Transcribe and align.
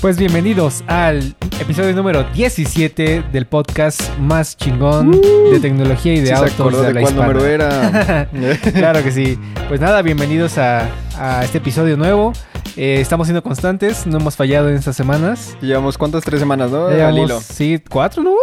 Pues 0.00 0.16
bienvenidos 0.16 0.84
al 0.86 1.34
episodio 1.60 1.92
número 1.94 2.22
17 2.32 3.24
del 3.32 3.46
podcast 3.46 4.00
más 4.18 4.56
chingón 4.56 5.10
de 5.10 5.58
tecnología 5.60 6.14
y 6.14 6.20
de 6.20 6.26
Sí 6.28 6.32
autos 6.32 6.72
de 6.80 6.86
de 6.86 6.94
la 6.94 7.00
cuál 7.00 7.12
hispana. 7.12 7.32
número 7.32 7.46
era. 7.46 8.28
claro 8.74 9.02
que 9.02 9.10
sí. 9.10 9.38
Pues 9.66 9.80
nada, 9.80 10.02
bienvenidos 10.02 10.56
a, 10.56 10.88
a 11.18 11.44
este 11.44 11.58
episodio 11.58 11.96
nuevo. 11.96 12.32
Eh, 12.76 13.00
estamos 13.00 13.26
siendo 13.26 13.42
constantes, 13.42 14.06
no 14.06 14.18
hemos 14.18 14.36
fallado 14.36 14.68
en 14.68 14.76
estas 14.76 14.94
semanas. 14.94 15.56
Llevamos 15.60 15.98
cuántas 15.98 16.22
tres 16.22 16.38
semanas, 16.38 16.70
¿no? 16.70 16.86
Al 16.86 17.18
hilo. 17.18 17.40
sí, 17.40 17.82
cuatro, 17.88 18.22
¿no? 18.22 18.34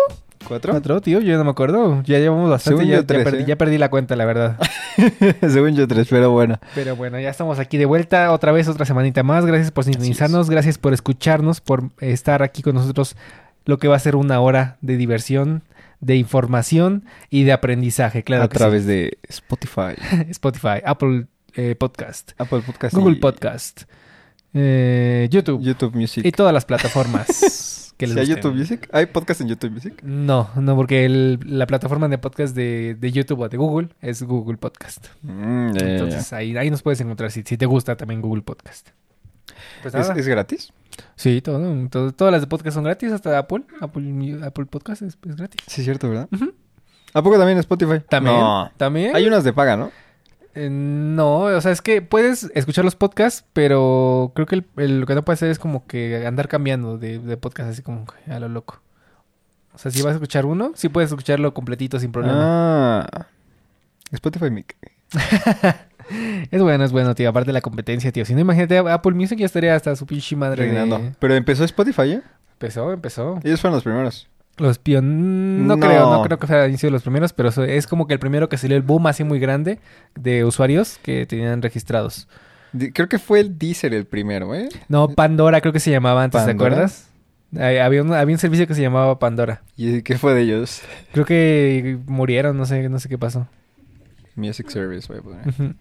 ¿Cuatro? 0.48 0.72
Cuatro, 0.74 1.02
tío, 1.02 1.20
yo 1.22 1.38
no 1.38 1.44
me 1.44 1.50
acuerdo. 1.50 2.02
Ya 2.04 2.20
llevamos 2.20 2.50
bastante, 2.50 2.78
Según 2.78 2.92
ya, 2.92 2.98
yo, 2.98 3.02
ya 3.02 3.24
perdí, 3.24 3.44
¿eh? 3.44 3.46
ya 3.48 3.56
perdí 3.58 3.78
la 3.78 3.90
cuenta, 3.90 4.16
la 4.16 4.26
verdad. 4.26 4.60
Según 5.42 5.76
yo 5.76 5.88
tres, 5.88 6.08
pero 6.10 6.32
bueno. 6.32 6.60
Pero 6.74 6.96
bueno, 6.96 7.20
ya 7.20 7.30
estamos 7.30 7.60
aquí 7.60 7.78
de 7.78 7.86
vuelta 7.86 8.32
otra 8.32 8.52
vez, 8.52 8.68
otra 8.68 8.86
semanita 8.86 9.24
más. 9.24 9.46
Gracias 9.46 9.72
por 9.72 9.84
sintonizarnos, 9.84 10.50
gracias 10.50 10.78
por 10.78 10.94
escucharnos, 10.94 11.62
por 11.62 11.90
estar 12.00 12.44
aquí 12.44 12.62
con 12.62 12.76
nosotros 12.76 13.16
lo 13.66 13.80
que 13.80 13.88
va 13.88 13.96
a 13.96 14.00
ser 14.00 14.16
una 14.16 14.40
hora 14.40 14.78
de 14.82 14.98
diversión, 14.98 15.64
de 16.00 16.16
información 16.16 17.06
y 17.30 17.44
de 17.44 17.52
aprendizaje, 17.52 18.24
claro 18.24 18.44
a 18.44 18.50
que 18.50 18.58
través 18.58 18.86
de 18.86 19.18
Spotify. 19.28 19.96
Spotify, 20.30 20.82
Apple 20.86 21.28
eh, 21.56 21.76
Podcast, 21.76 22.32
Apple 22.38 22.62
Podcast, 22.66 22.96
Google 22.96 23.18
y 23.18 23.20
Podcast, 23.20 23.84
eh, 24.56 25.28
YouTube 25.32 25.62
YouTube 25.62 25.94
Music. 25.96 26.26
y 26.26 26.32
todas 26.32 26.54
las 26.54 26.66
plataformas 26.66 27.94
que 27.98 28.08
les 28.08 28.14
¿Sí 28.16 28.20
hay 28.20 28.26
gusten. 28.26 28.36
YouTube 28.44 28.56
Music? 28.58 28.90
¿Hay 28.92 29.06
podcast 29.06 29.42
en 29.42 29.48
YouTube 29.50 29.72
Music? 29.72 30.02
No, 30.04 30.50
no, 30.56 30.76
porque 30.76 31.06
el- 31.06 31.40
la 31.46 31.68
plataforma 31.68 32.08
de 32.08 32.18
podcast 32.18 32.56
de, 32.56 32.96
de 33.00 33.12
YouTube 33.12 33.40
o 33.42 33.50
de 33.50 33.58
Google 33.58 33.90
es 34.02 34.24
Google 34.24 34.58
Podcast. 34.58 35.08
Mm. 35.22 35.78
Entonces 35.78 36.34
ahí, 36.34 36.56
ahí 36.58 36.72
nos 36.72 36.82
puedes 36.82 37.00
encontrar 37.02 37.32
si, 37.32 37.44
si 37.44 37.58
te 37.58 37.66
gusta 37.66 37.96
también 37.96 38.22
Google 38.22 38.42
Podcast. 38.42 38.90
Pues 39.82 39.94
¿Es, 39.94 40.28
gratis? 40.28 40.74
Sí, 41.16 41.42
todo, 41.42 41.88
todo- 41.90 42.12
todas 42.12 42.32
las 42.32 42.42
de 42.42 42.48
podcast 42.48 42.76
son 42.76 42.84
gratis, 42.86 43.12
hasta 43.12 43.38
Apple. 43.38 43.64
Apple, 43.80 44.40
Apple 44.44 44.66
Podcast 44.66 45.02
es, 45.04 45.18
es 45.28 45.36
gratis. 45.36 45.62
Sí, 45.68 45.82
es 45.82 45.86
cierto, 45.86 46.10
¿verdad? 46.10 46.28
Ujú. 46.34 46.54
¿A 47.14 47.22
poco 47.22 47.38
también 47.38 47.58
Spotify? 47.60 48.02
También. 48.10 48.36
No. 48.36 48.72
También. 48.78 49.16
Hay 49.16 49.26
unas 49.28 49.44
de 49.44 49.54
paga, 49.54 49.78
¿no? 49.78 49.92
Eh, 50.56 50.70
no, 50.72 51.40
o 51.42 51.62
sea, 51.62 51.72
es 51.72 51.82
que 51.82 52.02
puedes 52.02 52.50
escuchar 52.56 52.86
los 52.86 52.96
podcasts, 52.96 53.44
pero 53.54 54.32
creo 54.36 54.48
que 54.48 54.56
el- 54.56 54.66
el- 54.78 55.00
lo 55.02 55.06
que 55.06 55.16
no 55.16 55.26
puedes 55.26 55.40
hacer 55.40 55.50
es 55.52 55.60
como 55.60 55.86
que 55.86 56.26
andar 56.26 56.48
cambiando 56.48 56.98
de, 56.98 57.20
de 57.20 57.38
podcast 57.38 57.70
así 57.70 57.82
como 57.82 58.06
que 58.06 58.32
a 58.32 58.40
lo 58.40 58.48
loco. 58.50 58.82
O 59.74 59.78
sea, 59.78 59.92
si 59.92 60.02
vas 60.02 60.12
a 60.12 60.16
escuchar 60.16 60.46
uno, 60.46 60.72
sí 60.76 60.88
puedes 60.88 61.10
escucharlo 61.12 61.54
completito 61.54 62.00
sin 62.00 62.12
problema. 62.14 63.02
Ah. 63.02 63.28
Spotify 64.12 64.50
Mic. 64.50 64.76
Es 66.52 66.62
bueno, 66.62 66.84
es 66.84 66.92
bueno, 66.92 67.16
tío. 67.16 67.28
Aparte 67.30 67.48
de 67.48 67.54
la 67.54 67.62
competencia, 67.62 68.12
tío. 68.12 68.26
Si 68.26 68.36
no, 68.36 68.40
imagínate, 68.40 68.78
Apple 68.78 69.14
Music 69.14 69.40
ya 69.40 69.48
estaría 69.48 69.76
hasta 69.76 69.96
su 69.96 70.06
pinche 70.06 70.36
madre. 70.36 70.68
De- 71.00 71.16
Pero 71.20 71.34
empezó 71.34 71.64
Spotify, 71.64 72.12
¿eh? 72.12 72.22
Empezó, 72.54 72.92
empezó. 72.94 73.40
Ellos 73.44 73.60
fueron 73.60 73.76
los 73.78 73.84
primeros. 73.84 74.30
Los 74.58 74.80
pion... 74.80 75.68
No, 75.68 75.76
No. 75.76 75.86
creo, 75.86 76.10
no 76.12 76.24
creo 76.24 76.40
que 76.40 76.54
hayan 76.54 76.78
sido 76.78 76.92
los 76.92 77.02
primeros, 77.04 77.34
pero 77.34 77.50
es 77.50 77.88
como 77.88 78.08
que 78.08 78.14
el 78.14 78.20
primero 78.20 78.48
que 78.50 78.58
salió 78.58 78.78
el 78.78 78.84
boom 78.84 79.08
así 79.08 79.24
muy 79.24 79.40
grande 79.40 79.80
de 80.16 80.46
usuarios 80.46 80.98
que 81.04 81.26
tenían 81.26 81.62
registrados. 81.62 82.28
Creo 82.94 83.08
que 83.10 83.20
fue 83.20 83.40
el 83.42 83.58
Deezer 83.58 83.94
el 83.94 84.06
primero, 84.06 84.54
¿eh? 84.56 84.70
No, 84.90 85.10
Pandora 85.10 85.62
creo 85.62 85.74
que 85.74 85.80
se 85.80 85.92
llamaba 85.92 86.24
antes, 86.24 86.42
¿te 86.42 86.48
¿Pandora? 86.48 86.74
acuerdas? 86.76 87.10
Ay, 87.58 87.78
Había 87.78 88.02
un, 88.02 88.14
había 88.14 88.34
un 88.36 88.40
servicio 88.40 88.68
que 88.68 88.76
se 88.76 88.82
llamaba 88.82 89.18
Pandora. 89.20 89.62
¿Y 89.78 90.02
qué 90.02 90.18
fue 90.18 90.34
de 90.34 90.42
ellos? 90.42 90.82
Creo 91.14 91.26
que 91.26 91.98
murieron, 92.08 92.58
no 92.58 92.66
sé, 92.66 92.88
no 92.90 93.00
sé 93.00 93.08
qué 93.10 93.18
pasó. 93.18 93.48
Music 94.36 94.70
Service, 94.70 95.08
voy 95.08 95.20
a 95.20 95.22
poner. 95.22 95.76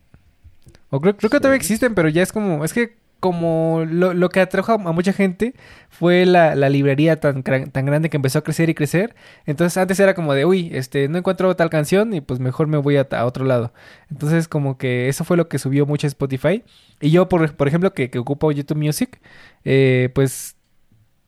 O 0.91 1.01
creo, 1.01 1.17
creo 1.17 1.31
que 1.31 1.39
todavía 1.39 1.57
existen, 1.57 1.95
pero 1.95 2.09
ya 2.09 2.23
es 2.23 2.31
como, 2.33 2.65
es 2.65 2.73
que 2.73 2.97
como 3.25 3.87
lo, 3.89 4.13
lo 4.13 4.29
que 4.29 4.41
atrajo 4.41 4.73
a, 4.73 4.77
mucha 4.77 5.15
gente 5.15 5.55
fue 5.89 6.27
la, 6.27 6.55
la 6.55 6.69
librería 6.69 7.21
tan, 7.21 7.43
tan 7.43 7.87
grande 7.87 8.11
que 8.11 8.19
empezó 8.19 8.41
a 8.41 8.45
crecer 8.45 8.69
y 8.69 8.75
crecer. 8.75 9.15
Entonces 9.47 9.79
antes 9.79 9.99
era 9.99 10.13
como 10.13 10.35
de, 10.35 10.45
uy, 10.45 10.69
este, 10.75 11.09
no 11.09 11.17
encuentro 11.17 11.57
tal 11.57 11.71
canción 11.71 12.13
y 12.13 12.21
pues 12.21 12.39
mejor 12.39 12.67
me 12.67 12.77
voy 12.77 12.99
a, 12.99 13.09
a 13.13 13.25
otro 13.25 13.47
lado. 13.47 13.73
Entonces 14.11 14.47
como 14.47 14.77
que 14.77 15.09
eso 15.09 15.25
fue 15.25 15.39
lo 15.39 15.49
que 15.49 15.59
subió 15.59 15.87
mucho 15.87 16.07
a 16.07 16.09
Spotify. 16.09 16.65
Y 17.01 17.13
yo, 17.13 17.27
por, 17.31 17.57
por 17.57 17.67
ejemplo, 17.67 17.95
que, 17.95 18.11
que 18.11 18.19
ocupo 18.19 18.53
YouTube 18.53 18.77
Music, 18.77 19.19
eh, 19.65 20.11
pues 20.15 20.57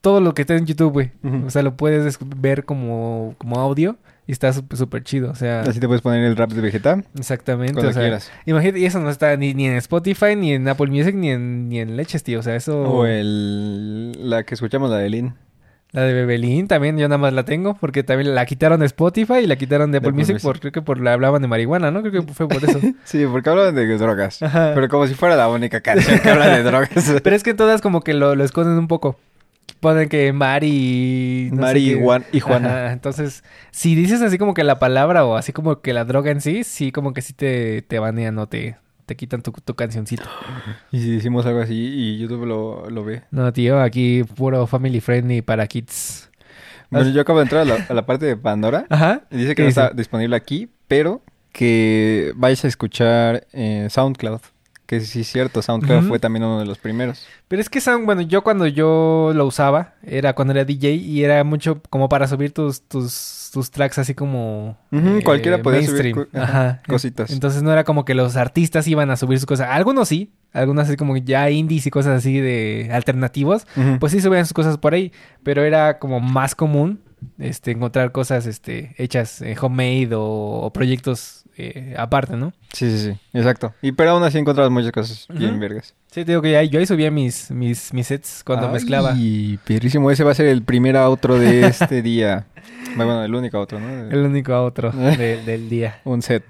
todo 0.03 0.21
lo 0.21 0.34
que 0.34 0.42
está 0.42 0.54
en 0.54 0.66
YouTube, 0.66 0.92
güey. 0.92 1.12
O 1.47 1.50
sea, 1.50 1.62
lo 1.62 1.78
puedes 1.78 2.04
des- 2.04 2.19
ver 2.21 2.66
como, 2.66 3.34
como 3.38 3.59
audio 3.59 3.97
y 4.26 4.32
está 4.32 4.53
súper 4.53 5.04
chido. 5.04 5.31
O 5.31 5.34
sea, 5.34 5.62
Así 5.62 5.78
te 5.78 5.87
puedes 5.87 6.03
poner 6.03 6.25
el 6.25 6.37
rap 6.37 6.50
de 6.50 6.60
Vegeta 6.60 7.03
exactamente. 7.19 7.75
cuando 7.75 7.91
o 7.91 7.92
sea, 7.92 8.03
quieras. 8.03 8.31
Imagínate, 8.44 8.81
y 8.81 8.84
eso 8.84 8.98
no 9.00 9.10
está 9.10 9.37
ni, 9.37 9.54
ni 9.54 9.66
en 9.66 9.76
Spotify, 9.76 10.34
ni 10.37 10.53
en 10.53 10.66
Apple 10.69 10.88
Music, 10.88 11.14
ni 11.14 11.31
en, 11.31 11.69
ni 11.69 11.81
en 11.81 11.97
Leches, 11.97 12.22
tío. 12.25 12.41
O 12.41 12.42
sea, 12.42 12.56
eso... 12.56 12.82
O 12.82 13.06
el... 13.06 14.12
la 14.28 14.42
que 14.42 14.54
escuchamos, 14.54 14.91
la 14.91 14.98
de 14.98 15.10
Lin. 15.10 15.34
La 15.92 16.03
de 16.03 16.12
Bebelín 16.12 16.66
también, 16.66 16.98
yo 16.98 17.09
nada 17.09 17.19
más 17.19 17.32
la 17.32 17.44
tengo, 17.44 17.75
porque 17.75 18.03
también 18.03 18.34
la 18.34 18.44
quitaron 18.44 18.81
de 18.81 18.86
Spotify 18.86 19.38
y 19.44 19.47
la 19.47 19.56
quitaron 19.56 19.92
de 19.92 19.98
Apple 19.98 20.12
Music, 20.12 20.34
Music. 20.34 20.42
por, 20.42 20.60
creo 20.60 20.72
que 20.72 20.82
por 20.82 21.00
la 21.00 21.12
hablaban 21.12 21.41
de 21.41 21.48
marihuana, 21.48 21.91
¿no? 21.91 22.03
Creo 22.03 22.12
que 22.12 22.32
fue 22.34 22.48
por 22.48 22.62
eso. 22.62 22.81
Sí, 23.04 23.25
porque 23.31 23.48
hablan 23.48 23.75
de 23.75 23.97
drogas. 23.97 24.42
Ajá. 24.42 24.72
Pero 24.75 24.88
como 24.88 25.06
si 25.06 25.15
fuera 25.15 25.36
la 25.36 25.48
única 25.48 25.81
canción 25.81 26.19
que 26.19 26.28
habla 26.28 26.48
de 26.56 26.65
drogas. 26.65 27.15
Pero 27.22 27.36
es 27.36 27.42
que 27.42 27.54
todas 27.54 27.81
como 27.81 28.03
que 28.03 28.15
lo, 28.15 28.34
lo 28.34 28.44
esconden 28.44 28.76
un 28.76 28.88
poco. 28.88 29.16
Ponen 29.86 30.08
que 30.08 30.32
Mari... 30.32 31.50
no 31.52 31.62
Mari 31.62 31.92
y. 31.92 32.00
Juan- 32.02 32.24
y 32.32 32.41
Juana. 32.41 32.69
Ajá, 32.69 32.92
entonces, 32.92 33.44
si 33.70 33.94
dices 33.94 34.20
así 34.22 34.36
como 34.38 34.52
que 34.54 34.64
la 34.64 34.78
palabra 34.78 35.24
o 35.24 35.36
así 35.36 35.52
como 35.52 35.80
que 35.80 35.92
la 35.92 36.04
droga 36.04 36.30
en 36.32 36.41
sí, 36.41 36.64
sí 36.64 36.91
como 36.92 37.12
que 37.14 37.22
sí 37.22 37.32
te, 37.34 37.82
te 37.82 37.98
banean 38.00 38.36
o 38.38 38.48
te, 38.48 38.76
te 39.06 39.14
quitan 39.16 39.42
tu, 39.42 39.52
tu 39.52 39.74
cancioncito. 39.74 40.24
Y 40.91 41.00
si 41.00 41.10
decimos 41.12 41.47
algo 41.47 41.60
así 41.60 41.74
y 41.74 42.19
YouTube 42.19 42.47
lo, 42.47 42.91
lo 42.91 43.04
ve. 43.04 43.22
No, 43.30 43.52
tío, 43.52 43.80
aquí 43.80 44.24
puro 44.24 44.66
family 44.66 45.00
friendly 45.00 45.42
para 45.42 45.66
kids. 45.69 46.30
Bueno, 46.91 47.10
yo 47.10 47.20
acabo 47.20 47.38
de 47.38 47.44
entrar 47.44 47.62
a 47.62 47.64
la, 47.64 47.86
a 47.88 47.94
la 47.94 48.06
parte 48.06 48.26
de 48.26 48.36
Pandora. 48.36 48.86
Ajá. 48.91 49.22
Y 49.30 49.36
dice 49.36 49.50
¿Qué 49.50 49.54
que 49.56 49.62
no 49.62 49.68
dice? 49.68 49.80
está 49.82 49.94
disponible 49.94 50.34
aquí, 50.36 50.68
pero 50.88 51.22
que 51.53 52.32
vayas 52.36 52.64
a 52.64 52.68
escuchar 52.68 53.47
eh, 53.53 53.86
SoundCloud. 53.91 54.41
Que 54.86 55.00
sí 55.00 55.22
es 55.22 55.26
cierto, 55.32 55.62
SoundCloud 55.62 56.02
fue 56.06 56.19
también 56.20 56.44
uno 56.44 56.60
de 56.60 56.64
los 56.66 56.78
primeros. 56.78 57.26
Pero 57.48 57.60
es 57.60 57.69
que 57.69 57.80
Sound, 57.80 58.06
bueno, 58.06 58.22
yo 58.22 58.42
cuando 58.42 58.69
yo 58.69 59.32
lo 59.34 59.44
usaba, 59.44 59.94
era 60.04 60.34
cuando 60.34 60.52
era 60.54 60.64
DJ 60.64 60.91
y 60.92 61.24
era 61.24 61.42
mucho 61.42 61.82
como 61.91 62.08
para 62.08 62.28
subir 62.28 62.52
tus, 62.52 62.82
tus, 62.82 63.50
tus 63.52 63.70
tracks 63.72 63.98
así 63.98 64.14
como... 64.14 64.78
Ujú, 64.92 65.22
cualquiera 65.24 65.60
podía 65.62 65.82
subir 65.82 66.14
mainstream. 66.14 66.28
co- 66.32 66.38
Ajá. 66.38 66.82
cositas. 66.86 67.30
Entonces 67.32 67.62
no 67.64 67.72
era 67.72 67.82
como 67.82 68.04
que 68.04 68.14
los 68.14 68.36
artistas 68.36 68.86
iban 68.86 69.10
a 69.10 69.16
subir 69.16 69.38
sus 69.41 69.47
cosas. 69.47 69.69
Algunos 69.70 70.06
sí, 70.08 70.30
algunos 70.52 70.86
así 70.86 70.97
como 70.97 71.16
ya 71.16 71.50
indies 71.50 71.86
y 71.86 71.91
cosas 71.91 72.18
así 72.18 72.38
de 72.38 72.88
alternativos. 72.92 73.66
Pues 73.98 74.12
sí 74.12 74.20
subían 74.20 74.44
sus 74.47 74.53
cosas 74.54 74.78
por 74.78 74.94
ahí, 74.94 75.10
pero 75.42 75.64
era 75.64 75.98
como 75.98 76.20
más 76.20 76.54
común 76.54 77.00
este, 77.41 77.72
encontrar 77.72 78.12
cosas 78.12 78.47
este, 78.47 78.94
hechas 78.98 79.41
eh, 79.42 79.56
homemade 79.60 80.14
o, 80.14 80.22
o 80.62 80.72
proyectos 80.72 81.42
eh, 81.59 81.94
aparte, 81.97 82.37
¿no? 82.37 82.53
Sí, 82.72 82.91
sí, 82.91 82.99
sí, 83.12 83.19
exacto. 83.33 83.72
Y 83.83 83.93
pero 83.93 84.11
aún 84.11 84.22
así 84.22 84.39
encontrabas 84.39 84.71
muchas 84.71 84.93
cosas 84.93 85.27
bien 85.31 85.59
vergas. 85.59 85.94
Sí, 86.11 86.25
te 86.25 86.33
digo 86.33 86.43
que 86.43 86.53
ya, 86.53 86.62
yo 86.62 86.78
ahí 86.78 86.87
subía 86.87 87.11
mis, 87.11 87.50
mis, 87.50 87.93
mis 87.93 88.06
sets 88.06 88.43
cuando 88.44 88.69
mezclaba. 88.71 89.15
Y 89.17 89.59
perrísimo, 89.65 90.11
ese 90.11 90.25
va 90.25 90.33
a 90.33 90.34
ser 90.34 90.47
el 90.47 90.62
primer 90.62 90.97
outro 90.97 91.39
de 91.39 91.66
este 91.66 92.03
día. 92.03 92.47
Bueno, 92.97 93.22
el 93.25 93.34
único 93.34 93.59
outro, 93.59 93.78
¿no? 93.81 94.11
El 94.11 94.19
único 94.25 94.62
otro 94.62 94.91
de- 94.93 95.43
del 95.47 95.69
día. 95.69 96.00
Un 96.05 96.22
set. 96.22 96.45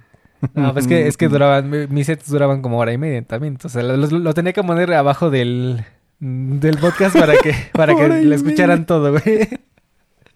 No, 0.55 0.73
pues 0.73 0.85
es 0.85 0.89
que, 0.89 1.07
es 1.09 1.17
que 1.17 1.29
duraban, 1.31 1.69
mi- 1.71 1.87
mis 1.87 2.07
sets 2.07 2.29
duraban 2.31 2.63
como 2.63 2.79
hora 2.79 2.93
y 2.93 2.99
media 2.99 3.23
también. 3.23 3.55
Entonces 3.55 3.83
lo, 3.85 3.97
lo- 3.97 4.19
lo 4.19 4.35
tenía 4.35 4.53
que 4.53 4.63
poner 4.63 4.93
abajo 4.93 5.31
del, 5.31 5.85
del 6.21 6.77
podcast 6.79 7.19
para 7.19 7.35
que, 7.37 7.55
para 7.73 7.95
que 7.95 8.09
le 8.09 8.35
escucharan 8.35 8.87
todo, 8.87 9.13
güey. 9.13 9.49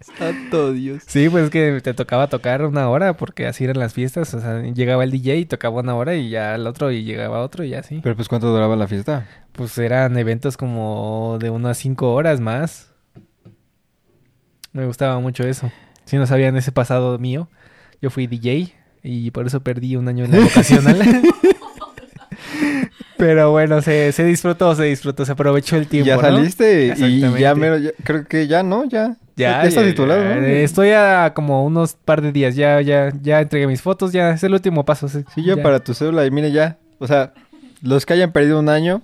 Santo 0.00 0.72
Dios. 0.72 1.02
Sí, 1.06 1.28
pues 1.28 1.44
es 1.44 1.50
que 1.50 1.80
te 1.82 1.92
tocaba 1.94 2.28
tocar 2.28 2.64
una 2.64 2.88
hora 2.88 3.14
porque 3.16 3.46
así 3.46 3.64
eran 3.64 3.78
las 3.78 3.92
fiestas. 3.92 4.32
O 4.34 4.40
sea, 4.40 4.62
llegaba 4.62 5.04
el 5.04 5.10
DJ 5.10 5.36
y 5.38 5.44
tocaba 5.46 5.80
una 5.80 5.94
hora 5.94 6.14
y 6.14 6.30
ya 6.30 6.54
el 6.54 6.66
otro 6.66 6.90
y 6.90 7.04
llegaba 7.04 7.40
otro 7.42 7.64
y 7.64 7.74
así. 7.74 8.00
Pero 8.02 8.16
pues 8.16 8.28
¿cuánto 8.28 8.48
duraba 8.50 8.76
la 8.76 8.88
fiesta? 8.88 9.26
Pues 9.52 9.76
eran 9.78 10.16
eventos 10.16 10.56
como 10.56 11.36
de 11.40 11.50
unas 11.50 11.76
cinco 11.78 12.14
horas 12.14 12.40
más. 12.40 12.92
Me 14.72 14.86
gustaba 14.86 15.20
mucho 15.20 15.44
eso. 15.46 15.70
Si 16.04 16.16
no 16.16 16.26
sabían 16.26 16.56
ese 16.56 16.72
pasado 16.72 17.18
mío, 17.18 17.48
yo 18.00 18.08
fui 18.10 18.26
DJ 18.26 18.72
y 19.02 19.30
por 19.32 19.46
eso 19.46 19.60
perdí 19.62 19.96
un 19.96 20.08
año 20.08 20.24
en 20.24 20.30
la 20.32 20.40
vocacional. 20.40 20.98
Pero 23.16 23.50
bueno, 23.50 23.82
se, 23.82 24.12
se 24.12 24.24
disfrutó, 24.24 24.74
se 24.74 24.84
disfrutó, 24.84 25.26
se 25.26 25.32
aprovechó 25.32 25.76
el 25.76 25.86
tiempo. 25.88 26.06
ya 26.08 26.16
¿no? 26.16 26.22
saliste 26.22 26.94
y 26.96 27.20
ya 27.38 27.54
mero, 27.54 27.76
ya- 27.76 27.90
creo 28.02 28.24
que 28.26 28.46
ya 28.46 28.62
no, 28.62 28.84
ya. 28.86 29.16
Ya, 29.40 29.68
ya, 29.68 29.82
titulado, 29.84 30.22
ya. 30.22 30.36
¿no? 30.36 30.46
Estoy 30.46 30.90
a 30.90 31.32
como 31.34 31.64
unos 31.64 31.94
par 31.94 32.22
de 32.22 32.32
días, 32.32 32.54
ya, 32.56 32.80
ya, 32.80 33.12
ya 33.22 33.40
entregué 33.40 33.66
mis 33.66 33.82
fotos, 33.82 34.12
ya 34.12 34.30
es 34.30 34.42
el 34.44 34.52
último 34.52 34.84
paso. 34.84 35.08
Sí, 35.08 35.24
Sí, 35.34 35.44
ya, 35.44 35.56
para 35.62 35.80
tu 35.80 35.94
cédula 35.94 36.24
y 36.26 36.30
mire 36.30 36.52
ya, 36.52 36.76
o 36.98 37.06
sea, 37.06 37.32
los 37.82 38.06
que 38.06 38.12
hayan 38.12 38.32
perdido 38.32 38.58
un 38.60 38.68
año, 38.68 39.02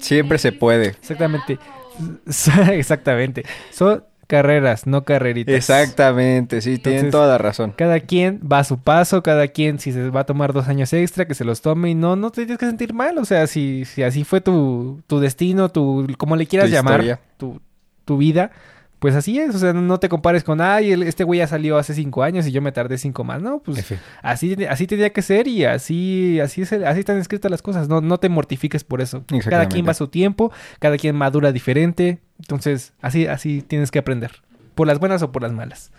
siempre 0.00 0.38
se 0.38 0.52
puede. 0.52 0.88
Exactamente. 0.88 1.58
Exactamente. 2.72 3.44
Son 3.70 4.04
carreras, 4.26 4.86
no 4.86 5.04
carreritas. 5.04 5.54
Exactamente, 5.54 6.60
sí, 6.60 6.78
tienen 6.78 7.06
Entonces- 7.06 7.12
toda 7.12 7.28
la 7.28 7.38
razón. 7.38 7.72
Cada 7.76 8.00
quien 8.00 8.40
va 8.40 8.58
a 8.60 8.64
su 8.64 8.78
paso, 8.78 9.22
cada 9.22 9.48
quien 9.48 9.78
si 9.78 9.90
se 9.92 10.10
va 10.10 10.20
a 10.20 10.24
tomar 10.24 10.52
dos 10.52 10.68
años 10.68 10.92
extra, 10.92 11.26
que 11.26 11.34
se 11.34 11.44
los 11.44 11.62
tome 11.62 11.90
y 11.90 11.94
no, 11.94 12.14
no 12.14 12.30
te 12.30 12.42
tienes 12.42 12.58
que 12.58 12.66
sentir 12.66 12.92
mal. 12.92 13.16
O 13.18 13.24
sea, 13.24 13.46
si, 13.46 13.84
si 13.86 14.02
así 14.02 14.24
fue 14.24 14.40
tu, 14.40 15.00
tu 15.06 15.18
destino, 15.18 15.70
tu, 15.70 16.06
como 16.18 16.36
le 16.36 16.46
quieras 16.46 16.68
Tu 16.68 16.74
llamar, 16.74 17.20
tu, 17.38 17.60
tu 18.04 18.18
vida, 18.18 18.50
pues 18.98 19.14
así 19.14 19.38
es. 19.38 19.54
O 19.54 19.58
sea, 19.58 19.72
no 19.72 19.98
te 19.98 20.08
compares 20.08 20.44
con, 20.44 20.60
ay, 20.60 20.92
este 21.04 21.24
güey 21.24 21.38
ya 21.38 21.46
salió 21.46 21.78
hace 21.78 21.94
cinco 21.94 22.22
años 22.22 22.46
y 22.46 22.52
yo 22.52 22.60
me 22.60 22.72
tardé 22.72 22.98
cinco 22.98 23.24
más. 23.24 23.40
No, 23.40 23.60
pues 23.60 23.94
así, 24.22 24.56
así 24.68 24.86
tenía 24.86 25.10
que 25.10 25.22
ser 25.22 25.46
y 25.46 25.64
así, 25.64 26.40
así, 26.40 26.62
es 26.62 26.72
así 26.72 27.00
están 27.00 27.18
escritas 27.18 27.50
las 27.50 27.62
cosas. 27.62 27.88
No, 27.88 28.00
no 28.00 28.18
te 28.18 28.28
mortifiques 28.28 28.84
por 28.84 29.00
eso. 29.00 29.24
Cada 29.48 29.66
quien 29.66 29.86
va 29.86 29.92
a 29.92 29.94
su 29.94 30.08
tiempo, 30.08 30.52
cada 30.78 30.96
quien 30.96 31.16
madura 31.16 31.52
diferente. 31.52 32.18
Entonces, 32.38 32.92
así, 33.00 33.26
así 33.26 33.62
tienes 33.62 33.90
que 33.90 33.98
aprender. 33.98 34.42
Por 34.74 34.86
las 34.86 34.98
buenas 34.98 35.22
o 35.22 35.32
por 35.32 35.42
las 35.42 35.52
malas. 35.52 35.90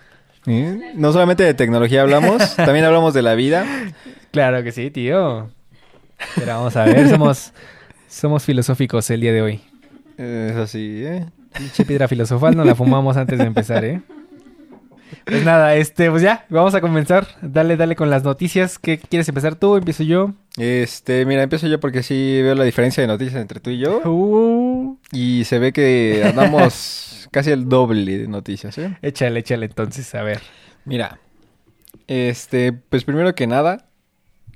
No 0.45 1.12
solamente 1.12 1.44
de 1.44 1.54
tecnología 1.54 2.02
hablamos, 2.02 2.56
también 2.57 2.86
hablamos 2.86 3.13
de 3.13 3.22
la 3.22 3.36
vida. 3.36 3.66
Claro 4.31 4.63
que 4.63 4.72
sí, 4.72 4.90
tío. 4.90 5.50
Pero 6.36 6.48
vamos 6.48 6.75
a 6.75 6.86
ver, 6.86 7.10
somos, 7.10 7.54
somos 8.07 8.44
filosóficos 8.44 9.10
el 9.10 9.22
día 9.22 9.31
de 9.31 9.42
hoy. 9.42 9.62
Es 10.18 10.56
así, 10.56 11.04
¿eh? 11.06 11.25
Pinche 11.57 11.86
piedra 11.86 12.07
filosofal 12.07 12.56
no 12.56 12.63
la 12.63 12.75
fumamos 12.75 13.18
antes 13.18 13.38
de 13.38 13.46
empezar, 13.46 13.84
¿eh? 13.84 14.01
Pues 15.25 15.44
nada, 15.44 15.75
este, 15.75 16.10
pues 16.10 16.22
ya, 16.22 16.46
vamos 16.50 16.74
a 16.75 16.81
comenzar. 16.81 17.28
Dale, 17.42 17.78
dale 17.78 17.96
con 17.96 18.10
las 18.10 18.24
noticias. 18.24 18.80
¿Qué 18.80 18.98
quieres 18.98 19.28
empezar 19.28 19.56
tú? 19.56 19.75
¿Empiezo 19.75 20.04
yo? 20.04 20.34
Este, 20.57 21.25
mira, 21.25 21.44
empiezo 21.44 21.68
yo 21.68 21.80
porque 21.80 22.04
sí 22.04 22.40
veo 22.42 22.56
la 22.56 22.63
diferencia 22.63 23.01
de 23.01 23.07
noticias 23.07 23.42
entre 23.42 23.60
tú 23.60 23.69
y 23.72 23.80
yo. 23.80 24.01
Uh, 24.07 24.98
Y 25.12 25.44
se 25.46 25.60
ve 25.60 25.74
que 25.74 26.24
andamos 26.25 27.28
casi 27.31 27.52
el 27.52 27.68
doble 27.69 28.18
de 28.18 28.28
noticias, 28.28 28.78
¿eh? 28.78 28.98
échale, 29.02 29.40
échale 29.40 29.66
entonces, 29.66 30.13
a 30.16 30.24
ver. 30.24 30.42
Mira, 30.86 31.19
este, 32.07 32.74
pues 32.74 33.04
primero 33.04 33.34
que 33.36 33.48
nada, 33.48 33.90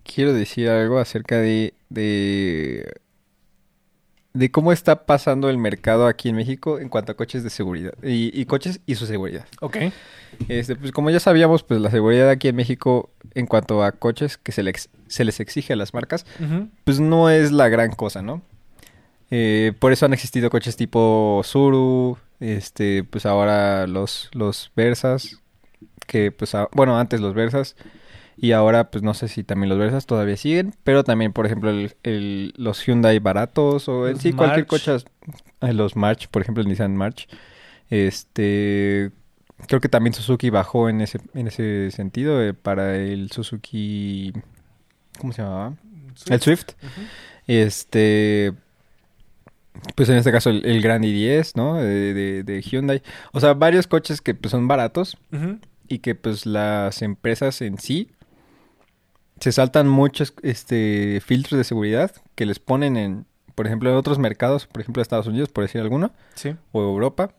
quiero 0.04 0.34
decir 0.34 0.70
algo 0.70 1.00
acerca 1.00 1.38
de, 1.38 1.74
de, 1.90 2.92
de 4.34 4.50
cómo 4.52 4.72
está 4.72 5.06
pasando 5.06 5.50
el 5.50 5.58
mercado 5.58 6.08
aquí 6.08 6.30
en 6.30 6.36
México 6.36 6.80
en 6.80 6.90
cuanto 6.90 7.12
a 7.12 7.16
coches 7.16 7.44
de 7.44 7.50
seguridad 7.52 7.94
y, 8.04 8.32
y 8.40 8.46
coches 8.46 8.80
y 8.88 8.96
su 8.96 9.06
seguridad. 9.06 9.46
Ok. 9.62 9.78
Este, 10.48 10.76
pues 10.76 10.92
como 10.92 11.12
ya 11.12 11.20
sabíamos, 11.20 11.62
pues 11.64 11.80
la 11.80 11.92
seguridad 11.92 12.30
aquí 12.30 12.48
en 12.48 12.56
México 12.56 13.12
en 13.36 13.46
cuanto 13.46 13.84
a 13.84 13.92
coches 13.92 14.38
que 14.38 14.52
se 14.52 14.64
les, 14.64 14.90
se 15.08 15.24
les 15.24 15.40
exige 15.40 15.74
a 15.74 15.76
las 15.76 15.94
marcas, 15.94 16.26
pues 16.84 17.00
no 17.00 17.30
es 17.30 17.52
la 17.52 17.70
gran 17.70 17.92
cosa, 17.92 18.22
¿no? 18.24 18.42
Eh, 19.32 19.74
por 19.80 19.92
eso 19.92 20.06
han 20.06 20.14
existido 20.14 20.50
coches 20.50 20.76
tipo 20.76 21.42
Suru, 21.44 22.18
este, 22.40 23.04
pues 23.04 23.26
ahora 23.26 23.88
los, 23.88 24.30
los 24.34 24.72
Versas, 24.76 25.40
que 26.08 26.32
pues, 26.32 26.54
a- 26.56 26.68
bueno, 26.74 27.00
antes 27.00 27.20
los 27.22 27.34
Versas, 27.34 27.76
y 28.38 28.52
ahora 28.52 28.90
pues 28.92 29.04
no 29.04 29.14
sé 29.14 29.28
si 29.28 29.44
también 29.44 29.70
los 29.70 29.78
Versas 29.80 30.06
todavía 30.06 30.38
siguen, 30.38 30.74
pero 30.84 31.04
también, 31.04 31.34
por 31.34 31.46
ejemplo, 31.46 31.70
el, 31.70 31.94
el- 32.04 32.54
los 32.58 32.86
Hyundai 32.86 33.20
baratos 33.20 33.88
o 33.90 34.08
en 34.08 34.20
sí 34.20 34.30
cualquier 34.34 34.66
coche, 34.68 34.96
eh, 35.62 35.74
los 35.74 35.96
March, 35.96 36.28
por 36.30 36.42
ejemplo, 36.42 36.62
el 36.64 36.68
Nissan 36.70 36.96
March, 36.96 37.28
este, 37.90 39.12
creo 39.68 39.80
que 39.82 39.90
también 39.90 40.14
Suzuki 40.14 40.50
bajó 40.50 40.90
en 40.90 41.02
ese, 41.02 41.20
en 41.34 41.48
ese 41.48 41.92
sentido 41.92 42.42
eh, 42.42 42.54
para 42.54 42.96
el 42.98 43.32
Suzuki, 43.32 44.34
¿cómo 45.20 45.32
se 45.34 45.42
llamaba? 45.42 45.74
El 46.30 46.42
Swift. 46.42 46.70
Este. 47.48 48.54
Pues 49.96 50.08
en 50.10 50.16
este 50.18 50.32
caso 50.32 50.50
el, 50.50 50.64
el 50.66 50.82
Grand 50.82 51.04
i10, 51.04 51.54
¿no? 51.56 51.76
De, 51.76 52.14
de- 52.14 52.44
de 52.44 52.62
Hyundai. 52.62 53.02
O 53.32 53.40
sea, 53.40 53.54
varios 53.54 53.88
coches 53.88 54.22
que 54.22 54.34
pues, 54.36 54.52
son 54.52 54.68
baratos 54.68 55.18
y 55.88 56.00
que 56.00 56.16
pues 56.16 56.46
las 56.46 57.02
empresas 57.02 57.62
en 57.62 57.78
sí 57.80 58.10
se 59.40 59.52
saltan 59.52 59.88
muchos 59.88 60.34
este, 60.44 61.22
filtros 61.26 61.58
de 61.58 61.64
seguridad 61.64 62.12
que 62.36 62.46
les 62.46 62.60
ponen 62.60 62.98
en, 62.98 63.26
por 63.56 63.66
ejemplo, 63.68 63.90
en 63.90 63.96
otros 63.98 64.20
mercados, 64.20 64.68
por 64.68 64.82
ejemplo 64.82 65.02
Estados 65.02 65.28
Unidos, 65.28 65.50
por 65.50 65.64
decir 65.64 65.82
alguno, 65.82 66.12
Sí. 66.36 66.56
o 66.72 66.82
Europa, 66.82 67.32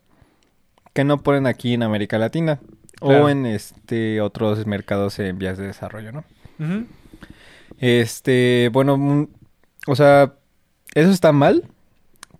que 0.92 1.04
no 1.04 1.22
ponen 1.22 1.46
aquí 1.46 1.74
en 1.74 1.82
América 1.82 2.18
Latina 2.18 2.60
Claro. 3.00 3.24
o 3.24 3.28
en 3.28 3.44
este 3.46 4.20
otros 4.20 4.66
mercados 4.66 5.18
en 5.18 5.38
vías 5.38 5.58
de 5.58 5.66
desarrollo, 5.66 6.12
¿no? 6.12 6.24
Este, 7.78 8.70
bueno, 8.72 9.28
o 9.86 9.96
sea, 9.96 10.34
eso 10.94 11.10
está 11.10 11.32
mal 11.32 11.64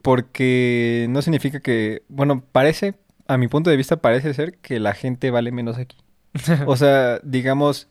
porque 0.03 1.07
no 1.11 1.23
significa 1.23 1.61
que, 1.61 2.03
bueno, 2.09 2.43
parece, 2.53 2.95
a 3.27 3.37
mi 3.37 3.49
punto 3.49 3.71
de 3.71 3.77
vista 3.77 3.97
parece 3.97 4.35
ser 4.35 4.55
que 4.59 4.79
la 4.79 4.95
gente 4.95 5.31
vale 5.31 5.51
menos 5.51 5.77
aquí. 5.79 5.97
O 6.67 6.77
sea, 6.77 7.21
digamos, 7.23 7.89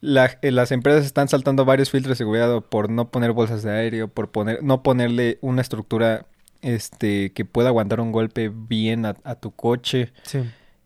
la- 0.00 0.38
eh, 0.42 0.50
las 0.50 0.72
empresas 0.72 1.04
están 1.04 1.28
saltando 1.28 1.64
varios 1.64 1.90
filtros 1.90 2.10
de 2.16 2.22
seguridad 2.24 2.60
por 2.62 2.90
no 2.90 3.10
poner 3.10 3.32
bolsas 3.32 3.62
de 3.62 3.70
aire 3.72 4.02
o 4.04 4.08
por 4.08 4.30
poner, 4.30 4.62
no 4.62 4.82
ponerle 4.82 5.38
una 5.42 5.60
estructura 5.62 6.26
este 6.62 7.32
que 7.32 7.44
pueda 7.44 7.68
aguantar 7.68 8.00
un 8.00 8.12
golpe 8.12 8.50
bien 8.54 9.06
a, 9.06 9.16
a 9.24 9.34
tu 9.34 9.50
coche 9.52 10.12
Sí. 10.24 10.40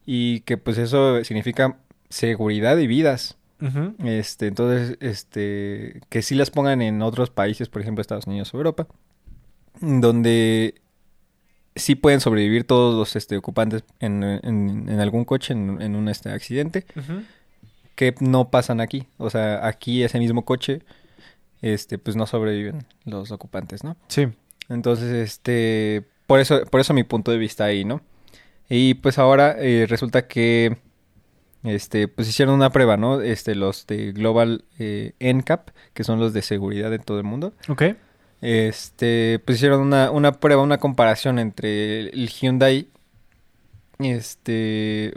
y 0.07 0.41
que 0.41 0.57
pues 0.57 0.79
eso 0.79 1.23
significa 1.25 1.79
seguridad 2.09 2.77
y 2.79 2.87
vidas. 2.87 3.37
Este, 4.05 4.47
entonces, 4.47 4.99
este, 5.01 6.03
que 6.11 6.21
sí 6.21 6.35
las 6.35 6.51
pongan 6.51 6.83
en 6.83 7.01
otros 7.01 7.31
países, 7.31 7.71
por 7.71 7.81
ejemplo, 7.81 8.03
Estados 8.03 8.27
Unidos 8.27 8.53
o 8.53 8.59
Europa, 8.59 8.87
donde 9.81 10.75
sí 11.75 11.95
pueden 11.95 12.21
sobrevivir 12.21 12.65
todos 12.65 12.95
los 12.95 13.17
este, 13.17 13.37
ocupantes 13.37 13.83
en, 14.01 14.23
en- 14.23 14.89
en 14.89 15.01
algún 15.01 15.25
coche, 15.25 15.55
en, 15.55 15.81
en 15.81 15.97
un 15.97 16.09
este, 16.09 16.31
accidente. 16.31 16.85
Que 17.95 18.15
no 18.21 18.51
pasan 18.51 18.81
aquí. 18.81 19.07
O 19.19 19.31
sea, 19.31 19.67
aquí 19.67 20.03
ese 20.03 20.19
mismo 20.19 20.45
coche, 20.45 20.83
este, 21.63 21.99
pues 21.99 22.17
no 22.17 22.27
sobreviven 22.27 22.87
los 23.05 23.31
ocupantes, 23.31 23.85
¿no? 23.85 23.97
Sí. 24.09 24.29
Entonces, 24.69 25.13
este, 25.13 26.05
por 26.27 26.41
eso, 26.41 26.65
por 26.67 26.81
eso 26.81 26.95
mi 26.95 27.05
punto 27.05 27.31
de 27.31 27.39
vista 27.39 27.65
ahí, 27.65 27.85
¿no? 27.85 28.01
Y 28.69 28.95
pues 28.95 29.19
ahora 29.19 29.57
eh, 29.59 29.87
resulta 29.89 30.27
que, 30.27 30.79
este, 31.63 32.09
pues 32.09 32.29
hicieron 32.29 32.55
una 32.55 32.71
prueba, 32.71 32.97
¿no? 32.97 33.21
Este, 33.21 33.55
los 33.55 33.87
de 33.87 34.13
Global 34.13 34.65
eh, 34.79 35.13
NCAP, 35.21 35.71
que 35.93 36.05
son 36.05 36.19
los 36.19 36.33
de 36.33 36.43
seguridad 36.43 36.91
de 36.91 36.99
todo 36.99 37.19
el 37.19 37.25
mundo. 37.25 37.53
Ok. 37.69 37.83
Este, 38.41 39.41
pues 39.45 39.57
hicieron 39.59 39.81
una, 39.81 40.11
una 40.11 40.33
prueba, 40.33 40.63
una 40.63 40.79
comparación 40.79 41.39
entre 41.39 42.09
el 42.09 42.29
Hyundai, 42.29 42.89
este, 43.99 45.15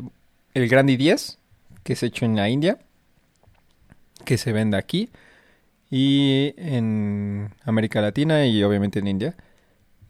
el 0.54 0.70
Grand 0.70 0.90
i10, 0.90 1.37
que 1.88 1.94
es 1.94 2.04
hecho 2.04 2.25
en 2.25 2.36
la 2.36 2.50
India, 2.50 2.80
que 4.25 4.38
se 4.38 4.51
vende 4.51 4.75
aquí, 4.75 5.10
y 5.89 6.54
en 6.57 7.56
América 7.63 8.01
Latina 8.01 8.45
y 8.45 8.62
obviamente 8.62 9.00
en 9.00 9.07
India, 9.07 9.38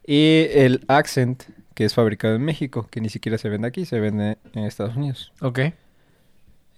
y 0.04 0.48
el 0.54 0.84
Accent, 0.88 1.44
que 1.75 1.86
es 1.86 1.94
fabricado 1.94 2.34
en 2.34 2.42
México, 2.42 2.88
que 2.90 3.00
ni 3.00 3.10
siquiera 3.10 3.38
se 3.38 3.50
vende 3.50 3.68
aquí, 3.68 3.86
se 3.86 4.00
vende 4.00 4.40
en 4.56 4.63
Estados 4.63 4.96
Unidos. 4.96 5.32
Ok. 5.40 5.60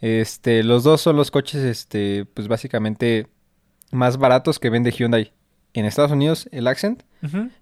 Este, 0.02 0.64
los 0.64 0.84
dos 0.84 1.00
son 1.00 1.16
los 1.16 1.32
coches, 1.32 1.64
este, 1.64 2.26
pues 2.34 2.50
básicamente 2.50 3.28
más 3.92 4.18
baratos 4.18 4.60
que 4.60 4.70
vende 4.70 4.92
Hyundai. 4.92 5.32
En 5.72 5.86
Estados 5.86 6.12
Unidos 6.12 6.50
el 6.52 6.68
Accent 6.68 7.04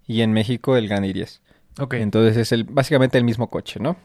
y 0.08 0.22
en 0.22 0.34
México 0.34 0.76
el 0.76 0.88
Grand 0.88 1.06
i10. 1.06 1.40
Ok. 1.78 1.94
Entonces 1.94 2.36
es 2.36 2.52
el, 2.52 2.64
básicamente 2.64 3.20
el 3.20 3.26
mismo 3.26 3.52
coche, 3.52 3.80
¿no? 3.80 3.96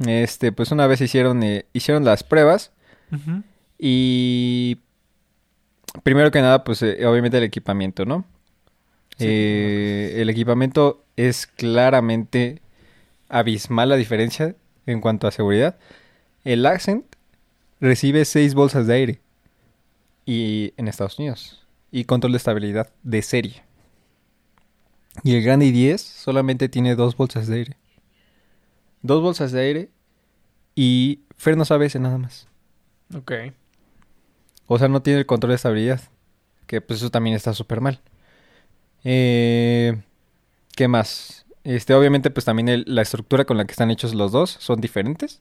Este, 0.00 0.52
pues 0.52 0.70
una 0.72 0.86
vez 0.86 1.00
hicieron, 1.00 1.42
eh, 1.42 1.66
hicieron 1.72 2.04
las 2.04 2.22
pruebas 2.22 2.72
y 3.78 4.78
primero 6.02 6.30
que 6.30 6.40
nada, 6.40 6.64
pues 6.64 6.82
eh, 6.82 7.06
obviamente 7.06 7.38
el 7.38 7.44
equipamiento, 7.44 8.04
¿no? 8.04 8.24
Sí. 9.18 9.26
Eh, 9.28 10.14
el 10.16 10.28
equipamiento 10.28 11.02
es 11.16 11.46
claramente 11.46 12.60
abismal 13.28 13.88
la 13.88 13.96
diferencia 13.96 14.54
en 14.84 15.00
cuanto 15.00 15.26
a 15.26 15.30
seguridad. 15.30 15.78
El 16.44 16.66
Accent 16.66 17.04
recibe 17.80 18.24
seis 18.24 18.54
bolsas 18.54 18.86
de 18.86 18.94
aire 18.94 19.20
y 20.26 20.74
en 20.76 20.88
Estados 20.88 21.18
Unidos 21.18 21.66
y 21.90 22.04
control 22.04 22.32
de 22.32 22.38
estabilidad 22.38 22.92
de 23.02 23.22
serie. 23.22 23.62
Y 25.22 25.34
el 25.34 25.42
Grand 25.42 25.62
i10 25.62 25.98
solamente 25.98 26.68
tiene 26.68 26.94
dos 26.94 27.16
bolsas 27.16 27.46
de 27.46 27.56
aire. 27.56 27.76
Dos 29.02 29.22
bolsas 29.22 29.52
de 29.52 29.60
aire 29.60 29.90
y 30.74 31.20
frenos 31.36 31.70
ABS 31.70 31.98
nada 31.98 32.18
más. 32.18 32.48
Ok. 33.14 33.32
O 34.66 34.78
sea, 34.78 34.88
no 34.88 35.02
tiene 35.02 35.20
el 35.20 35.26
control 35.26 35.50
de 35.50 35.56
estabilidad. 35.56 36.00
Que 36.66 36.80
pues 36.80 36.98
eso 37.00 37.10
también 37.10 37.36
está 37.36 37.52
súper 37.54 37.80
mal. 37.80 38.00
Eh, 39.04 40.00
¿Qué 40.74 40.88
más? 40.88 41.46
Este, 41.64 41.94
obviamente, 41.94 42.30
pues 42.30 42.44
también 42.44 42.68
el- 42.68 42.84
la 42.86 43.02
estructura 43.02 43.44
con 43.44 43.56
la 43.56 43.64
que 43.64 43.72
están 43.72 43.90
hechos 43.90 44.14
los 44.14 44.32
dos 44.32 44.50
son 44.60 44.80
diferentes. 44.80 45.40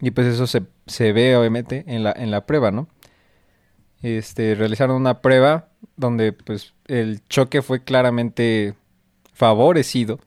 Y 0.00 0.10
pues 0.10 0.26
eso 0.26 0.46
se, 0.46 0.62
se 0.86 1.12
ve, 1.12 1.36
obviamente, 1.36 1.84
en 1.86 2.02
la, 2.02 2.12
en 2.16 2.30
la 2.30 2.44
prueba, 2.46 2.70
¿no? 2.70 2.88
Este, 4.02 4.54
realizaron 4.56 4.96
una 4.96 5.20
prueba 5.20 5.68
donde, 5.96 6.32
pues, 6.32 6.74
el 6.86 7.22
choque 7.28 7.62
fue 7.62 7.84
claramente 7.84 8.74
favorecido 9.32 10.18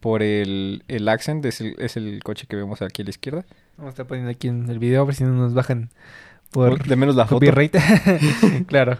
por 0.00 0.22
el, 0.22 0.84
el 0.88 1.08
Accent. 1.08 1.44
Es 1.44 1.60
el, 1.60 1.74
es 1.78 1.96
el 1.96 2.22
coche 2.22 2.46
que 2.48 2.56
vemos 2.56 2.82
aquí 2.82 3.02
a 3.02 3.04
la 3.04 3.10
izquierda. 3.10 3.44
Vamos 3.76 3.90
a 3.90 3.92
estar 3.92 4.06
poniendo 4.06 4.30
aquí 4.30 4.48
en 4.48 4.68
el 4.68 4.78
video 4.78 5.02
a 5.02 5.04
ver 5.04 5.14
si 5.14 5.24
no 5.24 5.32
nos 5.32 5.54
bajan 5.54 5.90
por 6.50 6.82
de 6.82 6.96
menos 6.96 7.16
la 7.16 7.26
copyright. 7.26 7.76
claro. 8.66 8.98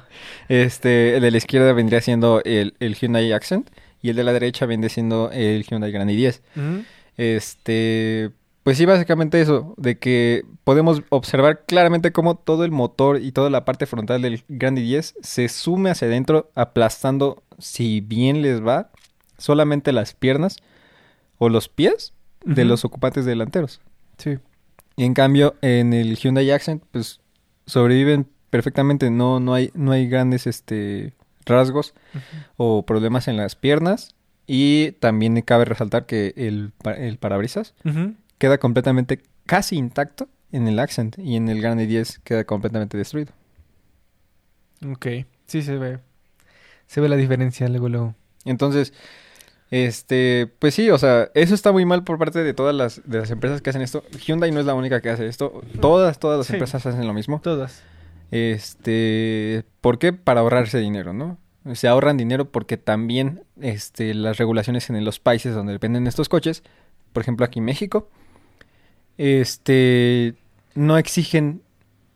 Este, 0.49 1.17
el 1.17 1.23
de 1.23 1.31
la 1.31 1.37
izquierda 1.37 1.73
vendría 1.73 2.01
siendo 2.01 2.43
el, 2.45 2.75
el 2.81 2.95
Hyundai 2.95 3.33
Accent 3.33 3.71
y 4.03 4.11
el 4.11 4.17
de 4.17 4.25
la 4.25 4.33
derecha 4.33 4.67
viene 4.67 4.89
siendo 4.89 5.31
el 5.33 5.65
Hyundai 5.65 5.91
Grand 5.91 6.11
i10. 6.11 6.41
Ujú. 6.57 6.85
Este, 7.17 8.31
pues 8.63 8.77
sí, 8.77 8.85
básicamente 8.85 9.41
eso, 9.41 9.75
de 9.77 9.99
que 9.99 10.45
podemos 10.63 11.03
observar 11.09 11.65
claramente 11.67 12.13
cómo 12.13 12.37
todo 12.37 12.65
el 12.65 12.71
motor 12.71 13.21
y 13.21 13.33
toda 13.33 13.51
la 13.51 13.65
parte 13.65 13.87
frontal 13.87 14.23
del 14.23 14.45
Grand 14.49 14.79
i10 14.79 15.15
se 15.23 15.49
sume 15.49 15.91
hacia 15.91 16.07
adentro, 16.07 16.51
aplastando, 16.55 17.43
si 17.59 18.01
bien 18.01 18.43
les 18.43 18.65
va, 18.65 18.91
solamente 19.39 19.93
las 19.93 20.15
piernas 20.15 20.59
o 21.39 21.49
los 21.49 21.69
pies 21.69 22.13
de 22.45 22.65
los 22.65 22.85
ocupantes 22.85 23.25
delanteros. 23.25 23.81
Sí. 24.17 24.39
Y 24.97 25.05
en 25.05 25.15
cambio, 25.15 25.55
en 25.63 25.93
el 25.93 26.17
Hyundai 26.17 26.51
Accent, 26.51 26.83
pues 26.91 27.21
sobreviven 27.67 28.29
perfectamente, 28.51 29.11
no, 29.11 29.41
no 29.41 29.55
hay, 29.55 29.71
no 29.75 29.93
hay 29.93 30.09
grandes 30.09 30.47
este 30.47 31.15
rasgos 31.45 31.95
o 32.57 32.85
problemas 32.85 33.29
en 33.29 33.37
las 33.37 33.57
piernas. 33.57 34.15
Y 34.47 34.93
también 34.93 35.41
cabe 35.43 35.67
resaltar 35.67 36.07
que 36.07 36.33
el, 36.37 36.73
el 36.97 37.19
parabrisas 37.19 37.75
queda 38.39 38.59
completamente 38.59 39.21
casi 39.45 39.77
intacto 39.77 40.29
en 40.53 40.67
el 40.67 40.79
Accent 40.79 41.19
y 41.19 41.37
en 41.37 41.49
el 41.49 41.61
Grande 41.61 41.87
10 41.87 42.21
queda 42.21 42.45
completamente 42.45 42.97
destruido. 42.97 43.33
Ok. 44.91 45.07
Sí, 45.47 45.63
se 45.63 45.77
ve. 45.77 45.99
Se 46.87 47.01
ve 47.01 47.09
la 47.09 47.17
diferencia 47.17 47.69
luego, 47.69 47.89
luego. 47.89 48.15
Entonces, 48.45 48.95
este, 49.71 50.51
pues 50.59 50.75
sí, 50.75 50.89
o 50.91 50.99
sea, 50.99 51.31
eso 51.35 51.55
está 51.55 51.73
muy 51.73 51.85
mal 51.85 52.05
por 52.05 52.19
parte 52.19 52.43
de 52.43 52.55
todas 52.55 52.75
las, 52.75 53.03
de 53.05 53.19
las 53.19 53.31
empresas 53.31 53.61
que 53.61 53.71
hacen 53.71 53.83
esto. 53.83 54.03
Hyundai 54.27 54.51
no 54.51 54.61
es 54.61 54.67
la 54.67 54.75
única 54.75 55.01
que 55.01 55.11
hace 55.11 55.27
esto. 55.27 55.63
Todas, 55.81 56.19
todas 56.19 56.39
las 56.39 56.47
Sí. 56.47 56.55
empresas 56.55 56.85
hacen 56.87 57.07
lo 57.07 57.13
mismo. 57.13 57.41
Todas. 57.43 57.83
Este, 58.31 59.65
¿por 59.81 59.99
qué? 59.99 60.13
Para 60.13 60.41
ahorrarse 60.41 60.79
dinero, 60.79 61.13
¿no? 61.13 61.39
Se 61.75 61.87
ahorran 61.89 62.17
dinero 62.17 62.51
porque 62.51 62.77
también 62.79 63.43
este, 63.61 64.15
las 64.15 64.39
regulaciones 64.39 64.89
en 64.91 65.05
los 65.05 65.19
países 65.21 65.55
donde 65.55 65.73
dependen 65.75 66.07
estos 66.07 66.29
coches, 66.29 66.63
por 67.13 67.23
ejemplo 67.23 67.45
aquí 67.45 67.59
en 67.59 67.67
México, 67.67 68.09
este, 69.19 70.35
no 70.75 70.97
exigen 70.97 71.63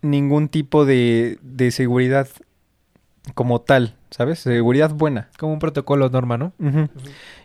ningún 0.01 0.49
tipo 0.49 0.85
de, 0.85 1.39
de 1.43 1.71
seguridad 1.71 2.29
como 3.35 3.61
tal, 3.61 3.97
¿sabes? 4.11 4.41
Seguridad 4.41 4.91
buena. 4.93 5.31
Como 5.39 5.53
un 5.53 5.59
protocolo 5.59 6.09
norma, 6.11 6.39
¿no? 6.39 6.53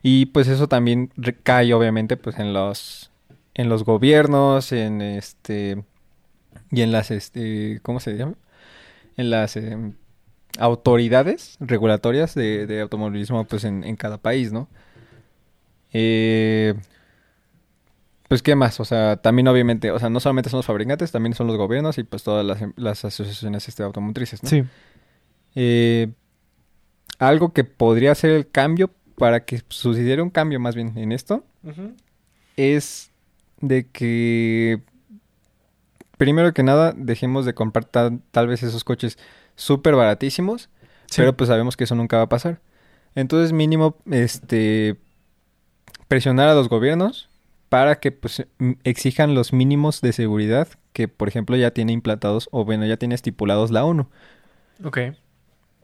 Y 0.02 0.28
pues 0.28 0.48
eso 0.48 0.68
también 0.68 1.12
recae 1.18 1.74
obviamente 1.74 2.18
pues 2.18 2.40
en 2.40 2.54
los 2.54 3.12
en 3.54 3.70
los 3.70 3.84
gobiernos, 3.84 4.72
en 4.72 5.02
este 5.02 5.84
y 6.72 6.82
en 6.82 6.92
las 6.92 7.12
este 7.12 7.80
¿cómo 7.84 8.00
se 8.00 8.16
llama? 8.18 8.34
En 9.18 9.30
las 9.30 9.56
em, 9.56 9.94
autoridades 10.60 11.58
regulatorias 11.60 12.36
de, 12.36 12.68
de 12.68 12.82
automovilismo 12.82 13.46
pues 13.46 13.64
en, 13.64 13.84
en 13.84 13.96
cada 13.96 14.18
país, 14.18 14.52
¿no? 14.52 14.68
Eh, 15.94 16.74
pues 18.28 18.42
qué 18.42 18.56
más, 18.56 18.80
o 18.80 18.86
sea, 18.86 19.18
también 19.18 19.48
obviamente, 19.48 19.90
o 19.92 20.00
sea, 20.00 20.10
no 20.10 20.20
solamente 20.20 20.50
son 20.50 20.58
los 20.58 20.66
fabricantes, 20.66 21.12
también 21.12 21.34
son 21.34 21.48
los 21.48 21.56
gobiernos 21.56 21.98
y 21.98 22.04
pues 22.04 22.24
todas 22.24 22.46
las, 22.46 22.62
em- 22.62 22.74
las 22.76 23.06
asociaciones 23.06 23.68
este, 23.70 23.84
automotrices, 23.84 24.44
¿no? 24.44 24.50
Sí. 24.50 24.64
Eh, 25.56 26.10
algo 27.20 27.52
que 27.54 27.64
podría 27.64 28.14
ser 28.16 28.32
el 28.32 28.50
cambio 28.50 28.92
para 29.18 29.44
que 29.46 29.62
sucediera 29.70 30.22
un 30.22 30.30
cambio 30.30 30.60
más 30.60 30.76
bien 30.76 30.96
en 30.98 31.12
esto 31.12 31.44
es 32.56 33.12
de 33.60 33.88
que 33.88 34.82
primero 36.18 36.54
que 36.54 36.64
nada 36.64 36.94
dejemos 36.96 37.46
de 37.46 37.54
comprar 37.54 37.86
tal, 37.86 38.22
tal 38.32 38.48
vez 38.48 38.64
esos 38.64 38.84
coches 38.84 39.18
súper 39.56 39.96
baratísimos, 39.96 40.70
Sí. 41.08 41.18
pero 41.22 41.36
pues 41.38 41.48
sabemos 41.48 41.76
que 41.78 41.86
eso 41.86 41.96
nunca 41.96 42.18
va 42.18 42.24
a 42.24 42.30
pasar. 42.30 42.60
Entonces 43.16 43.54
mínimo 43.54 43.98
este 44.12 44.98
presionar 46.08 46.50
a 46.50 46.54
los 46.54 46.70
gobiernos 46.70 47.30
para 47.70 48.00
que 48.00 48.12
pues 48.12 48.46
exijan 48.84 49.34
los 49.36 49.52
mínimos 49.54 50.02
de 50.02 50.14
seguridad 50.14 50.68
que 50.94 51.08
por 51.08 51.28
ejemplo 51.28 51.56
ya 51.58 51.72
tiene 51.72 51.92
implantados 51.94 52.48
o 52.52 52.64
bueno 52.66 52.86
ya 52.86 52.98
tiene 52.98 53.16
estipulados 53.16 53.72
la 53.72 53.84
ONU. 53.86 54.08
Ok. 54.84 55.00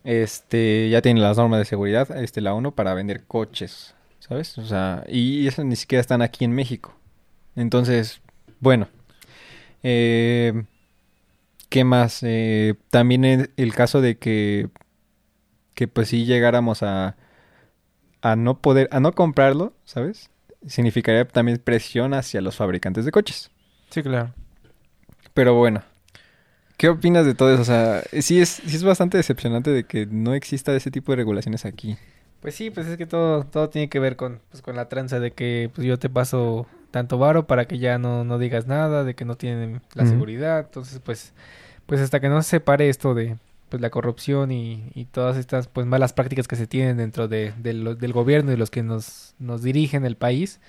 Este, 0.03 0.89
ya 0.89 1.01
tiene 1.01 1.21
las 1.21 1.37
normas 1.37 1.59
de 1.59 1.65
seguridad, 1.65 2.11
este, 2.17 2.41
la 2.41 2.53
ONU 2.53 2.73
para 2.75 2.93
vender 2.93 3.25
coches, 3.25 3.95
¿sabes? 4.19 4.57
O 4.57 4.65
sea, 4.65 5.03
y 5.07 5.47
esas 5.47 5.65
ni 5.65 5.75
siquiera 5.75 6.01
están 6.01 6.21
aquí 6.21 6.45
en 6.45 6.51
México. 6.53 6.93
Entonces, 7.55 8.21
bueno. 8.59 8.87
Eh, 9.83 10.63
¿qué 11.69 11.83
más? 11.83 12.19
Eh, 12.23 12.75
también 12.89 13.25
el, 13.25 13.51
el 13.57 13.73
caso 13.73 13.99
de 13.99 14.17
que, 14.17 14.69
que 15.73 15.87
pues 15.87 16.09
si 16.09 16.25
llegáramos 16.25 16.83
a, 16.83 17.17
a 18.21 18.35
no 18.35 18.59
poder, 18.59 18.87
a 18.91 18.99
no 18.99 19.13
comprarlo, 19.13 19.73
¿sabes? 19.83 20.29
Significaría 20.67 21.27
también 21.27 21.57
presión 21.57 22.13
hacia 22.13 22.41
los 22.41 22.55
fabricantes 22.55 23.05
de 23.05 23.11
coches. 23.11 23.51
Sí, 23.89 24.03
claro. 24.03 24.33
Pero 25.33 25.55
bueno, 25.55 25.83
¿qué 26.77 26.89
opinas 26.89 27.25
de 27.25 27.35
todo 27.35 27.51
eso? 27.53 27.61
O 27.61 27.65
sea, 27.65 28.03
sí 28.21 28.41
es, 28.41 28.49
sí 28.65 28.75
es 28.75 28.83
bastante 28.83 29.17
decepcionante 29.17 29.71
de 29.71 29.85
que 29.85 30.05
no 30.05 30.33
exista 30.33 30.75
ese 30.75 30.91
tipo 30.91 31.11
de 31.11 31.17
regulaciones 31.17 31.65
aquí. 31.65 31.97
Pues 32.41 32.55
sí, 32.55 32.69
pues 32.71 32.87
es 32.87 32.97
que 32.97 33.05
todo, 33.05 33.45
todo 33.45 33.69
tiene 33.69 33.89
que 33.89 33.99
ver 33.99 34.15
con, 34.17 34.41
pues 34.51 34.61
con 34.61 34.75
la 34.75 34.89
tranza 34.89 35.19
de 35.19 35.31
que 35.31 35.71
pues 35.73 35.87
yo 35.87 35.97
te 35.97 36.09
paso 36.09 36.67
tanto 36.91 37.17
varo 37.17 37.47
para 37.47 37.65
que 37.67 37.79
ya 37.79 37.97
no, 37.97 38.25
no 38.25 38.37
digas 38.37 38.67
nada, 38.67 39.03
de 39.05 39.15
que 39.15 39.23
no 39.25 39.35
tienen 39.35 39.81
la 39.93 40.05
seguridad. 40.05 40.59
Entonces, 40.59 40.99
pues, 40.99 41.33
pues 41.85 42.01
hasta 42.01 42.19
que 42.19 42.27
no 42.29 42.41
se 42.43 42.49
separe 42.51 42.89
esto 42.89 43.13
de 43.13 43.37
pues 43.69 43.81
la 43.81 43.89
corrupción 43.89 44.51
y, 44.51 44.91
y 44.93 45.05
todas 45.05 45.37
estas 45.37 45.67
pues 45.67 45.87
malas 45.87 46.13
prácticas 46.13 46.47
que 46.47 46.55
se 46.57 46.67
tienen 46.67 46.97
dentro 46.97 47.27
de, 47.27 47.53
de 47.57 47.73
lo- 47.73 47.95
del 47.95 48.13
gobierno 48.13 48.51
y 48.51 48.57
los 48.57 48.69
que 48.69 48.83
nos, 48.83 49.35
nos 49.39 49.63
dirigen 49.63 50.05
el 50.05 50.15
país, 50.17 50.59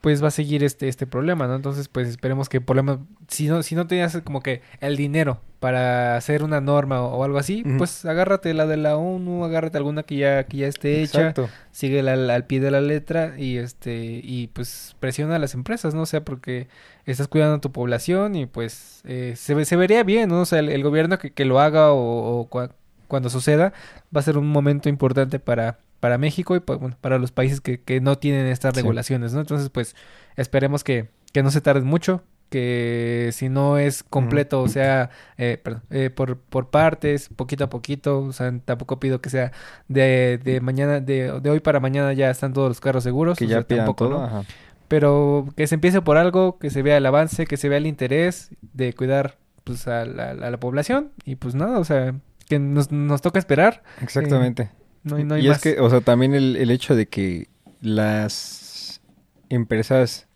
pues 0.00 0.22
va 0.22 0.28
a 0.28 0.30
seguir 0.30 0.64
este, 0.64 0.88
este 0.88 1.06
problema, 1.06 1.46
¿no? 1.46 1.54
Entonces, 1.56 1.88
pues 1.88 2.08
esperemos 2.08 2.48
que 2.48 2.60
por 2.60 2.76
lo 2.76 2.82
menos, 2.82 3.00
si 3.28 3.46
no, 3.48 3.62
si 3.62 3.74
no 3.74 3.86
tenías 3.86 4.18
como 4.24 4.40
que 4.42 4.62
el 4.80 4.96
dinero 4.96 5.40
para 5.58 6.16
hacer 6.16 6.42
una 6.42 6.62
norma 6.62 7.02
o, 7.02 7.18
o 7.18 7.24
algo 7.24 7.36
así, 7.36 7.64
pues 7.76 8.06
agárrate 8.06 8.54
la 8.54 8.66
de 8.66 8.78
la 8.78 8.96
ONU, 8.96 9.44
agárrate 9.44 9.76
alguna 9.76 10.02
que 10.04 10.16
ya, 10.16 10.44
que 10.44 10.56
ya 10.56 10.68
esté 10.68 11.02
hecha 11.02 11.20
Exacto. 11.28 11.50
sigue 11.70 12.00
al, 12.00 12.30
al 12.30 12.46
pie 12.46 12.60
de 12.60 12.70
la 12.70 12.80
letra 12.80 13.34
y 13.38 13.58
este 13.58 13.94
y 14.24 14.46
pues 14.54 14.96
presiona 15.00 15.36
a 15.36 15.38
las 15.38 15.52
empresas, 15.52 15.92
¿no? 15.94 16.02
O 16.02 16.06
sea, 16.06 16.24
porque 16.24 16.68
estás 17.04 17.28
cuidando 17.28 17.56
a 17.56 17.60
tu 17.60 17.70
población 17.72 18.36
y 18.36 18.46
pues 18.46 19.02
eh, 19.04 19.34
se, 19.36 19.62
se 19.66 19.76
vería 19.76 20.02
bien, 20.02 20.30
¿no? 20.30 20.40
O 20.40 20.46
sea, 20.46 20.60
el, 20.60 20.70
el 20.70 20.82
gobierno 20.82 21.18
que, 21.18 21.32
que 21.32 21.44
lo 21.44 21.60
haga 21.60 21.92
o, 21.92 22.40
o 22.40 22.48
cua- 22.48 22.72
cuando 23.06 23.28
suceda 23.28 23.74
va 24.16 24.20
a 24.20 24.22
ser 24.22 24.38
un 24.38 24.48
momento 24.48 24.88
importante 24.88 25.38
para, 25.40 25.78
para 26.00 26.18
México 26.18 26.56
y 26.56 26.60
pues, 26.60 26.78
bueno, 26.78 26.96
para 27.00 27.18
los 27.18 27.30
países 27.32 27.60
que, 27.60 27.80
que 27.82 28.00
no 28.00 28.16
tienen 28.18 28.46
estas 28.46 28.74
Sí. 28.74 28.80
regulaciones, 28.80 29.32
¿no? 29.34 29.40
Entonces, 29.40 29.68
pues 29.70 29.94
esperemos 30.36 30.82
que, 30.82 31.08
que 31.32 31.42
no 31.42 31.50
se 31.50 31.60
tarden 31.60 31.84
mucho, 31.84 32.22
que 32.48 33.30
si 33.32 33.48
no 33.48 33.78
es 33.78 34.02
completo, 34.02 34.60
o 34.62 34.68
sea, 34.68 35.10
eh, 35.38 35.58
perdón, 35.62 35.82
eh, 35.90 36.10
por, 36.10 36.36
por 36.38 36.70
partes, 36.70 37.28
poquito 37.36 37.62
a 37.64 37.70
poquito, 37.70 38.20
o 38.22 38.32
sea, 38.32 38.52
tampoco 38.64 38.98
pido 38.98 39.20
que 39.20 39.30
sea 39.30 39.52
de, 39.86 40.40
de 40.42 40.60
mañana, 40.60 40.98
de, 41.00 41.38
de 41.40 41.50
hoy 41.50 41.60
para 41.60 41.78
mañana 41.78 42.12
ya 42.12 42.28
están 42.30 42.52
todos 42.52 42.68
los 42.68 42.80
carros 42.80 43.04
seguros, 43.04 43.38
Que 43.38 43.44
o 43.44 43.48
ya 43.48 43.62
sea, 43.62 43.76
tampoco, 43.76 44.08
todo. 44.08 44.18
¿no? 44.18 44.24
ajá. 44.24 44.42
Pero 44.88 45.46
que 45.56 45.68
se 45.68 45.76
empiece 45.76 46.02
por 46.02 46.16
algo, 46.16 46.58
que 46.58 46.70
se 46.70 46.82
vea 46.82 46.96
el 46.96 47.06
avance, 47.06 47.46
que 47.46 47.56
se 47.56 47.68
vea 47.68 47.78
el 47.78 47.86
interés 47.86 48.50
de 48.72 48.92
cuidar 48.94 49.36
pues 49.62 49.86
a 49.86 50.04
la, 50.04 50.30
a 50.30 50.50
la 50.50 50.58
población 50.58 51.12
y 51.24 51.36
pues 51.36 51.54
nada, 51.54 51.78
o 51.78 51.84
sea, 51.84 52.14
que 52.48 52.58
nos, 52.58 52.90
nos 52.90 53.22
toca 53.22 53.38
esperar, 53.38 53.84
Exactamente. 54.02 54.70
No 55.02 55.18
no 55.24 55.34
hay 55.34 55.46
y 55.46 55.48
más. 55.48 55.56
es 55.56 55.62
que, 55.62 55.80
o 55.80 55.88
sea, 55.90 56.00
también 56.00 56.34
el, 56.34 56.56
el 56.56 56.70
hecho 56.70 56.94
de 56.94 57.06
que 57.06 57.48
las 57.80 59.00
empresas 59.48 60.26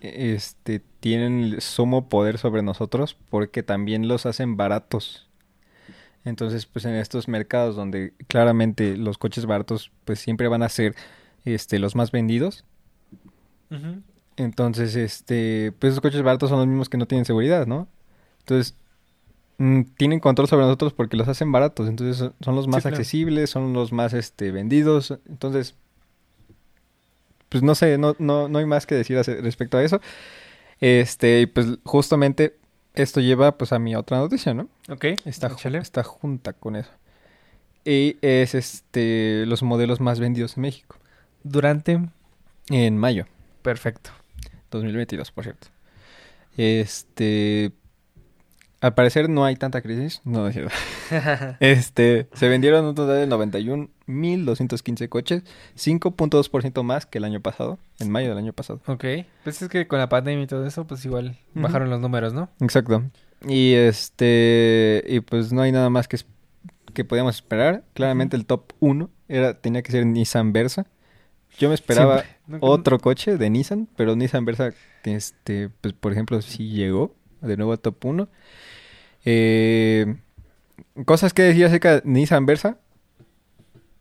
este 0.00 0.80
tienen 1.00 1.40
el 1.40 1.60
sumo 1.60 2.08
poder 2.08 2.38
sobre 2.38 2.62
nosotros 2.62 3.16
porque 3.28 3.62
también 3.62 4.08
los 4.08 4.26
hacen 4.26 4.56
baratos. 4.56 5.28
Entonces, 6.24 6.66
pues 6.66 6.84
en 6.84 6.94
estos 6.94 7.28
mercados 7.28 7.76
donde 7.76 8.12
claramente 8.26 8.96
los 8.96 9.16
coches 9.16 9.46
baratos 9.46 9.92
pues 10.04 10.18
siempre 10.18 10.48
van 10.48 10.62
a 10.62 10.68
ser 10.68 10.94
este 11.44 11.78
los 11.78 11.94
más 11.94 12.10
vendidos, 12.10 12.64
entonces 14.36 14.96
este 14.96 15.72
pues 15.78 15.92
esos 15.92 16.00
coches 16.00 16.22
baratos 16.22 16.50
son 16.50 16.58
los 16.58 16.66
mismos 16.66 16.88
que 16.88 16.98
no 16.98 17.06
tienen 17.06 17.24
seguridad, 17.24 17.66
¿no? 17.66 17.88
Entonces, 18.40 18.76
tienen 19.96 20.20
control 20.20 20.48
sobre 20.48 20.64
nosotros 20.64 20.92
porque 20.92 21.16
los 21.16 21.28
hacen 21.28 21.50
baratos, 21.52 21.88
entonces 21.88 22.30
son- 22.40 22.54
los 22.54 22.68
más 22.68 22.84
accesibles, 22.86 23.48
son 23.50 23.72
los 23.72 23.92
más 23.92 24.12
este 24.12 24.50
vendidos, 24.50 25.18
entonces 25.28 25.74
pues 27.48 27.62
no 27.62 27.74
sé, 27.74 27.96
no, 27.96 28.14
no, 28.18 28.48
no 28.48 28.58
hay 28.58 28.66
más 28.66 28.86
que 28.86 28.94
decir 28.94 29.16
respecto 29.16 29.78
a 29.78 29.82
eso. 29.84 30.00
Este, 30.80 31.40
y 31.42 31.46
pues 31.46 31.78
justamente 31.84 32.56
esto 32.94 33.20
lleva 33.20 33.56
pues 33.56 33.72
a 33.72 33.78
mi 33.78 33.94
otra 33.94 34.18
noticia, 34.18 34.52
¿no? 34.52 34.68
Ok, 34.90 35.04
Está, 35.24 35.46
échale. 35.48 35.78
está 35.78 36.02
junta 36.02 36.52
con 36.52 36.76
eso. 36.76 36.90
Y 37.84 38.16
es 38.20 38.54
este 38.54 39.44
los 39.46 39.62
modelos 39.62 40.00
más 40.00 40.18
vendidos 40.18 40.56
en 40.56 40.62
México. 40.62 40.96
Durante, 41.44 42.00
En 42.68 42.98
mayo. 42.98 43.26
perfecto. 43.62 44.10
2022, 44.72 45.30
por 45.30 45.44
cierto. 45.44 45.68
Este. 46.56 47.70
Al 48.80 48.94
parecer 48.94 49.28
no 49.28 49.44
hay 49.44 49.56
tanta 49.56 49.80
crisis. 49.80 50.20
No, 50.24 50.46
es 50.48 50.54
cierto. 50.54 50.74
Este, 51.60 52.28
se 52.34 52.48
vendieron 52.48 52.84
un 52.84 52.94
total 52.94 53.28
de 53.28 53.34
91.215 53.34 55.08
coches, 55.08 55.42
5.2% 55.76 56.82
más 56.82 57.06
que 57.06 57.18
el 57.18 57.24
año 57.24 57.40
pasado, 57.40 57.78
en 58.00 58.10
mayo 58.10 58.28
del 58.28 58.38
año 58.38 58.52
pasado. 58.52 58.80
ok. 58.86 59.04
Pues 59.44 59.62
es 59.62 59.68
que 59.68 59.86
con 59.86 59.98
la 59.98 60.08
pandemia 60.08 60.44
y 60.44 60.46
todo 60.46 60.66
eso, 60.66 60.86
pues 60.86 61.04
igual 61.04 61.38
bajaron 61.54 61.90
los 61.90 62.00
números, 62.00 62.34
¿no? 62.34 62.48
Exacto. 62.60 63.02
Y 63.46 63.74
este, 63.74 65.04
y 65.06 65.20
pues 65.20 65.52
no 65.52 65.62
hay 65.62 65.72
nada 65.72 65.90
más 65.90 66.08
que, 66.08 66.18
que 66.92 67.04
podíamos 67.04 67.36
esperar. 67.36 67.84
Claramente 67.94 68.36
el 68.36 68.46
top 68.46 68.72
1 68.80 69.08
era, 69.28 69.54
tenía 69.54 69.82
que 69.82 69.92
ser 69.92 70.04
Nissan 70.06 70.52
Versa. 70.52 70.86
Yo 71.58 71.68
me 71.68 71.74
esperaba 71.74 72.24
Siempre. 72.46 72.58
Otro 72.60 72.98
coche 72.98 73.38
de 73.38 73.48
Nissan, 73.48 73.88
pero 73.96 74.14
Nissan 74.16 74.44
Versa, 74.44 74.72
este, 75.04 75.70
pues 75.80 75.94
por 75.94 76.12
ejemplo, 76.12 76.42
sí 76.42 76.68
llegó 76.68 77.14
de 77.46 77.56
nuevo 77.56 77.76
top 77.76 78.04
1. 78.04 78.28
Eh, 79.24 80.16
cosas 81.04 81.32
que 81.32 81.42
decir 81.42 81.64
acerca 81.64 81.96
de 81.96 82.02
Nissan 82.04 82.46
Versa. 82.46 82.78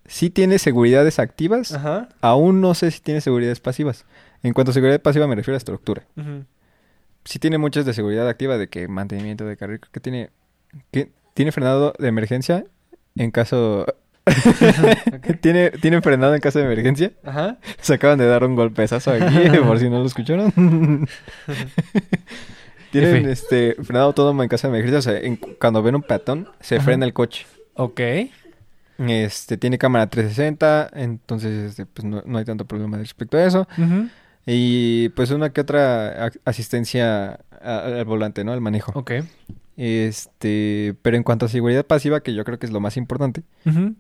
Sí 0.08 0.30
tiene 0.30 0.60
seguridades 0.60 1.20
activas. 1.20 1.72
Ajá. 1.74 2.10
Aún 2.22 2.62
no 2.62 2.74
sé 2.76 2.92
si 2.92 3.00
tiene 3.02 3.22
seguridades 3.22 3.60
pasivas. 3.60 4.06
En 4.44 4.54
cuanto 4.54 4.72
a 4.72 4.74
seguridad 4.74 5.02
pasiva 5.02 5.28
me 5.28 5.36
refiero 5.36 5.56
a 5.56 5.58
estructura. 5.58 6.04
Ujú. 6.16 6.46
Sí 7.24 7.40
tiene 7.40 7.58
muchas 7.58 7.86
de 7.86 7.94
seguridad 7.94 8.30
activa 8.30 8.58
de 8.58 8.68
que 8.68 8.88
mantenimiento 8.88 9.46
de 9.46 9.58
carril. 9.58 9.80
Que 9.92 10.00
tiene, 10.00 10.30
que 10.92 11.12
tiene 11.34 11.52
frenado 11.52 11.94
de 11.98 12.08
emergencia 12.08 12.66
en 13.16 13.32
caso... 13.32 13.86
Ok. 14.26 15.40
tiene, 15.40 15.70
tiene 15.70 16.02
frenado 16.02 16.34
en 16.34 16.42
caso 16.42 16.58
de 16.60 16.66
emergencia. 16.66 17.12
Ajá. 17.24 17.60
Se 17.80 17.94
acaban 17.94 18.18
de 18.18 18.26
dar 18.26 18.44
un 18.44 18.56
golpezazo 18.56 19.12
aquí, 19.12 19.50
por 19.66 19.80
si 19.80 19.90
no 19.90 20.00
lo 20.00 20.06
escucharon. 20.06 20.52
Tienen 23.00 23.24
F. 23.26 23.32
este 23.32 23.76
frenado 23.84 24.08
autónomo 24.08 24.44
en 24.44 24.50
caso 24.50 24.68
de 24.68 24.78
emergencia. 24.78 25.00
O 25.00 25.02
sea, 25.02 25.20
en- 25.20 25.38
cuando 25.38 25.82
ven 25.84 25.96
un 25.96 26.02
peatón, 26.04 26.48
se 26.60 26.76
Ajá. 26.76 26.86
frena 26.86 27.06
el 27.06 27.14
coche. 27.14 27.46
Ok. 27.76 28.00
Este, 28.98 29.58
tiene 29.58 29.78
cámara 29.78 30.08
360, 30.10 30.90
entonces 30.94 31.72
este, 31.72 31.86
pues 31.86 32.06
no, 32.06 32.24
no 32.26 32.38
hay 32.38 32.46
tanto 32.46 32.66
problema 32.66 32.98
respecto 32.98 33.38
a 33.38 33.44
eso. 33.46 33.68
Y 34.46 35.10
pues 35.10 35.32
una 35.32 35.52
que 35.52 35.62
otra 35.62 36.32
asistencia 36.46 37.40
al 37.62 38.06
volante, 38.06 38.44
¿no? 38.44 38.54
Al 38.54 38.62
manejo. 38.62 38.92
Ok. 38.96 39.12
Este, 39.76 40.96
pero 41.02 41.18
en 41.18 41.24
cuanto 41.24 41.46
a 41.46 41.50
seguridad 41.50 41.86
pasiva, 41.86 42.22
que 42.22 42.34
yo 42.34 42.44
creo 42.46 42.60
que 42.60 42.66
es 42.66 42.72
lo 42.72 42.80
más 42.80 42.96
importante, 42.98 43.44
Ujú. 43.66 43.96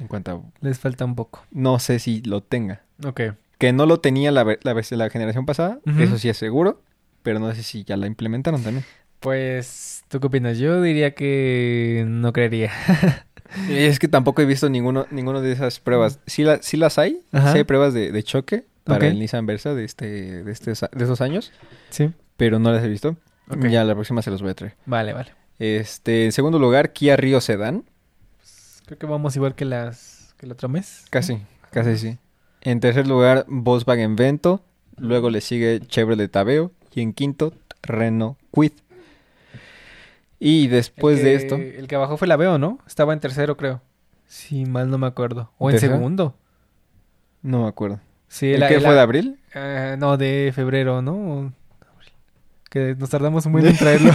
en 0.00 0.08
cuanto 0.08 0.30
a, 0.30 0.64
Les 0.66 0.78
falta 0.78 1.04
un 1.04 1.14
poco. 1.14 1.44
no 1.50 1.78
sé 1.78 1.98
si 1.98 2.22
lo 2.22 2.42
tenga. 2.42 2.82
Ok. 3.06 3.20
Que 3.58 3.72
no 3.72 3.84
lo 3.86 4.00
tenía 4.00 4.32
la, 4.32 4.44
la, 4.62 5.10
generación 5.10 5.46
pasada, 5.46 5.78
eso 5.98 6.18
sí 6.18 6.28
es 6.28 6.36
seguro, 6.36 6.80
pero 7.24 7.40
no 7.40 7.52
sé 7.52 7.64
si 7.64 7.82
ya 7.82 7.96
la 7.96 8.06
implementaron 8.06 8.62
también. 8.62 8.84
Pues, 9.18 10.04
¿tú 10.08 10.20
qué 10.20 10.26
opinas? 10.28 10.58
Yo 10.58 10.80
diría 10.80 11.14
que 11.16 12.04
no 12.06 12.32
creería. 12.32 12.70
Es 13.70 14.00
que 14.00 14.08
tampoco 14.08 14.42
he 14.42 14.46
visto 14.46 14.68
ninguno, 14.68 15.06
ninguno 15.12 15.40
de 15.40 15.52
esas 15.52 15.78
pruebas. 15.78 16.18
Sí, 16.26 16.42
la- 16.42 16.60
sí 16.60 16.76
las 16.76 16.98
hay, 16.98 17.20
Ajá. 17.30 17.52
sí 17.52 17.58
hay 17.58 17.64
pruebas 17.64 17.94
de, 17.94 18.10
de 18.10 18.22
choque 18.24 18.64
para 18.82 19.06
el 19.06 19.16
Nissan 19.18 19.46
Versa 19.46 19.74
de, 19.74 19.84
este, 19.84 20.42
de, 20.42 20.50
este, 20.50 20.72
de 20.72 21.04
esos 21.04 21.20
años, 21.20 21.52
sí. 21.90 22.10
pero 22.36 22.58
no 22.58 22.72
las 22.72 22.82
he 22.82 22.88
visto. 22.88 23.16
Ok. 23.48 23.66
Ya 23.66 23.84
la 23.84 23.94
próxima 23.94 24.22
se 24.22 24.30
los 24.32 24.42
voy 24.42 24.50
a 24.50 24.54
traer. 24.54 24.74
Vale, 24.86 25.12
vale. 25.12 25.32
Este, 25.60 26.24
en 26.24 26.32
segundo 26.32 26.58
lugar, 26.58 26.92
Kia 26.92 27.16
Rio 27.16 27.40
Sedan. 27.40 27.84
Creo 28.86 28.98
que 28.98 29.06
vamos 29.06 29.36
igual 29.36 29.54
que 29.54 29.64
las 29.66 30.34
que 30.36 30.46
el 30.46 30.52
otro 30.52 30.68
mes. 30.68 31.04
Casi, 31.10 31.38
casi 31.70 31.96
sí. 31.96 32.18
En 32.60 32.80
tercer 32.80 33.06
lugar, 33.06 33.44
Volkswagen 33.46 34.16
Vento. 34.16 34.64
Luego 34.96 35.30
le 35.30 35.40
sigue 35.40 35.80
Chevrolet 35.86 36.34
Aveo. 36.34 36.72
Y 36.94 37.00
en 37.00 37.12
quinto, 37.12 37.52
Renault 37.82 38.38
Kwid. 38.50 38.72
Y 40.38 40.68
después 40.68 41.18
El 41.18 41.24
de 41.24 41.30
que- 41.30 41.36
esto, 41.36 41.56
El 41.56 41.86
que 41.88 41.96
bajó 41.96 42.16
fue 42.16 42.28
la 42.28 42.36
Veo, 42.36 42.58
¿no? 42.58 42.78
Estaba 42.86 43.12
en 43.12 43.20
tercero, 43.20 43.56
creo. 43.56 43.80
Si 44.26 44.64
mal 44.66 44.90
no 44.90 44.98
me 44.98 45.06
acuerdo. 45.06 45.50
O 45.58 45.70
en 45.70 45.74
¿Tercero? 45.74 45.94
segundo. 45.96 46.36
no 47.42 47.62
me 47.62 47.68
acuerdo. 47.68 48.00
Sí, 48.28 48.52
¿El 48.52 48.62
fue 48.80 48.94
de 48.94 49.00
abril? 49.00 49.38
eh, 49.54 49.96
no, 49.98 50.16
de 50.16 50.50
febrero, 50.54 51.02
¿no? 51.02 51.52
Que 52.70 52.96
nos 52.98 53.08
tardamos 53.10 53.46
buen 53.46 53.64
en 53.66 53.76
traerlo. 53.76 54.10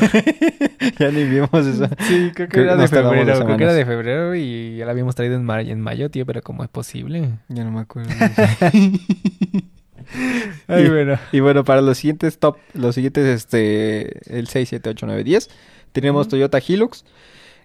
ya 1.00 1.12
ni 1.12 1.24
vimos 1.24 1.50
eso. 1.54 1.88
sí, 2.08 2.32
creo 2.36 2.48
que 2.48 2.54
Creo 2.58 2.64
era 2.66 2.76
que 2.76 2.82
de 2.82 2.88
febrero. 2.90 3.46
Creo 3.46 3.58
que 3.58 3.64
era 3.64 3.74
de 3.74 3.86
febrero 3.86 4.36
y 4.36 4.76
ya 4.78 4.86
la 4.86 4.92
habíamos 4.92 5.16
traído 5.16 5.36
en, 5.36 5.46
ma- 5.46 5.62
en 5.62 5.80
mayo, 5.80 6.10
tío, 6.12 6.26
pero 6.26 6.42
¿cómo 6.42 6.64
es 6.64 6.70
posible? 6.70 7.30
Ya 7.48 7.64
no 7.64 7.72
me 7.72 7.80
acuerdo. 7.82 8.10
Ay, 10.68 10.86
Y- 10.86 10.90
bueno. 10.90 11.18
y 11.32 11.40
bueno, 11.40 11.64
para 11.64 11.82
los 11.82 11.98
siguientes 11.98 12.40
top, 12.40 12.58
los 12.74 12.96
siguientes, 12.96 13.26
este, 13.26 14.38
el 14.38 14.48
6, 14.48 14.70
7, 14.70 14.90
8, 14.90 15.06
9, 15.06 15.24
10, 15.24 15.50
tenemos 15.92 16.28
Ujú. 16.28 16.32
Toyota 16.32 16.60
Hilux, 16.66 17.06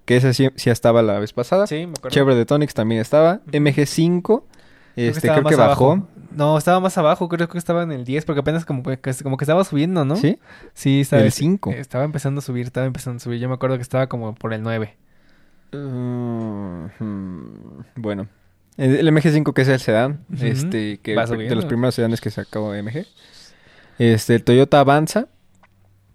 que 0.05 0.17
ese 0.17 0.35
sí, 0.35 0.49
sí 0.57 0.71
estaba 0.71 1.03
la 1.03 1.19
vez 1.19 1.33
pasada. 1.33 1.67
Sí, 1.67 1.87
me 1.87 1.93
acuerdo. 1.97 2.11
Chevrolet 2.15 2.51
Onix 2.53 2.75
también 2.75 3.01
estaba. 3.01 3.41
Ujú. 3.47 3.51
MG5, 3.57 4.23
Creo 4.23 5.09
este, 5.09 5.19
estaba 5.27 5.39
creo 5.41 5.49
que 5.51 5.57
bajó. 5.57 5.93
abajo. 5.93 6.09
No, 6.37 6.59
estaba 6.59 6.81
más 6.81 6.99
abajo, 6.99 7.29
creo 7.29 7.49
que 7.49 7.59
estaba 7.59 7.85
en 7.85 7.93
el 7.93 8.05
10, 8.05 8.25
porque 8.25 8.41
apenas 8.41 8.65
como 8.65 8.83
que, 8.83 8.99
como 9.23 9.37
que 9.37 9.45
estaba 9.45 9.63
subiendo, 9.65 10.05
¿no? 10.05 10.17
¿Sí? 10.17 10.39
Sí, 10.73 11.01
estaba, 11.03 11.23
El 11.23 11.31
5. 11.33 11.71
estaba 11.71 12.05
empezando 12.05 12.41
a 12.41 12.43
subir, 12.43 12.67
estaba 12.67 12.87
empezando 12.87 13.19
a 13.19 13.21
subir. 13.21 13.39
Yo 13.41 13.49
me 13.49 13.55
acuerdo 13.55 13.77
que 13.77 13.83
estaba 13.83 14.09
como 14.09 14.35
por 14.35 14.53
el 14.53 14.63
9. 14.63 14.97
Mm, 15.73 16.87
hmm, 16.99 17.85
bueno. 17.97 18.29
El, 18.77 18.97
el 18.97 19.09
MG5 19.09 19.53
que 19.53 19.63
es 19.63 19.69
el 19.69 19.81
sedán, 19.81 20.25
Ujú. 20.33 20.47
este, 20.47 20.99
que 20.99 21.15
de 21.15 21.55
los 21.55 21.65
primeros 21.65 21.95
sedanes 21.95 22.21
que 22.21 22.31
sacó 22.31 22.73
MG. 22.73 23.07
Este, 23.99 24.35
el 24.35 24.43
Toyota 24.45 24.81
Avanza, 24.81 25.29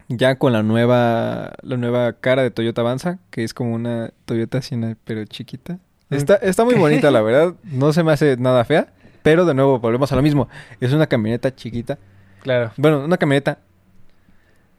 ya 0.09 0.37
con 0.37 0.51
la 0.51 0.63
nueva, 0.63 1.53
la 1.61 1.77
nueva 1.77 2.13
cara 2.13 2.41
de 2.43 2.51
Toyota 2.51 2.81
Avanza, 2.81 3.19
que 3.29 3.43
es 3.43 3.53
como 3.53 3.73
una 3.75 4.11
Toyota 4.25 4.61
Siena, 4.61 4.97
pero 5.05 5.23
chiquita. 5.25 5.79
Está, 6.09 6.35
está 6.35 6.65
muy 6.65 6.75
bonita, 6.75 7.11
la 7.11 7.21
verdad. 7.21 7.53
No 7.63 7.93
se 7.93 8.03
me 8.03 8.11
hace 8.11 8.35
nada 8.37 8.65
fea. 8.65 8.91
Pero 9.21 9.45
de 9.45 9.53
nuevo, 9.53 9.79
volvemos 9.79 10.11
a 10.11 10.15
lo 10.15 10.21
mismo. 10.21 10.49
Es 10.79 10.91
una 10.93 11.05
camioneta 11.07 11.53
chiquita. 11.53 11.97
Claro. 12.41 12.71
Bueno, 12.77 13.03
una 13.05 13.17
camioneta 13.17 13.59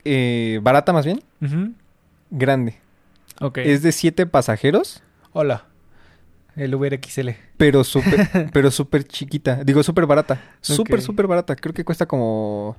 eh, 0.03 0.59
barata 0.61 0.93
más 0.93 1.05
bien, 1.05 1.21
grande. 2.29 2.75
Ok. 3.39 3.59
Es 3.59 3.81
de 3.81 3.91
siete 3.91 4.25
pasajeros. 4.25 5.03
Hola. 5.31 5.65
El 6.55 6.75
Uber 6.75 6.99
XL. 7.03 7.29
Pero 7.57 7.83
súper, 7.83 8.49
pero 8.53 8.71
súper 8.71 9.03
chiquita. 9.05 9.63
Digo, 9.63 9.83
súper 9.83 10.05
barata. 10.05 10.41
Súper, 10.61 10.99
Ok. 10.99 11.05
súper 11.05 11.27
barata. 11.27 11.55
Creo 11.55 11.73
que 11.73 11.85
cuesta 11.85 12.05
como... 12.05 12.77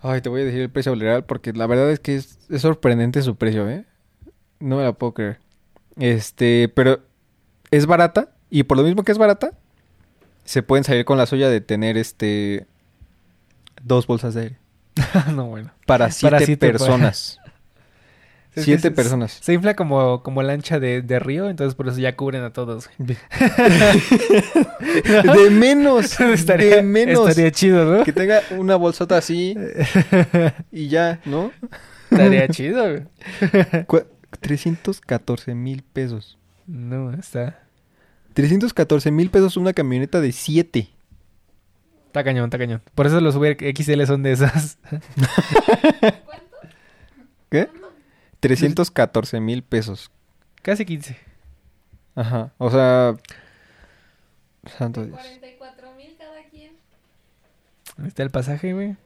Ay, 0.00 0.20
te 0.20 0.28
voy 0.28 0.42
a 0.42 0.44
decir 0.44 0.60
el 0.60 0.70
precio 0.70 0.94
real 0.94 1.24
porque 1.24 1.52
la 1.52 1.66
verdad 1.66 1.90
es 1.90 1.98
que 2.00 2.16
es, 2.16 2.38
es 2.48 2.62
sorprendente 2.62 3.20
su 3.22 3.36
precio, 3.36 3.68
¿eh? 3.68 3.84
No 4.60 4.76
me 4.76 4.84
la 4.84 4.92
puedo 4.92 5.12
creer. 5.14 5.40
Este, 5.96 6.68
pero 6.74 7.00
es 7.70 7.86
barata 7.86 8.30
y 8.48 8.62
por 8.62 8.76
lo 8.76 8.84
mismo 8.84 9.02
que 9.02 9.10
es 9.12 9.18
barata, 9.18 9.52
se 10.44 10.62
pueden 10.62 10.84
salir 10.84 11.04
con 11.04 11.18
la 11.18 11.26
suya 11.26 11.48
de 11.50 11.60
tener 11.60 11.96
este 11.98 12.66
dos 13.82 14.06
bolsas 14.06 14.34
de 14.34 14.40
aire 14.42 14.58
no, 15.34 15.46
bueno. 15.46 15.70
para 15.86 16.10
siete 16.10 16.46
siete 16.46 16.70
personas. 16.70 17.38
Es 18.58 18.64
siete 18.64 18.90
personas. 18.90 19.38
Se 19.40 19.52
infla 19.52 19.74
como, 19.74 20.22
como 20.22 20.42
lancha 20.42 20.80
de, 20.80 21.02
de 21.02 21.18
río, 21.18 21.48
entonces 21.48 21.74
por 21.74 21.88
eso 21.88 21.98
ya 21.98 22.16
cubren 22.16 22.42
a 22.42 22.52
todos. 22.52 22.88
De 22.98 23.16
menos, 25.50 26.18
estaría, 26.20 26.76
de 26.76 26.82
menos. 26.82 27.28
estaría 27.28 27.50
chido, 27.50 27.84
¿no? 27.84 28.04
Que 28.04 28.12
tenga 28.12 28.40
una 28.56 28.76
bolsota 28.76 29.16
así 29.16 29.56
y 30.72 30.88
ya, 30.88 31.20
¿no? 31.24 31.50
estaría 32.10 32.48
chido. 32.48 32.84
güey. 32.90 33.84
Cu- 33.86 34.04
314 34.40 35.54
mil 35.54 35.82
pesos. 35.82 36.38
No, 36.66 37.12
está... 37.12 37.60
314 38.34 39.10
mil 39.10 39.30
pesos 39.30 39.56
una 39.56 39.72
camioneta 39.72 40.20
de 40.20 40.32
7. 40.32 40.88
Está 42.06 42.24
cañón, 42.24 42.44
está 42.44 42.58
cañón. 42.58 42.82
Por 42.94 43.06
eso 43.06 43.20
los 43.20 43.34
Uber 43.36 43.56
XL 43.58 44.04
son 44.04 44.22
de 44.22 44.32
esas. 44.32 44.78
¿Qué? 47.50 47.68
314 48.40 49.40
mil 49.40 49.62
pesos. 49.62 50.10
Casi 50.62 50.84
15. 50.84 51.16
Ajá. 52.14 52.52
O 52.58 52.70
sea... 52.70 53.14
Santo 54.76 55.04
Dios. 55.04 55.16
44 55.16 55.94
mil 55.94 56.16
cada 56.18 56.42
quien. 56.50 56.72
Ahí 57.98 58.08
está 58.08 58.22
el 58.22 58.30
pasaje, 58.30 58.72
güey. 58.72 58.96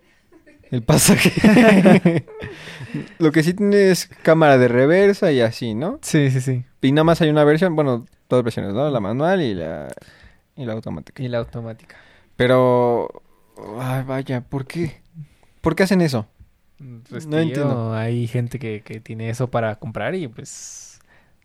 El 0.71 0.83
pasaje. 0.83 2.25
Lo 3.19 3.31
que 3.31 3.43
sí 3.43 3.53
tiene 3.53 3.91
es 3.91 4.09
cámara 4.23 4.57
de 4.57 4.69
reversa 4.69 5.31
y 5.31 5.41
así, 5.41 5.75
¿no? 5.75 5.99
Sí, 6.01 6.31
sí, 6.31 6.41
sí. 6.41 6.65
Y 6.81 6.93
nada 6.93 7.05
más 7.05 7.21
hay 7.21 7.29
una 7.29 7.45
versión, 7.45 7.77
bueno, 7.77 8.07
dos 8.31 8.43
versiones, 8.43 8.73
¿no? 8.73 8.91
La 8.91 8.99
manual 8.99 9.43
y 9.43 9.55
la, 9.55 9.89
y 10.57 10.65
la 10.65 10.73
automática. 10.73 11.23
Y 11.23 11.29
la 11.29 11.39
automática. 11.39 11.97
Pero... 12.37 13.23
Ay, 13.79 14.03
vaya, 14.05 14.41
¿por 14.41 14.67
qué? 14.67 15.03
¿Por 15.61 15.77
qué 15.77 15.83
hacen 15.83 16.01
eso? 16.01 16.27
No 16.83 17.39
entiendo. 17.39 17.95
Hay 17.95 18.27
gente 18.27 18.59
que, 18.59 18.81
que 18.83 19.01
tiene 19.01 19.31
eso 19.31 19.49
para 19.51 19.77
comprar 19.77 20.15
y 20.15 20.29
pues... 20.29 21.01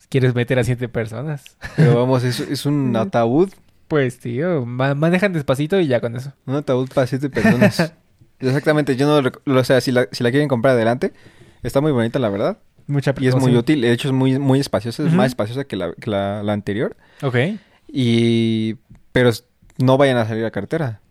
Quieres 0.10 0.34
meter 0.36 0.58
a 0.58 0.64
siete 0.64 0.88
personas. 0.88 1.58
Pero 1.76 1.96
vamos, 2.00 2.24
es, 2.24 2.40
es 2.40 2.66
un 2.66 2.96
ataúd. 2.96 3.50
Pues, 3.90 4.20
tío, 4.20 4.66
ma- 4.66 4.96
manejan 4.96 5.34
despacito 5.34 5.80
y 5.80 5.88
ya 5.88 6.00
con 6.00 6.16
eso. 6.16 6.32
Un 6.46 6.56
ataúd 6.56 6.90
para 6.94 7.08
siete 7.08 7.30
personas. 7.30 7.94
Exactamente, 8.40 8.96
yo 8.96 9.06
no 9.08 9.22
lo, 9.22 9.60
o 9.60 9.64
sea, 9.64 9.82
si 9.82 9.92
la, 9.92 10.08
si 10.12 10.24
la 10.24 10.30
quieren 10.32 10.48
comprar 10.48 10.76
adelante, 10.76 11.12
está 11.64 11.82
muy 11.82 11.92
bonita 11.92 12.20
la 12.20 12.30
verdad, 12.30 12.58
Mucha 12.86 13.14
Y 13.20 13.28
es 13.28 13.36
muy 13.36 13.54
útil. 13.56 13.82
De 13.82 13.92
hecho, 13.92 14.08
es 14.08 14.14
muy, 14.14 14.40
muy 14.40 14.62
espaciosa. 14.62 15.04
Es 15.06 15.12
más 15.12 15.28
espaciosa 15.28 15.66
que 15.66 15.76
la, 15.76 15.92
que 15.94 16.10
la- 16.10 16.42
la 16.42 16.54
anterior. 16.54 16.96
Ok. 17.22 17.36
Y... 17.90 18.76
Pero 19.12 19.32
no 19.78 19.98
vayan 19.98 20.16
a 20.18 20.26
salir 20.26 20.46
a 20.46 20.52
carretera. 20.52 21.02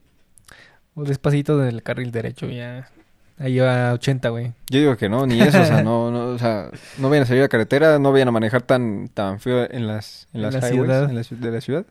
O 0.95 1.05
despacito 1.05 1.59
del 1.59 1.83
carril 1.83 2.13
derecho, 2.13 2.49
ya. 2.49 2.89
Ahí 3.39 3.59
va 3.59 3.91
a 3.91 3.93
80, 3.95 4.29
güey. 4.31 4.53
Yo 4.71 4.81
digo 4.81 4.97
que 4.97 5.09
no, 5.11 5.27
ni 5.27 5.41
eso. 5.41 5.61
o 5.61 5.65
sea, 5.65 5.83
no, 5.83 6.11
no, 6.11 6.29
o 6.29 6.39
sea, 6.39 6.71
no 6.99 7.11
vayan 7.11 7.25
a 7.25 7.27
salir 7.27 7.43
a 7.43 7.49
carretera. 7.49 7.99
No 7.99 8.13
vayan 8.13 8.29
a 8.29 8.33
manejar 8.33 8.63
tan, 8.63 9.09
tan 9.09 9.41
feo 9.41 9.67
en 9.71 9.87
las, 9.87 10.27
en 10.33 10.43
las 10.43 10.55
la 10.55 10.61
highways 10.61 10.73
ciudad. 10.73 11.11
en 11.11 11.15
la 11.17 11.23
de 11.51 11.51
la 11.53 11.61
ciudad. 11.61 11.87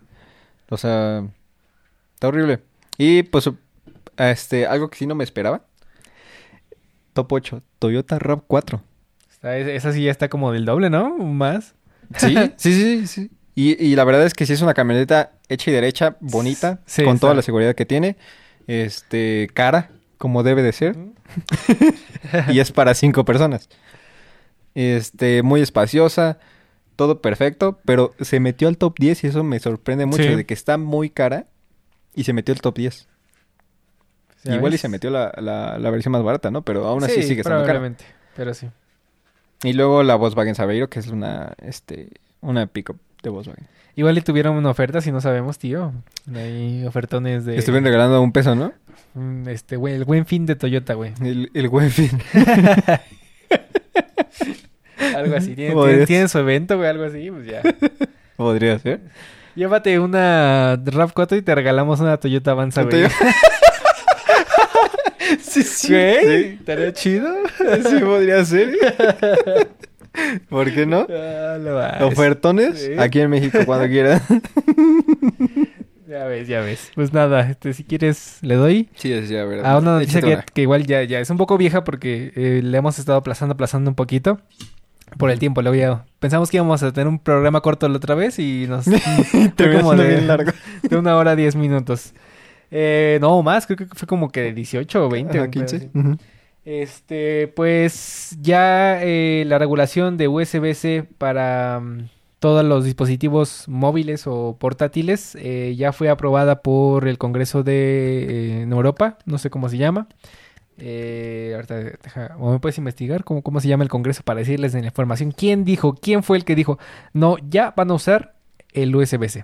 O 0.70 0.78
sea, 0.78 1.24
está 2.16 2.28
horrible. 2.30 2.62
Y 2.98 3.24
pues, 3.24 3.48
este, 4.18 4.66
algo 4.66 4.90
que 4.90 4.98
sí 4.98 5.06
no 5.06 5.14
me 5.14 5.24
esperaba. 5.24 5.62
Top 7.14 7.32
8, 7.32 7.62
Toyota 7.80 8.18
RAV4. 8.20 8.82
Está- 9.32 9.58
es- 9.58 9.68
esa 9.68 9.94
sí 9.94 10.04
ya 10.04 10.12
está 10.12 10.30
como 10.30 10.52
del 10.52 10.66
doble, 10.66 10.90
¿no? 10.90 11.16
Más. 11.18 11.74
Sí, 12.18 12.36
sí, 12.58 12.74
sí, 12.74 13.08
sí. 13.08 13.32
Y, 13.56 13.84
y 13.84 13.96
la 13.96 14.04
verdad 14.04 14.26
es 14.26 14.34
que 14.34 14.46
sí 14.46 14.54
es 14.54 14.62
una 14.62 14.74
camioneta 14.74 15.32
hecha 15.48 15.72
y 15.72 15.74
derecha, 15.74 16.18
bonita, 16.20 16.82
Sí, 16.86 17.04
con 17.04 17.20
toda 17.20 17.34
la 17.34 17.42
seguridad 17.42 17.74
que 17.74 17.86
tiene. 17.86 18.16
Este, 18.68 19.50
cara, 19.54 19.90
como 20.18 20.44
debe 20.44 20.62
de 20.64 20.72
ser. 20.72 20.96
y 22.50 22.60
es 22.60 22.72
para 22.72 22.94
cinco 22.94 23.26
personas. 23.26 23.70
Este, 24.74 25.42
muy 25.44 25.62
espaciosa, 25.62 26.38
todo 26.96 27.22
perfecto, 27.22 27.80
pero 27.86 28.14
se 28.20 28.40
metió 28.40 28.68
al 28.68 28.78
top 28.78 28.98
10 29.00 29.24
y 29.24 29.28
eso 29.28 29.44
me 29.44 29.60
sorprende 29.60 30.06
mucho, 30.06 30.24
Sí. 30.24 30.36
de 30.36 30.46
que 30.46 30.54
está 30.54 30.78
muy 30.78 31.10
cara 31.10 31.46
y 32.14 32.24
se 32.26 32.34
metió 32.34 32.54
al 32.54 32.62
top 32.62 32.76
10. 32.78 33.08
¿Ya 34.44 34.56
Igual 34.56 34.74
y 34.74 34.78
se 34.78 34.90
metió 34.90 35.10
la, 35.10 35.34
la- 35.38 35.80
la 35.80 35.90
versión 35.90 36.12
más 36.12 36.24
barata, 36.24 36.52
¿no? 36.52 36.62
Pero 36.62 36.86
aún 36.86 37.04
así 37.04 37.16
Sí, 37.22 37.24
sigue 37.24 37.42
estando 37.42 37.66
cara. 37.66 37.82
Pero 38.36 38.54
sí. 38.54 38.68
Y 39.64 39.74
luego 39.74 40.04
la 40.04 40.16
Volkswagen 40.16 40.54
Saveiro, 40.56 40.90
que 40.90 41.00
es 41.00 41.08
una, 41.08 41.54
este, 41.64 42.10
una 42.42 42.68
pickup 42.68 42.98
de 43.24 43.30
Volkswagen. 43.30 43.66
Igual 43.96 44.18
y 44.18 44.22
tuvieron 44.22 44.56
una 44.58 44.70
oferta, 44.70 45.00
si 45.02 45.12
no 45.12 45.22
sabemos, 45.22 45.58
tío. 45.58 45.94
Hay 46.36 46.86
ofertones 46.86 47.46
de... 47.46 47.58
Estuvieron 47.58 47.86
regalando 47.86 48.22
un 48.22 48.34
peso, 48.34 48.54
¿no? 48.56 48.74
Mm, 49.14 49.48
Este, 49.50 49.76
güey, 49.78 49.94
el 49.96 50.06
buen 50.06 50.26
fin 50.26 50.46
de 50.46 50.56
Toyota, 50.56 50.94
güey. 50.94 51.14
El, 51.22 51.50
el 51.54 51.70
buen 51.70 51.90
fin. 51.92 52.12
Algo 55.16 55.36
así. 55.36 55.56
Tienen, 55.56 55.78
tienen- 55.78 56.06
tienen 56.06 56.30
su 56.30 56.40
evento, 56.40 56.78
güey, 56.78 56.90
algo 56.90 57.04
así, 57.06 57.30
pues 57.32 57.46
ya. 57.48 57.62
Podría 58.38 58.78
ser. 58.80 59.00
Llévate 59.56 60.00
una 60.00 60.76
RAV4 60.78 61.38
y 61.38 61.42
te 61.42 61.56
regalamos 61.56 62.00
una 62.02 62.18
Toyota 62.18 62.52
Avanza, 62.52 62.84
¿No 62.84 62.90
güey. 62.90 63.06
sí, 65.42 65.64
sí. 65.64 65.94
Güey, 65.94 66.54
estaría 66.56 66.92
chido. 66.94 67.34
Sí, 67.90 68.00
podría 68.00 68.44
ser. 68.44 68.74
¿Por 70.50 70.74
qué 70.74 70.86
no? 70.86 71.08
Ah. 71.10 72.00
Ofertones 72.02 72.80
Sí. 72.82 72.92
aquí 72.98 73.22
en 73.22 73.30
México 73.30 73.60
cuando 73.66 73.88
quieran. 73.88 74.22
Ya 76.16 76.24
ves, 76.28 76.48
ya 76.48 76.62
ves. 76.62 76.92
Pues 76.96 77.12
nada, 77.12 77.42
este, 77.50 77.74
si 77.74 77.84
quieres, 77.84 78.38
le 78.42 78.56
doy. 78.56 78.88
Sí, 78.96 79.12
es 79.12 79.28
ya, 79.28 79.44
verdad. 79.44 79.70
A 79.70 79.78
una 79.78 79.96
noticia 79.96 80.22
que, 80.22 80.40
que 80.54 80.62
igual 80.62 80.86
ya, 80.86 81.04
ya 81.04 81.20
es 81.20 81.30
un 81.30 81.36
poco 81.36 81.58
vieja 81.58 81.84
porque 81.84 82.32
eh, 82.38 82.62
le 82.64 82.78
hemos 82.78 82.98
estado 82.98 83.18
aplazando, 83.18 83.52
aplazando 83.52 83.92
un 83.92 83.96
poquito 83.96 84.40
por 85.18 85.30
el 85.30 85.40
tiempo. 85.40 85.62
Luego 85.62 85.76
ya 85.76 86.06
pensamos 86.20 86.50
que 86.50 86.56
íbamos 86.56 86.82
a 86.84 86.94
tener 86.94 87.10
un 87.10 87.20
programa 87.20 87.60
corto 87.60 87.90
la 87.90 87.98
otra 87.98 88.16
vez 88.16 88.40
y 88.40 88.66
nos 88.66 88.86
fue 89.58 89.74
como 89.76 89.94
de, 89.94 90.08
bien 90.08 90.28
largo. 90.28 90.54
de 90.84 90.96
una 90.96 91.18
hora 91.18 91.36
diez 91.36 91.58
minutos. 91.58 92.14
Eh, 92.72 93.18
no, 93.20 93.44
más, 93.44 93.66
creo 93.66 93.76
que 93.76 93.86
fue 93.88 94.08
como 94.08 94.30
que 94.30 94.40
de 94.40 94.54
18 94.54 95.06
o 95.06 95.10
20. 95.10 95.38
Ajá, 95.38 95.44
un 95.44 95.52
pedo 95.52 95.64
15. 95.66 95.76
así. 95.76 95.90
Ujú. 95.94 96.18
Este, 96.64 97.50
pues 97.50 98.38
ya 98.40 99.04
eh, 99.04 99.44
la 99.48 99.60
regulación 99.60 100.16
de 100.16 100.30
USB-C 100.30 101.06
para 101.18 101.82
mm, 101.82 102.08
todos 102.46 102.64
los 102.64 102.86
dispositivos 102.86 103.64
móviles 103.68 104.28
o 104.28 104.56
portátiles 104.60 105.36
eh, 105.42 105.74
ya 105.76 105.92
fue 105.92 106.10
aprobada 106.10 106.62
por 106.62 107.08
el 107.08 107.18
Congreso 107.18 107.64
de 107.64 107.74
eh, 107.80 108.62
en 108.62 108.72
Europa, 108.72 109.18
no 109.26 109.40
sé 109.40 109.50
cómo 109.50 109.68
se 109.68 109.80
llama. 109.80 110.08
Eh, 110.78 111.54
ahorita 111.56 111.76
deja- 111.76 112.36
o 112.38 112.52
me 112.52 112.60
puedes 112.60 112.78
investigar 112.78 113.24
cómo, 113.24 113.42
cómo 113.42 113.60
se 113.62 113.68
llama 113.68 113.84
el 113.84 113.90
Congreso 113.90 114.22
para 114.24 114.42
decirles 114.42 114.76
en 114.76 114.82
la 114.82 114.88
información 114.90 115.32
quién 115.32 115.66
dijo, 115.66 115.96
quién 115.96 116.22
fue 116.22 116.38
el 116.38 116.46
que 116.46 116.54
dijo, 116.54 116.78
no, 117.14 117.38
ya 117.50 117.74
van 117.76 117.90
a 117.90 117.96
usar 117.96 118.36
el 118.74 118.96
USB-C. 118.96 119.44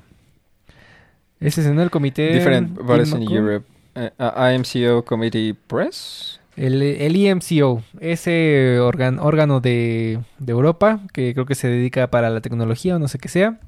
Ese 1.39 1.61
es 1.61 1.65
en 1.65 1.79
el 1.79 1.89
comité. 1.89 2.33
Different 2.33 2.77
in. 3.15 3.31
Europe. 3.31 3.65
Uh, 3.95 4.53
IMCO 4.53 5.03
Committee 5.05 5.55
Press. 5.55 6.39
El, 6.57 6.81
el 6.81 7.15
IMCO, 7.15 7.81
ese 7.99 8.77
organ- 8.79 9.19
órgano 9.19 9.61
de, 9.61 10.19
de 10.39 10.51
Europa 10.51 10.99
que 11.13 11.33
creo 11.33 11.45
que 11.45 11.55
se 11.55 11.67
dedica 11.69 12.07
para 12.11 12.29
la 12.29 12.41
tecnología 12.41 12.95
o 12.95 12.99
no 12.99 13.07
sé 13.07 13.19
qué 13.19 13.29
sea, 13.29 13.59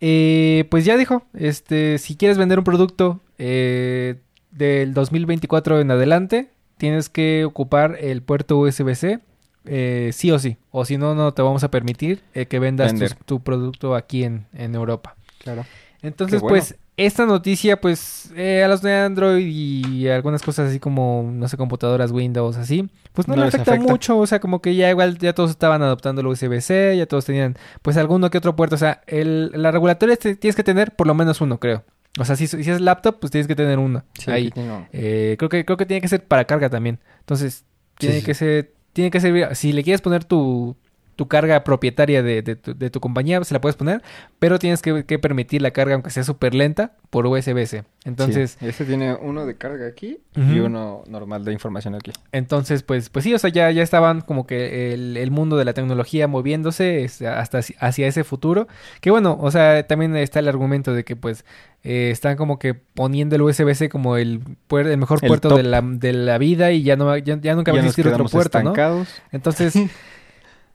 eh, 0.00 0.64
pues 0.70 0.84
ya 0.84 0.96
dijo, 0.96 1.24
este, 1.34 1.98
si 1.98 2.16
quieres 2.16 2.38
vender 2.38 2.58
un 2.58 2.64
producto 2.64 3.20
eh, 3.38 4.16
del 4.50 4.94
2024 4.94 5.80
en 5.80 5.90
adelante, 5.90 6.50
tienes 6.76 7.08
que 7.08 7.44
ocupar 7.44 7.96
el 8.00 8.22
puerto 8.22 8.58
USB-C 8.58 9.20
eh, 9.64 10.10
sí 10.12 10.30
o 10.30 10.38
sí, 10.38 10.56
o 10.70 10.84
si 10.84 10.96
no, 10.96 11.14
no 11.14 11.32
te 11.34 11.42
vamos 11.42 11.62
a 11.64 11.70
permitir 11.70 12.22
eh, 12.34 12.46
que 12.46 12.58
vendas 12.58 12.92
tu 13.26 13.40
producto 13.40 13.94
aquí 13.94 14.24
en, 14.24 14.46
en 14.54 14.74
Europa. 14.74 15.14
Claro. 15.42 15.64
Entonces, 16.00 16.40
bueno. 16.40 16.56
pues, 16.56 16.76
esta 16.98 17.24
noticia, 17.24 17.80
pues, 17.80 18.30
eh, 18.36 18.62
a 18.62 18.68
los 18.68 18.82
de 18.82 18.92
Android 18.94 19.46
y 19.46 20.08
algunas 20.08 20.42
cosas 20.42 20.68
así 20.68 20.78
como, 20.80 21.30
no 21.32 21.48
sé, 21.48 21.56
computadoras 21.56 22.10
Windows, 22.10 22.56
así, 22.58 22.90
pues 23.14 23.26
no, 23.28 23.36
No 23.36 23.42
le 23.42 23.48
afecta, 23.48 23.72
afecta. 23.72 23.90
mucho. 23.90 24.18
O 24.18 24.26
sea, 24.26 24.40
como 24.40 24.60
que 24.60 24.74
ya 24.74 24.90
igual, 24.90 25.16
ya 25.16 25.32
todos 25.32 25.50
estaban 25.50 25.80
adoptando 25.80 26.20
el 26.20 26.26
USB-C, 26.26 26.96
ya 26.98 27.06
todos 27.06 27.24
tenían, 27.24 27.56
pues, 27.82 27.96
alguno 27.96 28.28
que 28.30 28.38
otro 28.38 28.54
puerto. 28.56 28.74
O 28.74 28.78
sea, 28.78 29.00
el, 29.06 29.50
la 29.54 29.70
regulatoria 29.70 30.16
tienes 30.16 30.56
que 30.56 30.64
tener 30.64 30.94
por 30.94 31.06
lo 31.06 31.14
menos 31.14 31.40
uno, 31.40 31.58
creo. 31.58 31.84
O 32.18 32.24
sea, 32.24 32.34
si, 32.36 32.46
si 32.48 32.68
es 32.68 32.80
laptop, 32.80 33.20
pues 33.20 33.30
tienes 33.30 33.46
que 33.46 33.54
tener 33.54 33.78
uno. 33.78 34.02
Sí, 34.18 34.30
ahí. 34.30 34.50
tengo- 34.50 34.86
Eh, 34.92 35.36
creo 35.38 35.48
que 35.48 35.64
creo 35.64 35.76
que 35.76 35.86
tiene 35.86 36.00
que 36.00 36.08
ser 36.08 36.24
para 36.26 36.44
carga 36.46 36.68
también. 36.68 36.98
Entonces, 37.20 37.64
tiene 37.98 38.18
sí. 38.20 38.24
que 38.26 38.34
ser 38.34 38.72
tiene 38.92 39.10
que 39.12 39.20
servir 39.20 39.46
si 39.54 39.72
le 39.72 39.84
quieres 39.84 40.00
poner 40.00 40.24
tu 40.24 40.76
tu 41.18 41.26
carga 41.26 41.64
propietaria 41.64 42.22
de, 42.22 42.42
de 42.42 42.54
tu, 42.54 42.78
de 42.78 42.90
tu 42.90 43.00
compañía, 43.00 43.42
se 43.42 43.52
la 43.52 43.60
puedes 43.60 43.74
poner, 43.74 44.04
pero 44.38 44.60
tienes 44.60 44.82
que, 44.82 45.04
que 45.04 45.18
permitir 45.18 45.60
la 45.62 45.72
carga, 45.72 45.94
aunque 45.94 46.10
sea 46.10 46.22
súper 46.22 46.54
lenta, 46.54 46.92
por 47.10 47.26
USB-C. 47.26 47.82
Entonces, 48.04 48.56
Sí, 48.60 48.66
Este 48.68 48.84
tiene 48.84 49.14
uno 49.14 49.44
de 49.44 49.56
carga 49.56 49.88
aquí 49.88 50.20
y 50.36 50.60
uno 50.60 51.02
normal 51.08 51.44
de 51.44 51.52
información 51.52 51.96
aquí. 51.96 52.12
entonces 52.30 52.84
pues, 52.84 53.08
pues 53.10 53.24
sí, 53.24 53.34
o 53.34 53.38
sea, 53.40 53.50
ya, 53.50 53.68
ya 53.72 53.82
estaban 53.82 54.20
como 54.20 54.46
que 54.46 54.94
el, 54.94 55.16
el 55.16 55.32
mundo 55.32 55.56
de 55.56 55.64
la 55.64 55.72
tecnología 55.72 56.28
moviéndose 56.28 57.04
hasta 57.28 57.58
hacia- 57.80 58.06
ese 58.06 58.22
futuro. 58.22 58.68
Que 59.00 59.10
bueno, 59.10 59.36
o 59.40 59.50
sea, 59.50 59.84
también 59.88 60.14
está 60.14 60.38
el 60.38 60.46
argumento 60.46 60.94
de 60.94 61.04
que 61.04 61.16
pues 61.16 61.44
eh, 61.82 62.10
están 62.12 62.36
como 62.36 62.60
que 62.60 62.74
poniendo 62.74 63.34
el 63.34 63.42
USB-C 63.42 63.88
como 63.88 64.16
el, 64.16 64.40
puer- 64.68 64.86
el 64.86 64.98
mejor 64.98 65.18
El 65.20 65.26
puerto 65.28 65.56
de 65.56 65.64
la, 65.64 65.82
de 65.82 66.12
la 66.12 66.38
vida 66.38 66.70
y 66.70 66.84
ya, 66.84 66.94
no, 66.94 67.16
ya, 67.16 67.40
ya 67.40 67.56
nunca 67.56 67.72
va 67.72 67.78
a 67.78 67.80
existir 67.80 68.06
otro 68.06 68.24
puerto, 68.26 68.58
¿no? 68.62 68.70
estancados. 68.70 69.08
Entonces, 69.32 69.74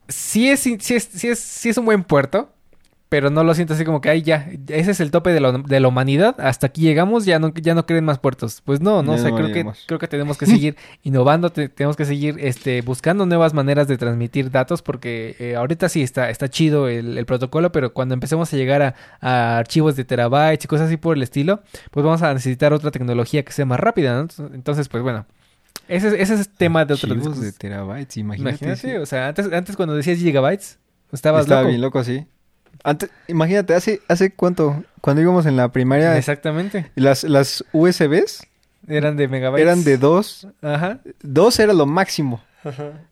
sí 0.08 0.48
es, 0.50 0.60
sí, 0.60 0.74
es, 0.94 1.04
sí, 1.12 1.28
es, 1.28 1.38
sí 1.38 1.68
es 1.68 1.78
un 1.78 1.84
buen 1.86 2.04
puerto, 2.04 2.50
pero 3.08 3.30
no 3.30 3.44
lo 3.44 3.54
siento 3.54 3.74
así 3.74 3.84
como 3.84 4.00
que, 4.00 4.10
ay, 4.10 4.22
ya, 4.22 4.48
ese 4.68 4.90
es 4.90 4.98
el 4.98 5.12
tope 5.12 5.30
de 5.30 5.38
la, 5.40 5.52
de 5.52 5.78
la 5.78 5.86
humanidad, 5.86 6.34
hasta 6.40 6.66
aquí 6.66 6.80
llegamos, 6.80 7.24
ya 7.24 7.38
no, 7.38 7.54
ya 7.54 7.74
no 7.74 7.86
creen 7.86 8.04
más 8.04 8.18
puertos. 8.18 8.60
Pues 8.64 8.80
no, 8.80 9.04
no, 9.04 9.12
Ya 9.12 9.18
o 9.18 9.22
sea, 9.22 9.30
no 9.30 9.36
creo 9.36 9.52
que, 9.52 9.64
creo 9.86 9.98
que 10.00 10.08
tenemos 10.08 10.36
que 10.36 10.46
seguir 10.46 10.76
innovando, 11.04 11.50
te- 11.50 11.68
tenemos 11.68 11.96
que 11.96 12.06
seguir 12.06 12.36
este, 12.40 12.82
buscando 12.82 13.24
nuevas 13.24 13.54
maneras 13.54 13.86
de 13.86 13.98
transmitir 13.98 14.50
datos, 14.50 14.82
porque 14.82 15.36
eh, 15.38 15.54
ahorita 15.54 15.88
sí 15.88 16.02
está, 16.02 16.28
está 16.28 16.48
chido 16.48 16.88
el, 16.88 17.16
el 17.16 17.24
protocolo, 17.26 17.70
pero 17.70 17.92
cuando 17.92 18.14
empecemos 18.14 18.52
a 18.52 18.56
llegar 18.56 18.82
a, 18.82 18.94
a 19.20 19.58
archivos 19.58 19.94
de 19.94 20.04
terabytes 20.04 20.64
y 20.64 20.68
cosas 20.68 20.88
así 20.88 20.96
por 20.96 21.16
el 21.16 21.22
estilo, 21.22 21.62
pues 21.92 22.04
vamos 22.04 22.22
a 22.22 22.34
necesitar 22.34 22.72
otra 22.72 22.90
tecnología 22.90 23.44
que 23.44 23.52
sea 23.52 23.64
más 23.66 23.78
rápida, 23.78 24.20
¿no? 24.20 24.28
Entonces, 24.54 24.88
pues 24.88 25.04
bueno. 25.04 25.24
Ese, 25.88 26.08
es- 26.08 26.14
ese 26.14 26.34
es 26.34 26.48
tema 26.48 26.84
de 26.84 26.94
otro 26.94 27.12
Archivos 27.12 27.40
de 27.40 27.52
terabytes, 27.52 28.16
imagínate. 28.16 28.56
Imagínate, 28.64 28.90
sí. 28.90 28.96
o 28.96 29.06
sea, 29.06 29.28
antes, 29.28 29.52
antes 29.52 29.76
cuando 29.76 29.94
decías 29.94 30.18
gigabytes, 30.18 30.78
estabas 31.12 31.42
Estaba 31.42 31.60
loco. 31.62 31.68
bien 31.70 31.80
loco, 31.80 32.04
sí. 32.04 32.26
Antes, 32.82 33.10
imagínate, 33.28 33.74
hace, 33.74 34.00
hace 34.08 34.30
cuánto, 34.32 34.82
cuando 35.00 35.22
íbamos 35.22 35.46
en 35.46 35.56
la 35.56 35.70
primaria, 35.70 36.16
Exactamente. 36.18 36.90
las, 36.96 37.24
las 37.24 37.64
USBs 37.72 38.46
Eran 38.88 39.16
de 39.16 39.28
megabytes. 39.28 39.62
eran 39.62 39.84
de 39.84 39.96
dos, 39.98 40.48
Ajá. 40.60 41.00
dos 41.22 41.58
era 41.60 41.72
lo 41.72 41.86
máximo. 41.86 42.42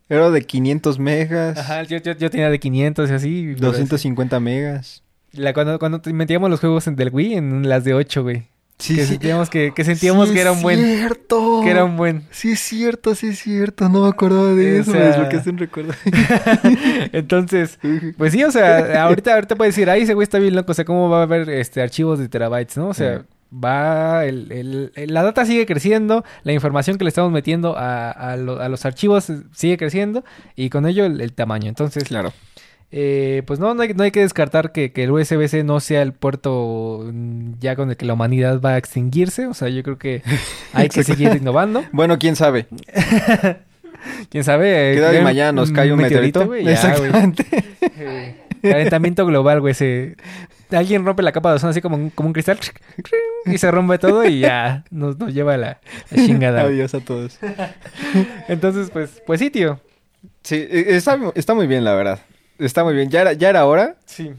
Era 0.09 0.31
de 0.31 0.43
500 0.47 0.99
megas, 0.99 1.59
Ajá, 1.59 1.83
yo, 1.83 1.99
yo, 1.99 2.13
yo 2.13 2.31
tenía 2.31 2.49
de 2.49 2.59
500 2.59 3.11
y 3.11 3.13
así. 3.13 3.53
pero 3.55 3.67
250 3.69 4.41
megas. 4.41 5.03
La, 5.33 5.53
cuando, 5.55 5.79
cuando 5.79 6.01
te- 6.01 6.13
metíamos 6.13 6.49
los 6.51 6.61
juegos 6.61 6.87
en 6.87 6.97
del 6.97 7.11
Wii 7.11 7.35
en 7.35 7.69
las 7.69 7.85
de 7.85 7.93
8, 7.95 8.23
güey. 8.23 8.45
Sí, 8.83 8.97
que 8.97 9.03
sí. 9.03 9.09
sentíamos 9.13 9.49
que, 9.49 9.73
que 9.75 9.85
sentíamos 9.85 10.29
Sí, 10.29 10.35
que 10.35 10.41
era 10.41 10.53
un 10.53 10.61
buen. 10.63 10.79
cierto. 10.79 11.61
Que 11.63 11.71
era 11.71 11.85
un 11.85 11.97
buen. 11.97 12.25
Sí, 12.31 12.53
es 12.53 12.61
cierto, 12.61 13.15
sí, 13.15 13.29
es 13.29 13.39
cierto. 13.39 13.89
No 13.89 14.03
me 14.03 14.09
acordaba 14.09 14.49
de 14.55 14.79
O 14.79 14.81
eso. 14.83 14.91
sea- 14.93 15.01
Me 15.01 15.07
desbloqueaste 15.07 15.51
un 15.51 15.59
recuerdo. 15.59 15.93
Entonces, 17.13 17.79
pues 18.17 18.33
sí, 18.33 18.43
o 18.45 18.51
sea, 18.51 19.03
ahorita, 19.05 19.35
ahorita 19.35 19.57
puedes 19.57 19.75
decir, 19.75 19.89
ay, 19.91 20.03
ese 20.03 20.15
güey 20.15 20.25
está 20.25 20.39
bien 20.39 20.55
loco. 20.55 20.73
O 20.73 20.75
sea, 20.75 20.85
¿cómo 20.85 21.09
va 21.09 21.21
a 21.21 21.23
haber 21.23 21.49
este 21.51 21.81
archivos 21.83 22.19
de 22.19 22.29
terabytes, 22.29 22.77
no? 22.77 22.89
O 22.89 22.95
sea, 22.95 23.25
va, 23.53 24.25
el, 24.25 24.51
el- 24.51 24.93
el- 24.95 25.13
la 25.15 25.23
data 25.23 25.45
sigue 25.45 25.67
creciendo, 25.67 26.25
la 26.43 26.53
información 26.53 26.99
que 26.99 27.05
le 27.05 27.09
estamos 27.09 27.31
metiendo 27.33 27.77
a, 27.77 28.11
a 28.11 28.37
lo- 28.37 28.61
a 28.61 28.69
los 28.69 28.85
archivos 28.87 29.31
sigue 29.53 29.77
creciendo 29.77 30.25
y 30.57 30.71
con 30.71 30.87
ello 30.87 31.05
el, 31.05 31.21
el 31.21 31.33
tamaño. 31.33 31.69
Entonces, 31.69 32.05
Claro. 32.05 32.33
Eh, 32.95 33.43
pues 33.47 33.59
no, 33.59 33.75
no 33.75 33.83
hay, 33.83 33.95
no 33.95 34.03
hay 34.03 34.11
que 34.11 34.21
descartar 34.21 34.71
que, 34.71 34.93
que 34.93 35.05
el 35.05 35.11
USB-C 35.11 35.65
no 35.65 35.81
sea 35.81 36.03
el 36.03 36.13
puerto 36.13 37.01
mm, 37.11 37.55
ya 37.59 37.75
con 37.75 37.89
el 37.89 37.97
que 37.97 38.05
la 38.05 38.13
humanidad 38.13 38.61
va 38.61 38.75
a 38.75 38.77
extinguirse. 38.79 39.47
O 39.47 39.55
sea, 39.55 39.71
yo 39.71 39.83
creo 39.83 39.97
que 39.99 40.23
hay 40.75 40.91
que 40.91 41.03
seguir 41.03 41.35
innovando. 41.35 41.83
Bueno, 41.93 42.19
quién 42.19 42.37
sabe. 42.37 42.67
¿Quién 44.29 44.45
sabe? 44.45 44.93
Eh, 44.93 44.95
¿Qué 44.95 45.01
tal 45.01 45.13
y 45.13 45.17
cae 45.17 45.25
mañana 45.25 45.53
nos 45.53 45.73
cae 45.73 45.93
un 45.93 46.01
meteorito? 46.01 46.55
ya. 46.57 46.73
Exactamente. 46.73 47.47
Eh, 47.81 48.37
Calentamiento 48.63 49.25
global, 49.27 49.61
güey. 49.61 49.75
Se... 49.75 50.17
Alguien 50.71 51.05
rompe 51.05 51.23
la 51.23 51.33
capa 51.33 51.51
de 51.51 51.57
ozono 51.57 51.71
así 51.71 51.81
como 51.81 51.97
un, 51.97 52.11
como 52.11 52.29
un 52.29 52.33
cristal 52.33 52.59
y 53.47 53.59
se 53.59 53.71
rompe 53.71 53.99
todo 53.99 54.25
y 54.25 54.41
ya 54.41 54.85
nos, 54.91 55.19
nos 55.19 55.33
lleva 55.35 55.55
a 55.55 55.59
la, 55.59 55.81
chingada. 56.15 56.63
Adiós 56.63 56.95
a 56.95 57.01
todos. 57.01 57.39
Entonces, 58.49 58.91
pues, 58.91 59.23
pues 59.27 59.39
sí, 59.39 59.51
tío. 59.51 59.81
Sí, 60.43 60.57
e- 60.57 60.97
está, 60.97 61.19
está 61.35 61.55
muy 61.55 61.67
bien, 61.67 61.85
la 61.85 61.95
verdad. 61.95 62.21
Está 62.59 62.85
muy 62.85 62.95
bien. 62.95 63.11
Ya 63.11 63.23
era, 63.23 63.33
ya 63.33 63.51
era 63.51 63.67
hora, 63.67 63.97
Sí. 64.07 64.33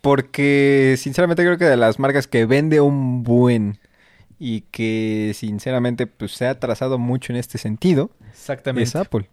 porque 0.00 0.96
sinceramente 0.98 1.42
creo 1.42 1.58
que 1.58 1.64
de 1.64 1.76
las 1.76 1.98
marcas 1.98 2.26
que 2.26 2.44
vende 2.46 2.80
un 2.80 3.22
buen 3.22 3.78
y 4.38 4.62
que 4.62 5.32
sinceramente 5.34 6.06
pues 6.06 6.32
se 6.32 6.46
ha 6.46 6.50
atrasado 6.50 6.98
mucho 6.98 7.32
en 7.32 7.36
este 7.38 7.56
sentido 7.58 8.10
Exactamente. 8.30 8.88
es 8.88 8.96
Apple. 8.96 9.28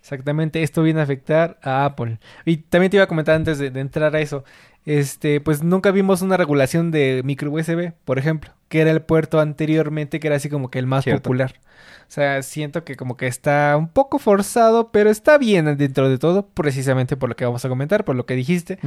Exactamente, 0.00 0.62
esto 0.62 0.82
viene 0.82 1.00
a 1.00 1.04
afectar 1.04 1.58
a 1.62 1.84
Apple. 1.86 2.18
Y 2.44 2.58
también 2.58 2.90
te 2.90 2.98
iba 2.98 3.04
a 3.04 3.08
comentar 3.08 3.34
antes 3.36 3.58
de, 3.58 3.70
de 3.70 3.80
entrar 3.80 4.14
a 4.14 4.20
eso. 4.20 4.44
Este, 4.86 5.40
pues 5.40 5.62
nunca 5.62 5.90
vimos 5.92 6.20
una 6.20 6.36
regulación 6.36 6.90
de 6.90 7.22
micro 7.24 7.50
USB, 7.50 7.92
por 8.04 8.18
ejemplo, 8.18 8.52
que 8.68 8.80
era 8.82 8.90
el 8.90 9.00
puerto 9.00 9.40
anteriormente, 9.40 10.20
que 10.20 10.26
era 10.26 10.36
así 10.36 10.50
como 10.50 10.70
que 10.70 10.78
el 10.78 10.86
más 10.86 11.04
Cierto. 11.04 11.22
popular. 11.22 11.54
O 12.02 12.12
sea, 12.14 12.42
siento 12.42 12.84
que 12.84 12.94
como 12.94 13.16
que 13.16 13.26
está 13.26 13.76
un 13.78 13.88
poco 13.88 14.18
forzado, 14.18 14.92
pero 14.92 15.08
está 15.08 15.38
bien 15.38 15.78
dentro 15.78 16.10
de 16.10 16.18
todo, 16.18 16.46
precisamente 16.48 17.16
por 17.16 17.30
lo 17.30 17.36
que 17.36 17.46
vamos 17.46 17.64
a 17.64 17.68
comentar, 17.70 18.04
por 18.04 18.14
lo 18.14 18.26
que 18.26 18.36
dijiste. 18.36 18.78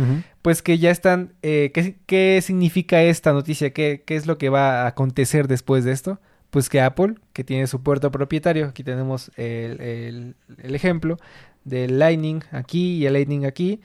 Pues 0.43 0.61
que 0.61 0.77
ya 0.77 0.91
están. 0.91 1.33
eh, 1.41 1.71
¿qué, 1.73 1.97
qué 2.05 2.39
significa 2.43 3.01
esta 3.01 3.33
noticia? 3.33 3.71
¿Qué, 3.73 4.03
¿Qué 4.05 4.15
es 4.15 4.27
lo 4.27 4.37
que 4.37 4.49
va 4.49 4.83
a 4.83 4.87
acontecer 4.87 5.47
después 5.47 5.83
de 5.83 5.93
esto? 5.93 6.19
Pues 6.51 6.69
que 6.69 6.79
Apple, 6.79 7.15
que 7.33 7.43
tiene 7.43 7.65
su 7.65 7.81
puerto 7.81 8.11
propietario, 8.11 8.67
aquí 8.67 8.83
tenemos 8.83 9.31
el, 9.35 9.81
el- 9.81 10.35
el 10.61 10.75
ejemplo 10.75 11.17
del 11.65 11.97
Lightning 11.99 12.41
aquí 12.51 12.97
y 12.97 13.05
el 13.07 13.13
Lightning 13.13 13.45
aquí. 13.45 13.81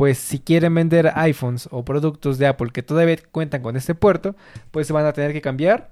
Pues 0.00 0.16
si 0.16 0.38
quieren 0.38 0.74
vender 0.74 1.12
iPhones 1.14 1.68
o 1.70 1.84
productos 1.84 2.38
de 2.38 2.46
Apple 2.46 2.70
que 2.72 2.82
todavía 2.82 3.18
cuentan 3.30 3.60
con 3.60 3.76
este 3.76 3.94
puerto, 3.94 4.34
pues 4.70 4.90
van 4.90 5.04
a 5.04 5.12
tener 5.12 5.34
que 5.34 5.42
cambiar 5.42 5.90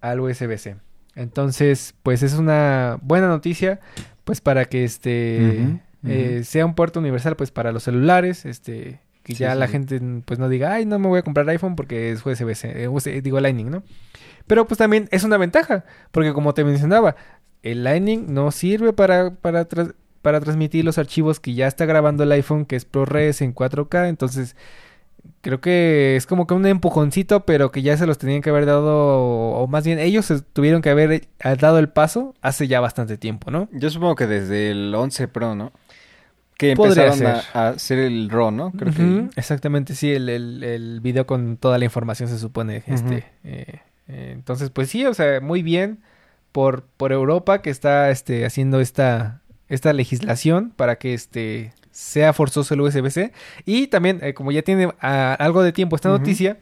al 0.00 0.20
USB-C. 0.20 0.76
Entonces, 1.16 1.94
pues 2.02 2.22
es 2.22 2.32
una 2.32 2.98
buena 3.02 3.28
noticia, 3.28 3.78
pues 4.24 4.40
para 4.40 4.64
que 4.64 4.84
este 4.84 5.80
eh, 6.06 6.42
sea 6.44 6.64
un 6.64 6.74
puerto 6.74 6.98
universal, 7.00 7.36
pues 7.36 7.50
para 7.50 7.72
los 7.72 7.82
celulares, 7.82 8.46
este, 8.46 9.00
que 9.22 9.34
Sí, 9.34 9.40
ya 9.40 9.52
sí, 9.52 9.58
la 9.58 9.68
gente 9.68 10.00
pues 10.24 10.38
no 10.40 10.48
diga, 10.48 10.72
ay, 10.72 10.86
no 10.86 10.98
me 10.98 11.08
voy 11.08 11.18
a 11.18 11.22
comprar 11.22 11.46
iPhone 11.50 11.76
porque 11.76 12.10
es 12.10 12.24
USB-C, 12.24 12.84
eh, 12.84 12.88
US- 12.88 13.22
digo 13.22 13.38
Lightning, 13.38 13.70
¿no? 13.70 13.82
Pero 14.46 14.66
pues 14.66 14.78
también 14.78 15.08
es 15.10 15.24
una 15.24 15.36
ventaja, 15.36 15.84
porque 16.10 16.32
como 16.32 16.54
te 16.54 16.64
mencionaba, 16.64 17.16
el 17.62 17.84
Lightning 17.84 18.32
no 18.32 18.50
sirve 18.50 18.94
para, 18.94 19.34
para, 19.34 19.66
para 20.22 20.40
transmitir 20.40 20.84
los 20.84 20.98
archivos 20.98 21.40
que 21.40 21.54
ya 21.54 21.66
está 21.66 21.84
grabando 21.84 22.22
el 22.22 22.32
iPhone, 22.32 22.64
que 22.64 22.76
es 22.76 22.84
ProRes 22.84 23.42
en 23.42 23.54
4K, 23.54 24.08
entonces 24.08 24.56
creo 25.40 25.60
que 25.60 26.16
es 26.16 26.26
como 26.26 26.46
que 26.46 26.54
un 26.54 26.66
empujoncito, 26.66 27.44
pero 27.44 27.70
que 27.70 27.82
ya 27.82 27.96
se 27.96 28.06
los 28.06 28.18
tenían 28.18 28.42
que 28.42 28.50
haber 28.50 28.66
dado, 28.66 29.52
o 29.52 29.66
más 29.66 29.84
bien 29.84 29.98
ellos 29.98 30.26
se 30.26 30.40
tuvieron 30.40 30.82
que 30.82 30.90
haber 30.90 31.12
eh, 31.12 31.26
dado 31.58 31.78
el 31.78 31.88
paso 31.88 32.34
hace 32.40 32.68
ya 32.68 32.80
bastante 32.80 33.18
tiempo, 33.18 33.50
¿no? 33.50 33.68
Yo 33.72 33.90
supongo 33.90 34.14
que 34.14 34.26
desde 34.26 34.70
el 34.70 34.94
11 34.94 35.28
Pro, 35.28 35.54
¿no? 35.54 35.72
Que 36.56 36.76
Podría 36.76 37.06
empezaron 37.06 37.42
a, 37.54 37.68
hacer 37.70 37.98
el 37.98 38.30
RAW, 38.30 38.52
¿no? 38.52 38.70
Creo 38.70 38.92
Ujú, 38.92 39.30
Exactamente, 39.34 39.96
sí, 39.96 40.12
el, 40.12 40.28
el, 40.28 40.62
el 40.62 41.00
video 41.00 41.26
con 41.26 41.56
toda 41.56 41.76
la 41.76 41.84
información 41.84 42.28
se 42.28 42.38
supone. 42.38 42.84
Este 42.86 43.24
eh, 43.42 43.80
eh, 44.06 44.30
Entonces, 44.32 44.70
pues 44.70 44.88
sí, 44.88 45.04
o 45.04 45.14
sea, 45.14 45.40
muy 45.40 45.62
bien 45.62 45.98
por, 46.52 46.84
por 46.84 47.12
Europa 47.12 47.62
que 47.62 47.70
está 47.70 48.10
este, 48.10 48.44
haciendo 48.44 48.80
esta, 48.80 49.40
esta 49.72 49.92
legislación 49.92 50.72
para 50.76 50.96
que 50.96 51.14
este 51.14 51.72
sea 51.92 52.32
forzoso 52.32 52.74
el 52.74 52.80
USB-C. 52.80 53.32
Y 53.64 53.86
también, 53.86 54.18
eh, 54.22 54.34
como 54.34 54.50
ya 54.50 54.62
tiene 54.62 54.88
ah, 55.00 55.36
algo 55.38 55.62
de 55.62 55.72
tiempo 55.72 55.94
esta 55.96 56.08
noticia, 56.08 56.58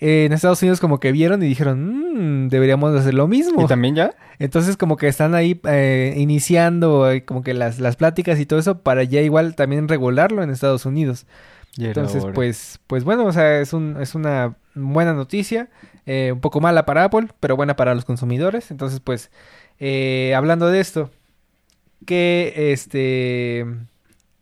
eh, 0.00 0.24
en 0.26 0.32
Estados 0.32 0.60
Unidos 0.62 0.80
como 0.80 1.00
que 1.00 1.12
vieron 1.12 1.42
y 1.42 1.46
dijeron, 1.46 2.44
"Mm, 2.44 2.48
deberíamos 2.48 2.92
de 2.92 2.98
hacer 2.98 3.14
lo 3.14 3.26
mismo. 3.26 3.62
¿Y 3.62 3.66
también 3.66 3.94
ya? 3.94 4.14
Entonces 4.38 4.76
como 4.76 4.96
que 4.96 5.08
están 5.08 5.34
ahí 5.34 5.60
eh, 5.64 6.14
iniciando 6.16 7.08
como 7.24 7.42
que 7.42 7.54
las, 7.54 7.78
las 7.78 7.96
pláticas 7.96 8.38
y 8.38 8.46
todo 8.46 8.58
eso 8.58 8.78
para 8.80 9.04
ya 9.04 9.20
igual 9.20 9.54
también 9.54 9.88
regularlo 9.88 10.42
en 10.42 10.50
Estados 10.50 10.84
Unidos. 10.86 11.26
Entonces, 11.76 12.24
pues, 12.34 12.78
pues 12.86 13.02
bueno, 13.02 13.24
o 13.24 13.32
sea, 13.32 13.58
es, 13.58 13.72
un, 13.72 13.96
es 14.00 14.14
una 14.14 14.54
buena 14.76 15.12
noticia, 15.12 15.70
un 16.06 16.38
poco 16.40 16.60
mala 16.60 16.86
para 16.86 17.02
Apple, 17.02 17.26
pero 17.40 17.56
buena 17.56 17.74
para 17.74 17.96
los 17.96 18.04
consumidores. 18.04 18.70
Entonces, 18.70 19.00
pues, 19.00 19.32
hablando 20.36 20.68
de 20.68 20.78
esto, 20.78 21.10
¿qué, 22.06 22.72
este, 22.72 23.66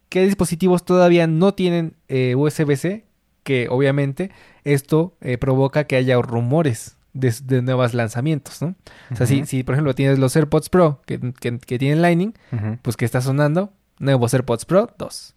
¿qué 0.09 0.23
dispositivos 0.25 0.85
todavía 0.85 1.27
no 1.27 1.55
tienen 1.55 1.95
eh, 2.09 2.35
USB-C? 2.37 3.05
Que 3.43 3.67
obviamente 3.69 4.31
esto 4.65 5.17
eh, 5.21 5.37
provoca 5.39 5.85
que 5.85 5.97
haya 5.97 6.21
rumores 6.23 6.97
de, 7.13 7.35
de 7.45 7.61
nuevos 7.63 7.93
lanzamientos, 7.93 8.63
¿no? 8.63 8.77
O 9.11 9.17
sea, 9.17 9.27
si, 9.27 9.45
si 9.47 9.65
por 9.65 9.75
ejemplo 9.75 9.95
tienes 9.95 10.19
los 10.19 10.37
AirPods 10.37 10.69
Pro 10.69 11.03
que, 11.07 11.19
que, 11.41 11.59
que 11.59 11.79
tienen 11.79 12.03
Lightning, 12.03 12.35
pues 12.83 12.97
que 12.97 13.05
está 13.05 13.21
sonando 13.21 13.73
nuevos 13.99 14.33
AirPods 14.33 14.65
Pro 14.65 14.91
2. 14.99 15.35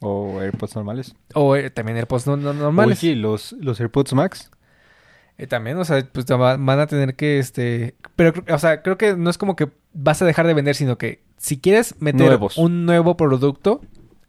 O 0.00 0.40
AirPods 0.40 0.74
normales. 0.76 1.14
O 1.34 1.54
eh, 1.56 1.70
también 1.70 1.96
AirPods 1.98 2.26
no, 2.26 2.36
no- 2.36 2.52
normales. 2.54 3.02
Oye, 3.02 3.14
los, 3.16 3.52
los 3.52 3.78
AirPods 3.80 4.12
Max. 4.14 4.50
Eh, 5.36 5.46
también, 5.46 5.76
o 5.78 5.84
sea, 5.84 6.06
pues 6.12 6.26
van 6.26 6.68
a 6.80 6.86
tener 6.86 7.16
que, 7.16 7.38
este... 7.40 7.96
Pero, 8.16 8.32
o 8.48 8.58
sea, 8.58 8.82
creo 8.82 8.96
que 8.96 9.16
no 9.16 9.28
es 9.30 9.36
como 9.36 9.56
que 9.56 9.68
vas 9.92 10.22
a 10.22 10.24
dejar 10.24 10.46
de 10.46 10.54
vender, 10.54 10.76
sino 10.76 10.96
que 10.96 11.23
si 11.36 11.58
quieres 11.58 11.94
meter 12.00 12.26
Nuevos. 12.26 12.56
un 12.58 12.86
nuevo 12.86 13.16
producto 13.16 13.80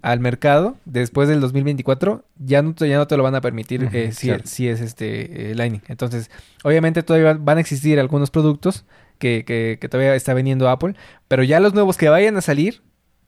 al 0.02 0.20
mercado 0.20 0.76
después 0.86 1.28
del 1.28 1.42
2024, 1.42 2.26
ya 2.38 2.62
no 2.62 2.76
te, 2.76 2.88
ya 2.88 2.98
no 2.98 3.08
te 3.08 3.18
lo 3.18 3.24
van 3.24 3.34
a 3.36 3.42
permitir 3.42 3.90
eh, 3.92 4.12
si, 4.12 4.32
si 4.44 4.68
es 4.68 4.80
este 4.82 5.52
eh, 5.52 5.56
Lightning. 5.56 5.82
Entonces, 5.88 6.30
obviamente 6.64 7.02
todavía 7.02 7.34
van 7.40 7.58
a 7.58 7.62
existir 7.62 8.00
algunos 8.00 8.30
productos 8.30 8.86
que, 9.18 9.44
que, 9.46 9.78
que 9.82 9.90
todavía 9.90 10.14
está 10.16 10.34
vendiendo 10.36 10.70
Apple, 10.70 10.94
pero 11.28 11.42
ya 11.44 11.60
los 11.60 11.74
nuevos 11.74 11.98
que 11.98 12.10
vayan 12.10 12.38
a 12.38 12.42
salir, 12.42 12.84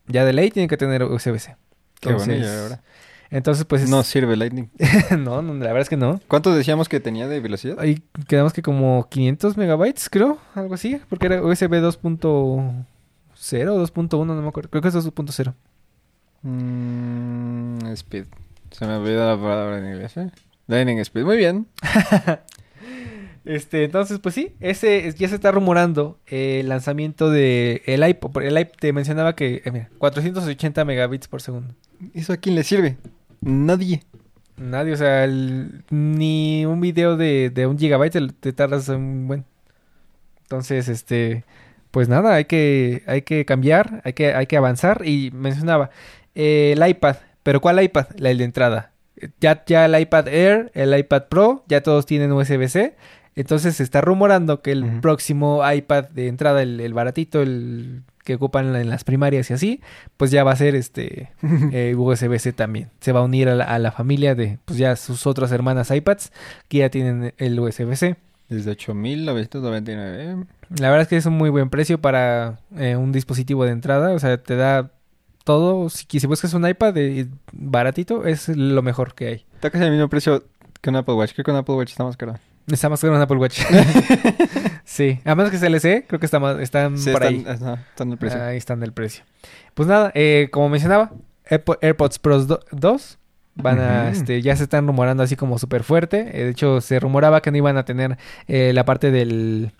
ya 0.07 0.23
de 0.23 0.33
ley 0.33 0.51
tienen 0.51 0.69
que 0.69 0.77
tener 0.77 1.01
USB-C. 1.03 1.55
Qué 1.99 2.13
bueno, 2.13 2.45
ahora. 2.61 2.83
entonces 3.31 3.65
pues... 3.65 3.81
es- 3.83 3.89
No 3.89 4.03
sirve 4.03 4.35
Lightning. 4.37 4.69
no, 5.17 5.41
no, 5.41 5.53
la 5.55 5.59
verdad 5.67 5.81
es 5.81 5.89
que 5.89 5.97
no. 5.97 6.21
¿Cuánto 6.27 6.53
decíamos 6.53 6.87
que 6.89 6.99
tenía 6.99 7.27
de 7.27 7.39
velocidad? 7.39 7.77
Ahí 7.79 8.03
quedamos 8.27 8.53
que 8.53 8.61
como 8.61 9.07
500 9.09 9.57
megabytes, 9.57 10.09
creo, 10.11 10.37
algo 10.53 10.75
así, 10.75 11.01
porque 11.09 11.25
era 11.25 11.41
USB 11.41 11.81
2.0 13.53 13.69
o 13.69 13.87
2.1, 13.87 14.25
no 14.25 14.41
me 14.41 14.47
acuerdo, 14.47 14.69
creo 14.69 14.81
que 14.81 14.87
es 14.89 14.95
2.0. 14.95 15.53
Mm, 16.43 17.85
speed. 17.95 18.25
Se 18.71 18.85
me 18.85 18.95
olvidó 18.95 19.25
la 19.35 19.41
palabra 19.41 19.79
en 19.79 19.85
inglés, 19.93 20.17
¿eh? 20.17 20.29
Lightning 20.67 20.99
Speed. 20.99 21.23
Muy 21.25 21.37
bien. 21.37 21.67
Este, 23.45 23.85
entonces, 23.85 24.19
pues 24.19 24.35
sí, 24.35 24.55
ese 24.59 25.07
es- 25.07 25.15
ya 25.15 25.29
se 25.29 25.35
está 25.35 25.51
rumorando 25.53 26.19
eh, 26.27 26.59
el 26.59 26.67
lanzamiento 26.67 27.29
de 27.29 27.81
el 27.85 28.05
iPod. 28.05 28.41
El 28.43 28.57
iPod 28.59 28.75
te 28.77 28.91
mencionaba 28.91 29.37
que, 29.37 29.61
eh, 29.63 29.71
mira, 29.71 29.89
480 29.99 30.83
megabits 30.83 31.29
por 31.29 31.41
segundo. 31.41 31.73
¿Eso 32.13 32.33
a 32.33 32.37
quién 32.37 32.55
le 32.55 32.65
sirve? 32.65 32.97
Nadie. 33.39 34.03
Nadie, 34.57 34.91
o 34.91 34.97
sea, 34.97 35.23
el- 35.23 35.85
ni 35.89 36.65
un 36.65 36.81
video 36.81 37.15
de, 37.15 37.49
de 37.49 37.67
un 37.67 37.77
gigabyte 37.79 38.11
te, 38.11 38.27
te 38.27 38.51
tardas 38.51 38.89
un 38.89 39.29
buen. 39.29 39.45
Entonces, 40.41 40.89
este, 40.89 41.45
pues 41.97 42.09
nada, 42.09 42.35
hay 42.35 42.45
que, 42.45 43.01
hay 43.07 43.23
que 43.23 43.43
cambiar, 43.43 44.03
hay 44.05 44.13
que, 44.13 44.31
hay 44.31 44.45
que 44.45 44.55
avanzar. 44.55 45.01
Y 45.03 45.31
mencionaba 45.31 45.89
eh, 46.35 46.75
el 46.77 46.87
iPad, 46.87 47.15
pero 47.41 47.59
¿cuál 47.59 47.81
iPad? 47.81 48.05
La 48.17 48.29
el 48.29 48.37
de 48.37 48.43
entrada. 48.43 48.91
Ya, 49.41 49.63
ya 49.65 49.85
el 49.85 49.99
iPad 49.99 50.27
Air, 50.27 50.71
el 50.75 50.95
iPad 50.95 51.23
Pro, 51.23 51.65
ya 51.67 51.81
todos 51.81 52.05
tienen 52.05 52.31
USB-C. 52.31 52.95
Entonces 53.35 53.77
se 53.77 53.81
está 53.81 54.01
rumorando 54.01 54.61
que 54.61 54.73
el 54.73 54.99
próximo 55.01 55.63
iPad 55.67 56.09
de 56.09 56.27
entrada, 56.27 56.61
el, 56.61 56.79
el 56.81 56.93
baratito, 56.93 57.41
el 57.41 58.03
que 58.23 58.35
ocupan 58.35 58.75
en 58.75 58.89
las 58.91 59.03
primarias 59.03 59.49
y 59.49 59.53
así, 59.53 59.81
pues 60.17 60.29
ya 60.29 60.43
va 60.43 60.51
a 60.51 60.55
ser 60.55 60.75
este 60.75 61.31
eh, 61.71 61.95
USB-C 61.97 62.53
también. 62.53 62.91
Se 62.99 63.11
va 63.11 63.21
a 63.21 63.23
unir 63.23 63.49
a 63.49 63.55
la, 63.55 63.63
a 63.63 63.79
la 63.79 63.91
familia 63.91 64.35
de 64.35 64.59
pues 64.65 64.77
ya 64.77 64.95
sus 64.97 65.25
otras 65.25 65.51
hermanas 65.51 65.89
iPads 65.89 66.31
que 66.67 66.77
ya 66.77 66.91
tienen 66.91 67.33
el 67.39 67.59
USB-C. 67.59 68.17
Desde 68.49 68.71
8.999. 68.77 70.45
La 70.69 70.89
verdad 70.89 71.01
es 71.03 71.07
que 71.07 71.17
es 71.17 71.25
un 71.25 71.33
muy 71.33 71.49
buen 71.49 71.69
precio 71.69 71.99
para 72.01 72.59
eh, 72.77 72.95
un 72.95 73.11
dispositivo 73.11 73.63
de 73.65 73.71
entrada. 73.71 74.11
O 74.11 74.19
sea, 74.19 74.37
te 74.41 74.55
da 74.55 74.91
todo. 75.43 75.89
Si, 75.89 76.05
si 76.19 76.27
buscas 76.27 76.53
un 76.53 76.67
iPad 76.67 76.97
eh, 76.97 77.27
baratito, 77.53 78.25
es 78.25 78.49
lo 78.49 78.81
mejor 78.81 79.13
que 79.15 79.27
hay. 79.27 79.45
Está 79.55 79.69
casi 79.69 79.85
al 79.85 79.91
mismo 79.91 80.09
precio 80.09 80.43
que 80.81 80.89
un 80.89 80.95
Apple 80.97 81.13
Watch. 81.15 81.33
Creo 81.33 81.45
que 81.45 81.51
un 81.51 81.57
Apple 81.57 81.75
Watch 81.75 81.91
está 81.91 82.03
más 82.03 82.17
caro. 82.17 82.35
Está 82.69 82.89
más 82.89 82.99
caro 82.99 83.15
un 83.15 83.21
Apple 83.21 83.37
Watch. 83.37 83.61
sí, 84.83 85.19
a 85.25 85.35
menos 85.35 85.51
que 85.51 85.57
sea 85.57 85.69
LC, 85.69 86.05
creo 86.07 86.19
que 86.19 86.25
está 86.25 86.39
más, 86.39 86.59
están 86.59 86.97
Sí, 86.97 87.11
por 87.11 87.23
están, 87.23 87.67
ahí. 87.69 87.77
están 87.91 88.11
el 88.11 88.17
precio. 88.17 88.43
Ahí 88.43 88.57
están 88.57 88.79
del 88.79 88.91
precio. 88.93 89.23
Pues 89.73 89.87
nada, 89.87 90.11
eh, 90.15 90.49
como 90.51 90.67
mencionaba, 90.69 91.11
Airpo- 91.49 91.77
AirPods 91.81 92.19
Pro 92.19 92.43
2 92.43 93.17
van 93.55 93.79
a, 93.79 94.09
este, 94.11 94.41
ya 94.41 94.55
se 94.55 94.63
están 94.63 94.85
rumorando 94.85 95.23
así 95.23 95.35
como 95.35 95.57
súper 95.59 95.83
fuerte. 95.83 96.29
Eh, 96.33 96.43
de 96.43 96.49
hecho, 96.51 96.81
se 96.81 96.99
rumoraba 96.99 97.41
que 97.41 97.51
no 97.51 97.57
iban 97.57 97.77
a 97.77 97.85
tener 97.85 98.17
eh, 98.47 98.71
la 98.73 98.85
parte 98.85 99.11
del, 99.11 99.71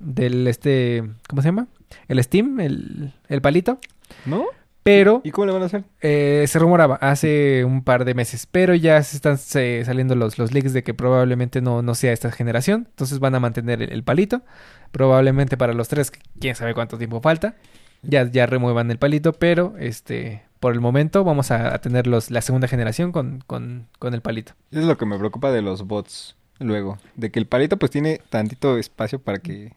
del 0.00 0.46
este, 0.46 1.02
¿cómo 1.28 1.42
se 1.42 1.48
llama? 1.48 1.66
El 2.08 2.22
Steam, 2.22 2.60
el, 2.60 3.12
el 3.28 3.40
palito. 3.40 3.78
¿No? 4.26 4.44
Pero 4.82 5.20
¿Y 5.22 5.32
cómo 5.32 5.44
le 5.46 5.52
van 5.52 5.62
a 5.62 5.66
hacer? 5.66 5.84
eh, 6.00 6.46
se 6.48 6.58
rumoraba 6.58 6.94
hace 6.96 7.62
un 7.64 7.82
par 7.84 8.06
de 8.06 8.14
meses, 8.14 8.46
pero 8.50 8.74
ya 8.74 9.02
se 9.02 9.16
están 9.16 9.36
se- 9.36 9.84
saliendo 9.84 10.14
los, 10.14 10.38
los 10.38 10.52
leaks 10.52 10.72
de 10.72 10.82
que 10.82 10.94
probablemente 10.94 11.60
no, 11.60 11.82
no 11.82 11.94
sea 11.94 12.12
esta 12.12 12.32
generación. 12.32 12.86
Entonces 12.90 13.18
van 13.18 13.34
a 13.34 13.40
mantener 13.40 13.82
el, 13.82 13.92
el 13.92 14.02
palito. 14.02 14.42
Probablemente 14.90 15.56
para 15.58 15.74
los 15.74 15.88
tres, 15.88 16.10
quién 16.40 16.54
sabe 16.54 16.72
cuánto 16.74 16.96
tiempo 16.96 17.20
falta. 17.20 17.56
Ya, 18.02 18.30
ya 18.30 18.46
remuevan 18.46 18.90
el 18.90 18.98
palito, 18.98 19.32
pero 19.32 19.74
este 19.78 20.42
por 20.60 20.72
el 20.72 20.80
momento 20.80 21.22
vamos 21.22 21.50
a, 21.52 21.74
a 21.74 21.80
tener 21.80 22.06
los, 22.06 22.30
la 22.32 22.40
segunda 22.42 22.66
generación 22.66 23.12
con, 23.12 23.44
con, 23.46 23.86
con 23.98 24.14
el 24.14 24.22
palito. 24.22 24.54
Es 24.72 24.84
lo 24.84 24.96
que 24.96 25.06
me 25.06 25.18
preocupa 25.18 25.52
de 25.52 25.62
los 25.62 25.86
bots 25.86 26.34
luego. 26.58 26.98
De 27.14 27.30
que 27.30 27.38
el 27.38 27.46
palito 27.46 27.76
pues 27.76 27.90
tiene 27.92 28.20
tantito 28.30 28.78
espacio 28.78 29.18
para 29.20 29.38
que 29.38 29.74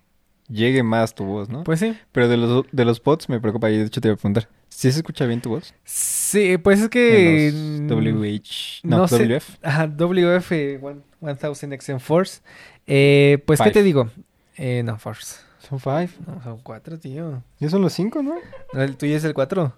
llegue 0.51 0.83
más 0.83 1.15
tu 1.15 1.23
voz, 1.25 1.49
¿no? 1.49 1.63
Pues 1.63 1.79
sí. 1.79 1.97
Pero 2.11 2.27
de 2.27 2.37
los, 2.37 2.65
de 2.71 2.85
los 2.85 3.01
bots 3.01 3.29
me 3.29 3.39
preocupa 3.39 3.69
y 3.71 3.77
de 3.77 3.85
hecho 3.85 4.01
te 4.01 4.07
iba 4.09 4.13
a 4.13 4.17
preguntar. 4.17 4.49
¿Si 4.69 4.91
se 4.91 4.99
escucha 4.99 5.25
bien 5.25 5.41
tu 5.41 5.49
voz? 5.49 5.73
Sí, 5.83 6.57
pues 6.57 6.81
es 6.81 6.89
que... 6.89 7.49
En 7.49 7.87
los 7.87 7.97
WH... 7.97 8.81
No, 8.83 8.97
no 8.99 9.07
sé. 9.07 9.27
WF. 9.27 9.57
Ajá, 9.61 9.87
WF 9.87 10.51
one- 10.81 11.01
1000 11.21 11.81
XM 11.81 11.99
Force. 11.99 12.41
Eh, 12.87 13.43
pues, 13.45 13.59
¿qué 13.61 13.71
te 13.71 13.83
digo? 13.83 14.09
Eh, 14.55 14.81
no, 14.83 14.97
Force. 14.97 15.37
Son 15.59 15.79
five. 15.79 16.09
No, 16.25 16.41
son 16.43 16.59
cuatro, 16.63 16.97
tío. 16.97 17.43
Ya 17.59 17.69
son 17.69 17.81
los 17.81 17.93
cinco, 17.93 18.23
¿no? 18.23 18.35
No, 18.73 18.81
El 18.81 18.97
tuyo 18.97 19.15
es 19.17 19.23
el 19.23 19.33
4. 19.33 19.73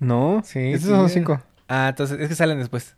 No. 0.00 0.42
Sí, 0.44 0.58
Estos 0.58 0.82
sí. 0.82 0.88
son 0.88 1.02
los 1.02 1.12
cinco. 1.12 1.40
Ah, 1.68 1.88
entonces 1.90 2.18
es 2.20 2.28
que 2.28 2.34
salen 2.34 2.58
después. 2.58 2.96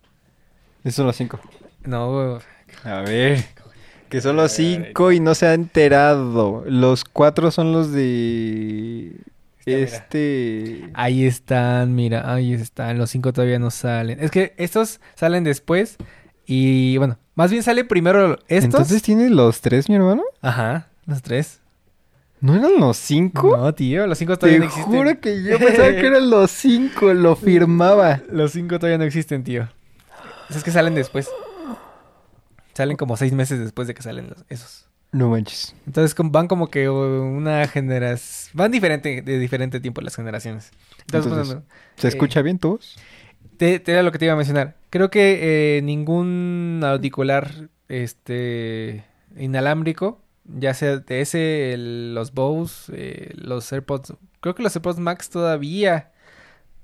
Estos 0.79 0.95
son 0.95 1.05
los 1.07 1.15
cinco. 1.15 1.39
No. 1.83 2.39
A 2.83 3.01
ver. 3.01 3.45
Que 4.15 4.21
son 4.21 4.37
los 4.37 4.53
cinco 4.53 5.11
y 5.11 5.19
no 5.19 5.35
se 5.35 5.45
ha 5.45 5.53
enterado. 5.53 6.63
Los 6.65 7.03
cuatro 7.03 7.51
son 7.51 7.73
los 7.73 7.91
de... 7.91 9.11
mira. 9.65 9.77
Este... 9.79 10.89
ahí 10.93 11.25
están, 11.25 11.93
mira, 11.95 12.33
ahí 12.33 12.53
están. 12.53 12.97
Los 12.97 13.09
cinco 13.09 13.33
todavía 13.33 13.59
no 13.59 13.71
salen. 13.71 14.23
Es 14.23 14.31
que 14.31 14.53
estos 14.55 15.01
salen 15.15 15.43
después. 15.43 15.97
Y 16.45 16.95
bueno, 16.95 17.17
más 17.33 17.51
bien 17.51 17.61
sale 17.61 17.83
primero 17.83 18.39
estos. 18.47 18.63
Entonces 18.63 19.01
tiene 19.01 19.29
los 19.29 19.59
tres, 19.59 19.89
mi 19.89 19.95
hermano. 19.95 20.23
Ajá, 20.41 20.87
los 21.05 21.21
tres. 21.21 21.59
¿No 22.39 22.55
eran 22.55 22.79
los 22.79 22.95
cinco? 22.95 23.57
No, 23.57 23.73
tío, 23.75 24.07
los 24.07 24.17
cinco 24.17 24.35
Te 24.37 24.39
todavía 24.39 24.59
no 24.59 24.65
existen. 24.67 24.93
juro 24.93 25.19
que 25.19 25.43
yo 25.43 25.59
pensaba 25.59 25.89
que 25.89 26.07
eran 26.07 26.29
los 26.29 26.51
cinco, 26.51 27.13
lo 27.13 27.35
firmaba. 27.35 28.21
Los 28.31 28.53
cinco 28.53 28.79
todavía 28.79 28.97
no 28.97 29.03
existen, 29.03 29.43
tío. 29.43 29.67
Es 30.49 30.63
que 30.63 30.71
salen 30.71 30.95
después. 30.95 31.27
Salen 32.75 32.97
como 32.97 33.17
seis 33.17 33.33
meses 33.33 33.59
después 33.59 33.87
de 33.87 33.93
que 33.95 34.03
salen 34.03 34.29
los- 34.29 34.45
esos. 34.49 34.87
No 35.11 35.29
manches. 35.29 35.73
Entonces 35.87 36.13
van 36.17 36.47
como 36.47 36.69
que 36.69 36.89
uh, 36.89 36.93
una 36.93 37.67
generación... 37.67 38.51
Van 38.57 38.71
diferente, 38.71 39.21
de 39.21 39.39
diferente 39.39 39.79
tiempo 39.79 40.01
las 40.01 40.15
generaciones. 40.15 40.71
Entonces, 41.11 41.57
¿Se 41.95 42.07
Eh, 42.07 42.09
escucha 42.09 42.41
bien 42.41 42.59
tu 42.59 42.71
voz? 42.71 42.97
te, 43.57 43.79
te 43.79 43.93
era 43.93 44.03
lo 44.03 44.11
que 44.11 44.19
te 44.19 44.25
iba 44.25 44.33
a 44.33 44.37
mencionar. 44.37 44.75
Creo 44.89 45.09
que 45.09 45.77
eh, 45.77 45.81
ningún 45.81 46.81
auricular 46.83 47.69
este 47.87 49.05
inalámbrico, 49.37 50.21
ya 50.43 50.73
sea 50.73 50.97
de 50.97 51.21
ese, 51.21 51.73
el- 51.73 52.13
los 52.13 52.33
Bose, 52.33 52.91
eh, 52.93 53.31
los 53.35 53.71
AirPods, 53.71 54.13
creo 54.41 54.53
que 54.55 54.63
los 54.63 54.75
AirPods 54.75 54.99
Max 54.99 55.29
todavía, 55.29 56.11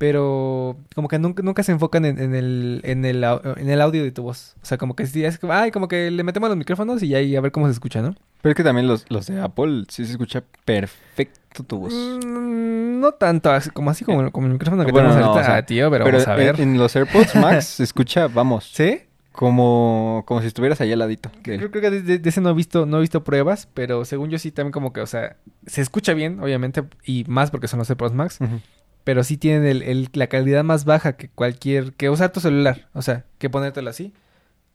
pero 0.02 0.78
como 0.96 1.08
que 1.08 1.20
nunca, 1.20 1.44
nunca 1.44 1.62
se 1.62 1.72
enfocan 1.72 2.06
en, 2.06 2.18
en 2.20 2.34
el, 2.34 2.82
en, 2.84 3.06
el, 3.06 3.24
en 3.24 3.70
el 3.70 3.82
audio 3.82 4.04
de 4.04 4.12
tu 4.12 4.24
voz. 4.24 4.56
O 4.64 4.66
sea, 4.66 4.80
como 4.80 4.96
que 4.96 5.06
sí, 5.06 5.24
es 5.24 5.38
como, 5.38 5.54
ay, 5.54 5.70
como 5.70 5.88
que 5.88 6.10
le 6.10 6.24
metemos 6.24 6.50
los 6.50 6.58
micrófonos 6.58 7.04
y 7.04 7.14
ahí 7.14 7.36
a 7.36 7.42
ver 7.42 7.52
cómo 7.52 7.68
se 7.68 7.74
escucha, 7.74 8.02
¿no? 8.02 8.16
Pero 8.42 8.52
es 8.52 8.56
que 8.58 8.64
también 8.64 8.88
los, 8.88 9.06
los 9.12 9.28
de 9.28 9.40
Apple 9.40 9.84
sí 9.90 10.04
se 10.06 10.14
escucha 10.14 10.44
perfecto 10.66 11.64
tu 11.64 11.78
voz. 11.78 11.94
Mm, 11.94 13.00
no 13.00 13.12
tanto, 13.12 13.52
así- 13.52 13.70
como 13.70 13.92
así 13.92 14.04
como, 14.04 14.32
como 14.32 14.48
el 14.48 14.54
micrófono 14.54 14.84
que 14.86 14.92
Bueno, 14.92 15.10
tenemos 15.10 15.24
no, 15.28 15.34
ahorita, 15.34 15.42
o 15.44 15.52
sea, 15.52 15.58
Ah, 15.62 15.66
tío, 15.68 15.92
pero, 15.92 16.04
Pero 16.06 16.18
vamos 16.18 16.28
a 16.30 16.36
ver. 16.36 16.56
en, 16.60 16.70
en 16.72 16.78
los 16.80 16.96
AirPods 16.96 17.36
Max 17.36 17.66
se 17.78 17.84
escucha, 17.84 18.28
vamos, 18.28 18.72
¿Sí? 18.74 19.02
como, 19.32 20.24
como 20.26 20.42
si 20.42 20.48
estuvieras 20.48 20.82
ahí 20.82 20.92
al 20.92 20.98
ladito. 21.00 21.30
Creo, 21.44 21.70
creo 21.70 21.82
que 21.84 21.92
de, 21.92 22.18
de- 22.18 22.28
ese 22.30 22.42
no 22.42 22.50
he 22.50 22.54
visto, 22.56 22.88
no 22.88 22.98
he 22.98 23.02
visto 23.02 23.24
pruebas, 23.24 23.68
pero 23.76 24.04
según 24.06 24.32
yo 24.32 24.40
sí 24.40 24.52
también 24.52 24.72
como 24.72 24.92
que, 24.94 25.02
o 25.02 25.08
sea, 25.08 25.38
se 25.68 25.82
escucha 25.82 26.16
bien, 26.16 26.40
obviamente, 26.40 26.84
y 27.06 27.24
más 27.28 27.52
porque 27.52 27.68
son 27.68 27.78
los 27.78 27.90
AirPods 27.90 28.14
Max, 28.16 28.40
Ujú. 28.42 28.60
Pero 29.04 29.24
sí 29.24 29.38
tienen 29.38 29.66
el, 29.66 29.82
el- 29.84 30.10
la 30.14 30.28
calidad 30.28 30.64
más 30.64 30.86
baja 30.86 31.14
que 31.18 31.30
cualquier, 31.30 31.94
que 31.94 32.10
usar 32.10 32.32
tu 32.32 32.40
celular, 32.40 32.90
o 32.94 33.02
sea, 33.02 33.26
que 33.38 33.50
ponértelo 33.50 33.90
así. 33.90 34.14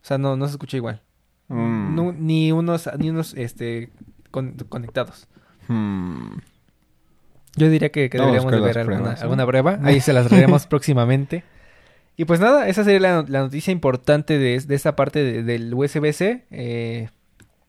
O 0.02 0.06
sea, 0.06 0.18
no, 0.18 0.36
no 0.36 0.46
se 0.46 0.52
escucha 0.52 0.76
igual. 0.76 1.02
Mm. 1.48 1.94
No- 1.94 2.12
ni 2.12 2.52
unos, 2.52 2.88
ni 2.98 3.10
unos, 3.10 3.34
este, 3.34 3.90
con- 4.30 4.54
conectados. 4.68 5.26
Hmm. 5.68 6.38
Yo 7.56 7.70
diría 7.70 7.90
que, 7.90 8.08
deberíamos 8.08 8.52
de 8.52 8.60
ver 8.60 8.78
alguna, 8.78 8.96
pruebas, 8.98 9.18
¿no? 9.20 9.22
alguna 9.22 9.46
prueba. 9.46 9.78
Ahí 9.82 10.00
se 10.00 10.12
las 10.12 10.26
traeremos 10.28 10.66
próximamente. 10.68 11.42
Y 12.18 12.24
pues 12.24 12.38
nada, 12.40 12.68
esa 12.68 12.84
sería 12.84 13.00
la, 13.00 13.24
la 13.28 13.40
noticia 13.40 13.72
importante 13.72 14.38
de, 14.38 14.58
de 14.60 14.74
esta 14.74 14.94
parte 14.96 15.22
de- 15.22 15.42
del 15.42 15.72
USB-C. 15.74 16.44
Eh, 16.50 17.08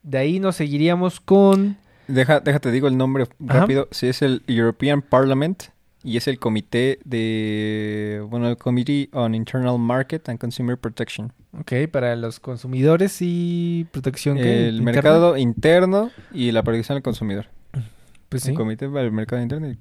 de 0.03 0.17
ahí 0.17 0.39
nos 0.39 0.55
seguiríamos 0.57 1.19
con... 1.19 1.77
Deja, 2.07 2.39
déjate 2.39 2.71
digo 2.71 2.87
el 2.87 2.97
nombre 2.97 3.27
rápido. 3.39 3.87
Sí, 3.91 4.07
es 4.07 4.21
el 4.21 4.43
European 4.47 5.01
Parliament 5.01 5.63
y 6.07 6.15
es 6.17 6.27
el 6.27 6.39
comité 6.39 6.99
de, 7.03 8.23
bueno, 8.29 8.47
el 8.49 8.55
Committee 8.57 9.09
on 9.11 9.35
Internal 9.35 9.77
Market 9.77 10.29
and 10.29 10.39
Consumer 10.39 10.77
Protection. 10.77 11.33
Ok, 11.59 11.73
para 11.91 12.15
los 12.15 12.39
consumidores 12.39 13.17
y 13.21 13.85
protección. 13.91 14.37
¿qué? 14.37 14.67
El 14.69 14.81
mercado 14.81 15.35
interno 15.37 16.11
y 16.31 16.51
la 16.51 16.63
protección 16.63 16.95
al 16.95 17.01
consumidor. 17.03 17.47
Pues 18.29 18.43
sí. 18.43 18.51
El 18.51 18.55
comité 18.55 18.87
para 18.87 19.01
el 19.01 19.11
mercado 19.11 19.41
interno 19.41 19.67
y 19.69 19.71
eh, 19.73 19.77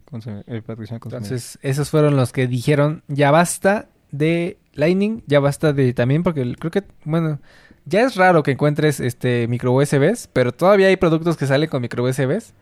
protección 0.63 0.97
al 0.97 1.01
consumidor. 1.01 1.23
Entonces, 1.23 1.59
esos 1.63 1.91
fueron 1.91 2.17
los 2.17 2.33
que 2.33 2.47
dijeron, 2.47 3.03
ya 3.09 3.31
basta 3.31 3.89
de 4.11 4.59
Lightning, 4.75 5.23
ya 5.27 5.41
basta 5.41 5.73
de 5.73 5.93
también, 5.93 6.23
porque 6.23 6.43
el- 6.43 6.57
creo 6.59 6.71
que, 6.71 6.83
bueno, 7.05 7.41
ya 7.85 8.03
es 8.03 8.17
raro 8.17 8.43
que 8.43 8.53
encuentres 8.53 8.99
este 9.01 9.47
micro 9.49 9.73
USBs, 9.73 10.29
pero 10.33 10.53
todavía 10.53 10.89
hay 10.89 10.97
productos 10.97 11.37
que 11.37 11.47
salen 11.47 11.69
con 11.69 11.83
micro 11.83 12.03
USBs. 12.05 12.53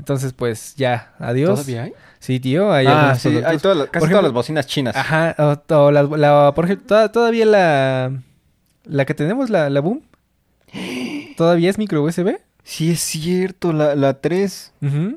Entonces, 0.00 0.32
pues 0.32 0.74
ya, 0.76 1.12
adiós. 1.18 1.50
¿Todavía 1.50 1.82
hay? 1.84 1.92
Sí, 2.18 2.40
tío, 2.40 2.72
hay 2.72 2.86
ah, 2.88 3.14
sí, 3.14 3.28
productos. 3.28 3.50
hay 3.52 3.58
todas 3.58 3.76
las- 3.78 3.88
casi 3.88 4.08
todas 4.08 4.22
las 4.24 4.32
bocinas 4.32 4.66
chinas. 4.66 4.96
Ajá, 4.96 5.34
o, 5.38 5.74
o 5.74 5.90
las- 5.90 6.10
la- 6.10 6.52
por 6.54 6.64
ejemplo, 6.64 6.86
toda- 6.86 7.12
todavía 7.12 7.44
la, 7.46 8.12
la 8.84 9.04
que 9.04 9.14
tenemos, 9.14 9.48
la, 9.50 9.70
la 9.70 9.80
Boom, 9.80 10.02
todavía 11.36 11.70
es 11.70 11.78
micro 11.78 12.02
USB. 12.02 12.36
Sí, 12.64 12.90
es 12.92 13.00
cierto, 13.00 13.72
la, 13.72 13.94
la 13.94 14.20
3. 14.20 14.72
Ujú. 14.82 15.16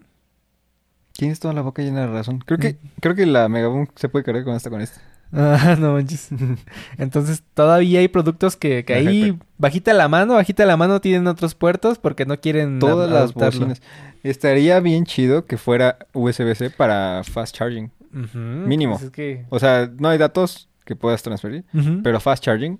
Tienes 1.13 1.39
toda 1.39 1.53
la 1.53 1.61
boca 1.61 1.81
llena 1.81 2.01
de 2.01 2.07
razón. 2.07 2.39
Creo 2.45 2.57
que, 2.57 2.77
creo 2.99 3.15
que 3.15 3.25
la 3.25 3.47
Megaboom 3.47 3.87
se 3.95 4.09
puede 4.09 4.25
cargar 4.25 4.43
con 4.43 4.55
esta 4.55 4.69
con 4.69 4.81
esta. 4.81 4.99
Ah, 5.35 5.75
no 5.79 5.93
manches. 5.93 6.29
Entonces, 6.97 7.43
todavía 7.55 7.99
hay 8.01 8.07
productos 8.07 8.55
que, 8.55 8.85
ahí, 8.89 9.37
bajita 9.57 9.91
la 9.93 10.07
mano, 10.07 10.35
bajita 10.35 10.65
la 10.65 10.77
mano, 10.77 11.01
tienen 11.01 11.25
otros 11.27 11.55
puertos 11.55 11.97
porque 11.97 12.25
no 12.25 12.39
quieren 12.39 12.77
Todas 12.79 13.09
las 13.09 13.33
bocinas. 13.33 13.81
Estaría 14.21 14.79
bien 14.79 15.05
chido 15.05 15.45
que 15.45 15.57
fuera 15.57 15.97
USB-C 16.13 16.69
para 16.69 17.23
fast 17.23 17.55
charging. 17.55 17.91
Mínimo. 18.11 18.93
pues 18.93 19.05
es 19.05 19.11
que... 19.11 19.45
O 19.49 19.57
sea, 19.59 19.89
no 19.97 20.07
hay 20.09 20.19
datos 20.19 20.69
que 20.85 20.95
puedas 20.95 21.23
transferir, 21.23 21.65
pero 22.03 22.19
fast 22.19 22.43
charging, 22.43 22.79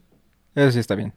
eso 0.54 0.72
sí 0.72 0.80
está 0.80 0.94
bien. 0.96 1.12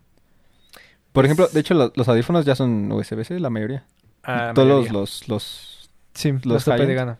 Por 1.12 1.24
Pues- 1.24 1.26
ejemplo, 1.26 1.48
de 1.52 1.60
hecho, 1.60 1.74
lo- 1.74 1.92
los 1.94 2.08
audífonos 2.08 2.44
ya 2.46 2.54
son 2.54 2.90
USB-C, 2.92 3.38
la 3.40 3.50
mayoría. 3.50 3.84
Ah, 4.22 4.52
Todos 4.54 4.66
los, 4.68 4.78
mayoría. 4.80 5.00
los, 5.00 5.28
los 5.28 5.90
Sí, 6.14 6.32
los 6.44 6.64
de 6.64 6.94
gana. 6.94 7.18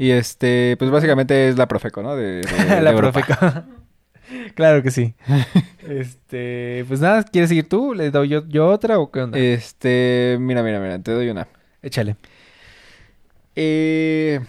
Y 0.00 0.12
este, 0.12 0.76
pues 0.78 0.90
básicamente 0.90 1.50
es 1.50 1.58
la 1.58 1.68
Profeco, 1.68 2.02
¿no? 2.02 2.16
De, 2.16 2.40
de- 2.40 2.80
la 2.80 2.90
de. 2.92 2.96
Profeco. 2.96 3.34
claro 4.54 4.82
que 4.82 4.90
sí. 4.90 5.14
este, 5.86 6.86
pues 6.88 7.00
nada, 7.00 7.22
¿quieres 7.22 7.50
seguir 7.50 7.68
tú? 7.68 7.92
¿Le 7.92 8.10
doy 8.10 8.28
yo, 8.30 8.48
yo 8.48 8.68
otra 8.68 8.98
o 8.98 9.10
qué 9.10 9.20
onda? 9.20 9.38
Este, 9.38 10.38
mira, 10.40 10.62
mira, 10.62 10.80
mira, 10.80 10.98
te 11.00 11.12
doy 11.12 11.28
una. 11.28 11.46
Échale. 11.82 12.16
Eh, 13.56 14.40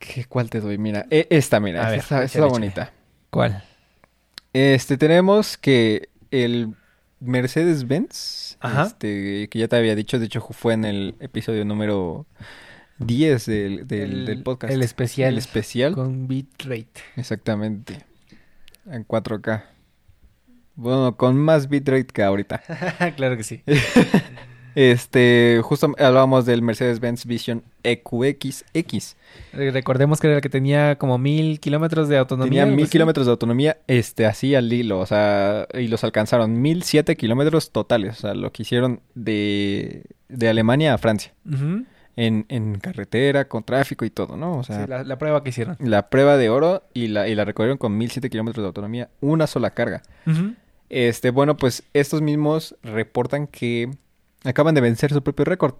¿qué, 0.00 0.24
¿Cuál 0.24 0.50
te 0.50 0.60
doy? 0.60 0.78
Mira, 0.78 1.06
e- 1.10 1.28
esta, 1.30 1.60
mira, 1.60 1.86
A 1.86 1.94
esta, 1.94 2.16
ver, 2.16 2.24
esta- 2.24 2.24
esta 2.24 2.38
es 2.38 2.42
la 2.42 2.48
bonita. 2.50 2.92
¿Cuál? 3.30 3.62
Este, 4.52 4.96
tenemos 4.96 5.56
que 5.58 6.08
el 6.32 6.74
Mercedes-Benz, 7.20 8.58
este, 8.84 9.48
que 9.48 9.58
ya 9.60 9.68
te 9.68 9.76
había 9.76 9.94
dicho, 9.94 10.18
de 10.18 10.26
hecho 10.26 10.40
fue 10.40 10.74
en 10.74 10.84
el 10.84 11.14
episodio 11.20 11.64
número 11.64 12.26
10 12.98 13.46
del, 13.46 13.86
del, 13.86 14.00
El- 14.12 14.26
del 14.26 14.42
podcast. 14.42 14.72
el 14.72 14.82
especial. 14.82 15.32
El 15.32 15.38
especial, 15.38 15.94
Con 15.94 16.28
bitrate. 16.28 16.88
exactamente. 17.16 18.04
En 18.90 19.06
4K. 19.06 19.64
Bueno, 20.76 21.16
con 21.16 21.36
más 21.36 21.68
bitrate 21.68 22.06
que 22.06 22.22
ahorita. 22.22 22.62
claro 23.16 23.36
que 23.36 23.42
sí. 23.44 23.62
Este, 24.74 25.60
justo 25.64 25.94
hablábamos 25.98 26.44
del 26.44 26.60
Mercedes-Benz 26.60 27.24
Vision 27.24 27.62
EQXX. 27.82 29.16
Re- 29.54 29.70
Recordemos 29.70 30.20
que 30.20 30.26
era 30.26 30.36
el 30.36 30.42
que 30.42 30.50
tenía 30.50 30.96
como 30.98 31.16
mil 31.16 31.60
kilómetros 31.60 32.10
de 32.10 32.18
autonomía. 32.18 32.64
Tenía 32.64 32.76
mil 32.76 32.90
kilómetros 32.90 33.24
de 33.24 33.30
autonomía, 33.30 33.78
este, 33.86 34.26
así 34.26 34.54
al 34.54 34.70
hilo, 34.70 34.98
o 35.00 35.06
sea, 35.06 35.66
y 35.72 35.88
los 35.88 36.04
alcanzaron. 36.04 36.60
Mil 36.60 36.82
siete 36.82 37.16
kilómetros 37.16 37.70
totales, 37.70 38.18
o 38.18 38.20
sea, 38.20 38.34
lo 38.34 38.52
que 38.52 38.64
hicieron 38.64 39.00
de, 39.14 40.02
de 40.28 40.48
Alemania 40.50 40.92
a 40.92 40.98
Francia. 40.98 41.32
Ujú. 41.50 41.84
En, 42.16 42.46
en 42.48 42.78
carretera, 42.78 43.46
con 43.46 43.62
tráfico 43.62 44.04
y 44.06 44.10
todo, 44.10 44.36
¿no? 44.38 44.58
O 44.58 44.64
sea, 44.64 44.84
Sí, 44.84 44.88
la, 44.90 45.04
la 45.04 45.18
prueba 45.18 45.42
que 45.42 45.50
hicieron. 45.50 45.76
la 45.80 46.08
prueba 46.08 46.38
de 46.38 46.48
oro 46.48 46.82
y 46.94 47.08
la, 47.08 47.28
y 47.28 47.34
la 47.34 47.44
recorrieron 47.44 47.76
con 47.76 47.96
mil 47.98 48.10
siete 48.10 48.30
kilómetros 48.30 48.62
de 48.62 48.68
autonomía, 48.68 49.10
una 49.20 49.46
sola 49.46 49.70
carga. 49.72 50.02
Este, 50.88 51.30
bueno, 51.30 51.56
pues 51.56 51.82
estos 51.92 52.22
mismos 52.22 52.74
reportan 52.82 53.46
que 53.46 53.90
acaban 54.44 54.74
de 54.74 54.80
vencer 54.80 55.12
su 55.12 55.22
propio 55.22 55.44
récord 55.44 55.74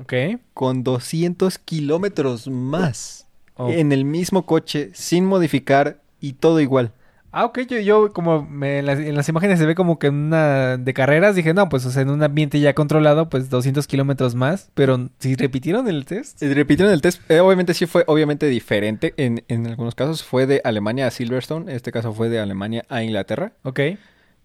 Ok. 0.00 0.12
con 0.52 0.84
200 0.84 1.58
kilómetros 1.58 2.48
más 2.48 3.26
Oh. 3.56 3.70
en 3.70 3.92
el 3.92 4.04
mismo 4.04 4.46
coche, 4.46 4.90
sin 4.94 5.24
modificar 5.26 6.00
y 6.20 6.32
todo 6.32 6.58
igual. 6.60 6.92
Ah, 7.36 7.46
ok. 7.46 7.60
Yo, 7.68 7.78
yo 7.80 8.12
como 8.12 8.44
me- 8.48 8.78
en, 8.78 8.86
las, 8.86 9.00
en 9.00 9.16
las 9.16 9.28
imágenes 9.28 9.58
se 9.58 9.66
ve 9.66 9.74
como 9.74 9.98
que 9.98 10.06
en 10.06 10.14
una 10.14 10.76
de 10.76 10.94
carreras, 10.94 11.34
dije, 11.34 11.52
no, 11.52 11.68
pues 11.68 11.84
o 11.84 11.90
sea, 11.90 12.02
en 12.02 12.10
un 12.10 12.22
ambiente 12.22 12.60
ya 12.60 12.74
controlado, 12.74 13.28
pues 13.28 13.50
200 13.50 13.88
kilómetros 13.88 14.36
más. 14.36 14.70
Pero 14.74 15.10
si 15.18 15.34
repitieron 15.34 15.88
el 15.88 16.04
test. 16.04 16.40
Eh, 16.42 16.54
Repitieron 16.54 16.92
el 16.94 17.02
test, 17.02 17.28
eh, 17.28 17.40
obviamente 17.40 17.74
sí 17.74 17.86
fue 17.86 18.04
obviamente 18.06 18.46
diferente 18.46 19.14
en, 19.16 19.42
en 19.48 19.66
algunos 19.66 19.96
casos. 19.96 20.22
Fue 20.22 20.46
de 20.46 20.60
Alemania 20.62 21.08
a 21.08 21.10
Silverstone, 21.10 21.70
en 21.70 21.76
este 21.76 21.90
caso 21.90 22.12
fue 22.12 22.28
de 22.28 22.38
Alemania 22.38 22.84
a 22.88 23.02
Inglaterra. 23.02 23.52
Ok. 23.64 23.80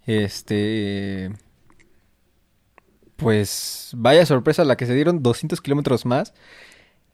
Este... 0.07 1.29
Pues 3.17 3.91
vaya 3.97 4.25
sorpresa 4.25 4.63
la 4.63 4.77
que 4.77 4.85
se 4.85 4.93
dieron 4.95 5.21
200 5.21 5.59
kilómetros 5.61 6.05
más. 6.05 6.33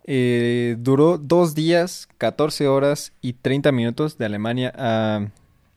Eh, 0.05 0.75
duró 0.77 1.17
dos 1.17 1.55
días, 1.55 2.07
14 2.19 2.67
horas 2.67 3.11
y 3.21 3.33
30 3.33 3.71
minutos 3.71 4.17
de 4.19 4.25
Alemania 4.25 4.71
a, 4.77 5.27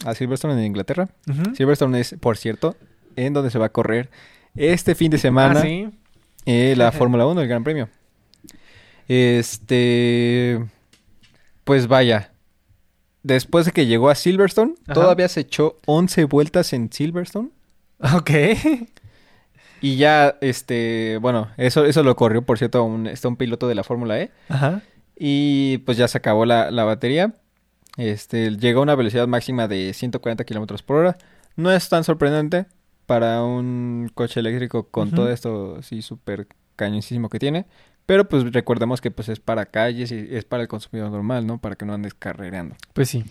a 0.04 0.14
Silverstone 0.14 0.54
en 0.54 0.64
Inglaterra. 0.64 1.08
Silverstone 1.56 2.00
es, 2.00 2.14
por 2.20 2.36
cierto, 2.36 2.76
en 3.16 3.32
donde 3.32 3.50
se 3.50 3.58
va 3.58 3.66
a 3.66 3.72
correr 3.72 4.10
este 4.56 4.94
fin 4.94 5.10
de 5.10 5.18
semana 5.18 5.60
Ah, 5.60 5.62
sí. 5.62 5.88
eh, 6.46 6.74
la 6.76 6.92
Fórmula 6.92 7.26
1, 7.26 7.40
el 7.42 7.48
Gran 7.48 7.64
Premio. 7.64 7.88
Este... 9.08 10.64
Pues 11.64 11.86
vaya. 11.86 12.32
Después 13.22 13.66
de 13.66 13.72
que 13.72 13.86
llegó 13.86 14.08
a 14.10 14.14
Silverstone, 14.14 14.74
Ajá. 14.86 14.94
todavía 14.94 15.28
se 15.28 15.40
echó 15.40 15.76
11 15.86 16.24
vueltas 16.24 16.72
en 16.72 16.92
Silverstone. 16.92 17.50
Ok. 18.14 18.30
Y 19.80 19.94
ya, 19.94 20.36
este, 20.40 21.18
bueno, 21.20 21.52
eso, 21.56 21.84
eso 21.84 22.02
lo 22.02 22.16
corrió, 22.16 22.42
por 22.42 22.58
cierto, 22.58 22.82
un, 22.82 23.06
este, 23.06 23.28
un 23.28 23.36
piloto 23.36 23.68
de 23.68 23.76
la 23.76 23.84
Fórmula 23.84 24.18
E. 24.20 24.32
Ajá. 24.48 24.82
Y 25.16 25.78
pues 25.86 25.96
ya 25.96 26.08
se 26.08 26.18
acabó 26.18 26.44
la, 26.46 26.72
la 26.72 26.82
batería. 26.82 27.34
Este, 27.96 28.50
llegó 28.56 28.80
a 28.80 28.82
una 28.84 28.94
velocidad 28.94 29.26
máxima 29.26 29.66
de 29.68 29.92
140 29.92 30.44
kilómetros 30.44 30.82
por 30.82 30.96
hora. 30.98 31.18
No 31.56 31.72
es 31.72 31.88
tan 31.88 32.04
sorprendente 32.04 32.66
para 33.06 33.42
un 33.42 34.10
coche 34.14 34.40
eléctrico 34.40 34.88
con 34.88 35.10
todo 35.10 35.30
esto 35.30 35.76
así 35.78 36.02
súper 36.02 36.46
cañoncísimo 36.76 37.28
que 37.28 37.38
tiene. 37.38 37.66
Pero 38.06 38.28
pues 38.28 38.52
recordemos 38.52 39.00
que 39.00 39.10
pues 39.10 39.28
es 39.28 39.40
para 39.40 39.66
calles 39.66 40.12
y 40.12 40.28
es 40.30 40.44
para 40.44 40.62
el 40.62 40.68
consumidor 40.68 41.10
normal, 41.10 41.46
¿no? 41.46 41.58
Para 41.58 41.74
que 41.76 41.84
no 41.84 41.92
andes 41.94 42.14
carrereando. 42.14 42.76
Pues 42.92 43.08
sí. 43.10 43.24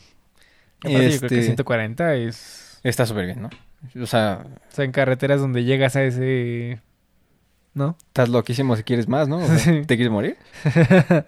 Aparte, 0.79 1.11
yo 1.11 1.17
creo 1.19 1.29
que 1.29 1.35
Este- 1.39 1.43
140 1.43 2.15
es... 2.15 2.79
Está 2.83 3.05
súper 3.05 3.25
bien, 3.25 3.41
¿no? 3.41 3.49
O 4.01 4.05
sea, 4.05 4.45
O 4.69 4.75
sea, 4.75 4.85
en 4.85 4.91
carreteras 4.91 5.39
donde 5.41 5.63
llegas 5.63 5.95
a 5.95 6.03
ese... 6.03 6.81
¿No? 7.73 7.95
estás 8.07 8.29
loquísimo 8.29 8.75
si 8.75 8.83
quieres 8.83 9.07
más, 9.07 9.27
¿no? 9.27 9.37
O 9.37 9.45
sea, 9.47 9.57
Sí. 9.59 9.81
¿Te 9.85 9.95
quieres 9.95 10.11
morir? 10.11 10.35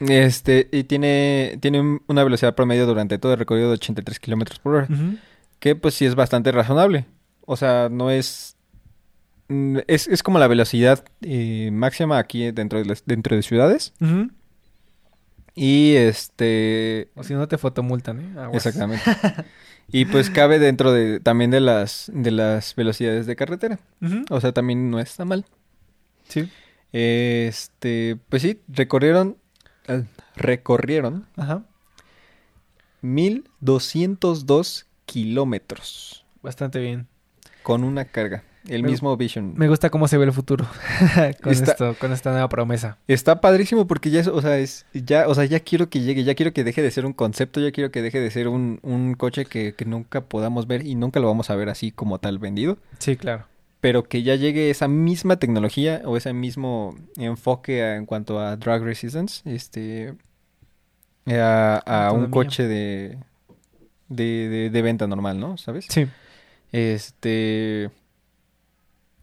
Este, 0.00 0.68
y 0.72 0.84
tiene, 0.84 1.58
tiene 1.60 1.80
un- 1.80 2.02
una 2.06 2.24
velocidad 2.24 2.54
promedio 2.54 2.86
durante 2.86 3.18
todo 3.18 3.32
el 3.34 3.38
recorrido 3.38 3.68
de 3.68 3.74
83 3.74 4.18
kilómetros 4.18 4.58
por 4.58 4.74
hora. 4.74 4.88
Que 5.58 5.76
pues 5.76 5.94
sí 5.94 6.06
es 6.06 6.14
bastante 6.14 6.50
razonable. 6.52 7.04
O 7.44 7.56
sea, 7.56 7.88
no 7.90 8.10
es... 8.10 8.56
mm, 9.48 9.78
Es, 9.86 10.08
es 10.08 10.22
como 10.22 10.38
la 10.38 10.46
velocidad 10.48 11.04
eh, 11.20 11.70
máxima 11.72 12.18
aquí 12.18 12.50
dentro 12.52 12.78
de, 12.78 12.86
las- 12.86 13.04
dentro 13.04 13.36
de 13.36 13.42
ciudades. 13.42 13.92
Y 15.54 15.94
este... 15.96 17.10
O 17.14 17.24
si 17.24 17.34
no 17.34 17.46
te 17.48 17.58
fotomultan, 17.58 18.20
¿eh? 18.20 18.40
Aguas. 18.40 18.64
Exactamente. 18.66 19.02
y 19.92 20.04
pues 20.06 20.30
cabe 20.30 20.58
dentro 20.58 20.92
de 20.92 21.20
también 21.20 21.50
de 21.50 21.60
las, 21.60 22.10
de 22.14 22.30
las 22.30 22.74
velocidades 22.74 23.26
de 23.26 23.36
carretera. 23.36 23.78
O 24.30 24.40
sea, 24.40 24.52
también 24.52 24.90
no 24.90 25.00
está 25.00 25.24
mal. 25.24 25.44
Sí. 26.28 26.48
Este, 26.92 28.16
pues 28.28 28.42
sí, 28.42 28.60
recorrieron... 28.68 29.36
eh, 29.90 30.04
recorrieron 30.36 31.26
Ajá. 31.36 31.62
1202 33.02 34.86
kilómetros 35.06 36.24
Bastante 36.42 36.78
bien. 36.80 37.06
con 37.62 37.84
una 37.84 38.04
carga. 38.04 38.44
El 38.68 38.82
Me- 38.82 38.90
mismo 38.90 39.16
Vision. 39.16 39.54
Me 39.56 39.68
gusta 39.68 39.88
cómo 39.88 40.06
se 40.06 40.18
ve 40.18 40.26
el 40.26 40.32
futuro 40.32 40.66
con 41.42 41.50
Está- 41.52 41.72
esto, 41.72 41.96
con 41.98 42.12
esta 42.12 42.30
nueva 42.30 42.48
promesa. 42.50 42.98
Está 43.08 43.40
padrísimo 43.40 43.86
porque 43.86 44.10
ya 44.10 44.20
es, 44.20 44.26
o 44.26 44.40
sea, 44.42 44.58
es, 44.58 44.84
ya, 44.92 45.28
o 45.28 45.34
sea, 45.34 45.46
ya 45.46 45.60
quiero 45.60 45.88
que 45.88 46.00
llegue, 46.00 46.24
ya 46.24 46.34
quiero 46.34 46.52
que 46.52 46.62
deje 46.62 46.82
de 46.82 46.90
ser 46.90 47.06
un 47.06 47.14
concepto, 47.14 47.58
ya 47.60 47.72
quiero 47.72 47.90
que 47.90 48.02
deje 48.02 48.20
de 48.20 48.30
ser 48.30 48.48
un, 48.48 48.78
un 48.82 49.14
coche 49.14 49.46
que, 49.46 49.74
que 49.74 49.86
nunca 49.86 50.20
podamos 50.20 50.66
ver 50.66 50.84
y 50.86 50.94
nunca 50.94 51.20
lo 51.20 51.26
vamos 51.28 51.48
a 51.48 51.56
ver 51.56 51.70
así 51.70 51.90
como 51.90 52.18
tal 52.18 52.38
vendido, 52.38 52.76
Sí, 52.98 53.16
claro. 53.16 53.46
Pero 53.80 54.04
que 54.04 54.22
ya 54.22 54.34
llegue 54.36 54.70
esa 54.70 54.88
misma 54.88 55.38
tecnología 55.38 56.02
o 56.04 56.16
ese 56.16 56.32
mismo 56.32 56.96
enfoque 57.16 57.82
a- 57.82 57.96
en 57.96 58.06
cuanto 58.06 58.38
a 58.40 58.56
drag 58.56 58.82
resistance, 58.82 59.42
este, 59.50 60.14
a, 61.26 61.82
a 61.86 62.12
un 62.12 62.24
Autonomía. 62.24 62.30
coche 62.30 62.64
de, 62.66 63.18
de, 64.08 64.24
de, 64.48 64.70
de 64.70 64.82
venta 64.82 65.06
normal, 65.06 65.38
¿no? 65.40 65.56
¿Sabes? 65.58 65.86
Sí. 65.88 66.06
Este. 66.72 67.90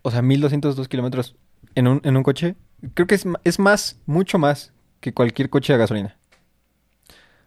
O 0.01 0.11
sea, 0.11 0.21
1202 0.21 0.87
kilómetros 0.87 1.35
en 1.75 1.87
un, 1.87 2.01
en 2.03 2.15
un 2.17 2.23
coche. 2.23 2.55
Creo 2.93 3.07
que 3.07 3.15
es, 3.15 3.25
es 3.43 3.59
más, 3.59 3.99
mucho 4.05 4.37
más 4.37 4.71
que 4.99 5.13
cualquier 5.13 5.49
coche 5.49 5.73
a 5.73 5.77
gasolina. 5.77 6.17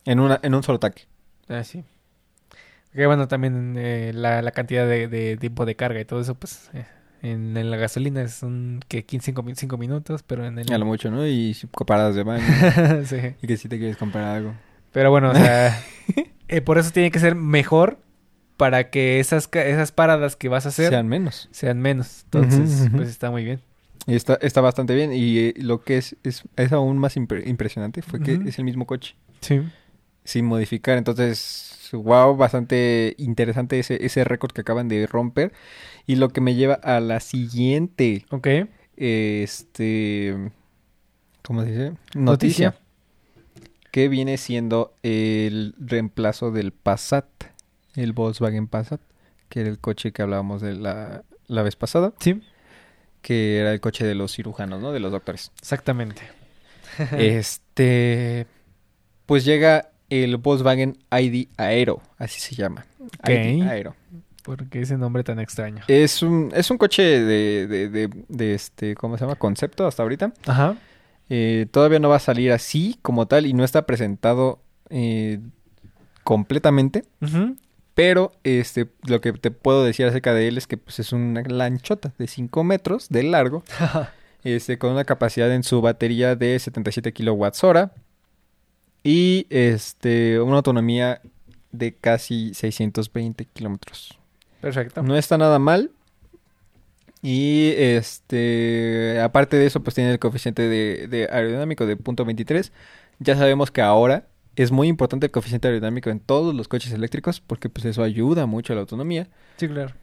En, 0.05 0.21
una, 0.21 0.41
en 0.43 0.55
un 0.55 0.63
solo 0.63 0.79
tanque. 0.79 1.07
Ah, 1.49 1.65
sí. 1.65 1.85
Que 2.93 3.07
bueno, 3.07 3.29
también 3.29 3.77
eh, 3.79 4.13
la, 4.15 4.43
la 4.43 4.51
cantidad 4.51 4.87
de, 4.87 5.07
de 5.09 5.37
tiempo 5.37 5.65
de 5.65 5.77
carga 5.77 6.01
y 6.01 6.05
todo 6.05 6.21
eso, 6.21 6.35
pues 6.35 6.71
eh, 6.75 6.87
en, 7.23 7.57
en 7.57 7.71
la 7.71 7.77
gasolina 7.77 8.23
es 8.23 8.43
un 8.43 8.81
que 8.89 9.05
15, 9.05 9.35
5 9.55 9.77
minutos, 9.79 10.23
pero 10.27 10.47
en 10.47 10.59
el... 10.59 10.73
A 10.73 10.79
lo 10.79 10.87
mucho, 10.87 11.11
¿no? 11.11 11.27
Y 11.27 11.57
paradas 11.87 12.15
de 12.15 12.23
baño. 12.23 12.45
sí. 13.05 13.17
y 13.43 13.47
que 13.47 13.57
si 13.57 13.69
te 13.69 13.79
quieres 13.79 13.97
comprar 13.97 14.25
algo. 14.25 14.55
Pero 14.93 15.11
bueno, 15.11 15.31
o 15.31 15.35
sea, 15.37 15.81
eh, 16.49 16.61
por 16.61 16.79
eso 16.79 16.91
tiene 16.91 17.11
que 17.11 17.19
ser 17.19 17.35
mejor 17.35 17.99
para 18.57 18.91
que 18.91 19.21
esas, 19.21 19.49
esas 19.53 19.93
paradas 19.93 20.37
que 20.37 20.49
vas 20.49 20.67
a 20.67 20.69
hacer 20.71 20.91
Sean 20.91 21.09
menos. 21.09 21.49
sean 21.51 21.81
menos. 21.81 22.23
Entonces, 22.25 22.89
pues 22.95 23.09
está 23.09 23.31
muy 23.31 23.45
bien. 23.45 23.61
Y 24.07 24.15
está, 24.17 24.39
está 24.43 24.61
bastante 24.61 24.95
bien. 24.95 25.13
Y 25.13 25.39
eh, 25.39 25.55
lo 25.59 25.83
que 25.83 25.97
es, 25.99 26.17
es, 26.25 26.43
es 26.57 26.73
aún 26.73 26.99
más 26.99 27.17
impre- 27.17 27.47
impresionante 27.47 28.03
fue 28.03 28.21
que 28.21 28.41
es 28.47 28.59
el 28.59 28.65
mismo 28.65 28.87
coche. 28.87 29.15
Sí. 29.41 29.61
Sin 30.25 30.45
modificar. 30.47 30.99
Entonces, 30.99 31.80
wow, 31.97 32.37
bastante 32.37 33.15
interesante 33.19 33.79
ese, 33.79 34.05
ese 34.05 34.25
récord 34.25 34.53
que 34.53 34.63
acaban 34.63 34.89
de 34.89 35.07
romper. 35.07 35.53
Y 36.07 36.17
lo 36.17 36.31
que 36.31 36.41
me 36.41 36.55
lleva 36.55 36.75
a 36.75 37.01
la 37.01 37.21
siguiente. 37.21 38.25
Ok. 38.31 38.49
este, 38.97 40.51
¿cómo 41.43 41.63
se 41.63 41.71
dice? 41.71 41.93
Noticia. 42.15 42.69
Noticia. 42.71 42.75
Que 43.91 44.09
viene 44.09 44.37
siendo 44.37 44.95
el 45.03 45.75
reemplazo 45.79 46.53
del 46.53 46.73
Passat, 46.73 47.27
el 47.97 48.13
Volkswagen 48.13 48.69
Passat, 48.69 49.01
que 49.49 49.61
era 49.61 49.69
el 49.69 49.79
coche 49.79 50.13
que 50.13 50.23
hablábamos 50.23 50.63
de 50.63 50.75
la, 50.75 51.25
la 51.49 51.63
vez 51.63 51.75
pasada, 51.75 52.13
Sí, 52.21 52.41
que 53.21 53.59
era 53.59 53.73
el 53.73 53.81
coche 53.81 54.07
de 54.07 54.15
los 54.15 54.35
cirujanos, 54.35 54.81
¿no? 54.81 54.93
De 54.93 55.01
los 55.01 55.11
doctores. 55.11 55.51
exactamente. 55.61 56.23
este, 57.19 58.47
pues 59.27 59.45
llega 59.45 59.90
el 60.11 60.37
Volkswagen 60.37 60.99
ID 61.11 61.49
Aero, 61.57 62.03
así 62.19 62.41
se 62.41 62.55
llama. 62.55 62.85
ID 63.27 63.63
Ok. 63.63 63.69
Aero. 63.69 63.97
¿Por 64.43 64.69
qué 64.69 64.81
ese 64.81 64.97
nombre 64.97 65.23
tan 65.23 65.39
extraño? 65.39 65.83
Es 65.87 66.23
un, 66.23 66.51
es 66.55 66.71
un 66.71 66.79
coche 66.79 67.03
de, 67.03 67.67
de, 67.67 67.89
de, 67.89 68.11
de 68.29 68.55
este, 68.55 68.95
¿cómo 68.95 69.17
se 69.17 69.25
llama? 69.25 69.37
Concepto 69.37 69.87
hasta 69.87 70.03
ahorita. 70.03 70.33
Ajá. 70.47 70.77
Eh, 71.29 71.67
todavía 71.71 72.01
no 72.01 72.09
va 72.09 72.17
a 72.17 72.21
salir 72.21 72.51
así 72.51 72.99
como 73.03 73.27
tal 73.27 73.47
y 73.47 73.53
no 73.53 73.65
está 73.65 73.87
presentado 73.87 74.61
eh, 74.89 75.39
completamente. 76.25 77.05
Ujú. 77.21 77.57
Pero 77.95 78.33
este, 78.45 78.89
lo 79.07 79.21
que 79.21 79.33
te 79.35 79.51
puedo 79.51 79.85
decir 79.85 80.07
acerca 80.07 80.33
de 80.35 80.49
él 80.49 80.59
es 80.59 80.67
que 80.67 80.77
pues, 80.77 80.99
es 80.99 81.13
una 81.13 81.43
lanchota 81.43 82.13
de 82.19 82.27
5 82.27 82.65
metros 82.65 83.09
de 83.11 83.23
largo, 83.25 83.63
este, 84.45 84.79
con 84.79 84.93
una 84.93 85.05
capacidad 85.05 85.53
en 85.53 85.63
su 85.63 85.81
batería 85.83 86.35
de 86.35 86.59
77 86.59 87.13
kilowatts 87.13 87.63
hora 87.63 87.93
y 89.03 89.47
este, 89.51 90.41
una 90.41 90.57
autonomía 90.57 91.21
de 91.73 91.95
casi 91.95 92.55
620 92.55 93.45
kilómetros. 93.47 94.19
Perfecto. 94.61 95.03
No 95.03 95.17
está 95.17 95.39
nada 95.39 95.59
mal. 95.59 95.91
Y 97.23 97.73
este, 97.77 99.21
aparte 99.21 99.57
de 99.57 99.67
eso, 99.67 99.83
pues 99.83 99.95
tiene 99.95 100.11
el 100.13 100.19
coeficiente 100.19 100.63
de, 100.69 101.07
de 101.07 101.29
aerodinámico 101.31 101.87
de 101.87 101.97
punto 101.97 102.25
.23. 102.25 102.71
Ya 103.19 103.37
sabemos 103.37 103.71
que 103.71 103.83
ahora 103.83 104.27
es 104.57 104.73
muy 104.73 104.89
importante 104.89 105.27
el 105.27 105.33
coeficiente 105.33 105.69
aerodinámico 105.69 106.11
en 106.11 106.21
todos 106.21 106.55
los 106.55 106.69
coches 106.69 106.93
eléctricos 106.93 107.41
porque 107.41 107.69
pues 107.69 107.85
eso 107.85 108.03
ayuda 108.03 108.47
mucho 108.47 108.73
a 108.73 108.77
la 108.77 108.81
autonomía. 108.81 109.29
Sí, 109.57 109.69
claro. 109.69 109.95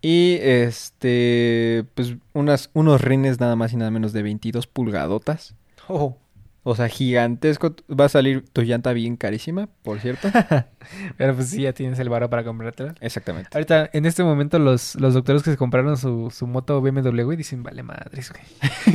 Y 0.00 0.38
este, 0.40 1.84
pues 1.94 2.16
unas, 2.32 2.70
unos 2.72 3.00
rines 3.00 3.38
nada 3.38 3.54
más 3.54 3.72
y 3.72 3.76
nada 3.76 3.90
menos 3.90 4.12
de 4.12 4.22
22 4.22 4.66
pulgadotas. 4.66 5.54
Oh. 5.88 6.16
O 6.64 6.76
sea, 6.76 6.88
gigantesco. 6.88 7.74
Va 7.90 8.04
a 8.04 8.08
salir 8.08 8.44
tu 8.52 8.62
llanta 8.62 8.92
bien 8.92 9.16
carísima, 9.16 9.68
por 9.82 9.98
cierto. 9.98 10.28
Pero 11.16 11.34
pues 11.34 11.48
sí, 11.48 11.62
ya 11.62 11.72
tienes 11.72 11.98
el 11.98 12.08
varo 12.08 12.30
para 12.30 12.44
comprártela. 12.44 12.94
Exactamente. 13.00 13.50
Ahorita, 13.52 13.90
en 13.92 14.06
este 14.06 14.22
momento, 14.22 14.60
los, 14.60 14.94
los 14.94 15.12
doctores 15.14 15.42
que 15.42 15.50
se 15.50 15.56
compraron 15.56 15.96
su, 15.96 16.30
su 16.30 16.46
moto 16.46 16.80
BMW, 16.80 17.22
güey, 17.22 17.36
dicen, 17.36 17.64
vale 17.64 17.82
madres, 17.82 18.32
güey. 18.32 18.44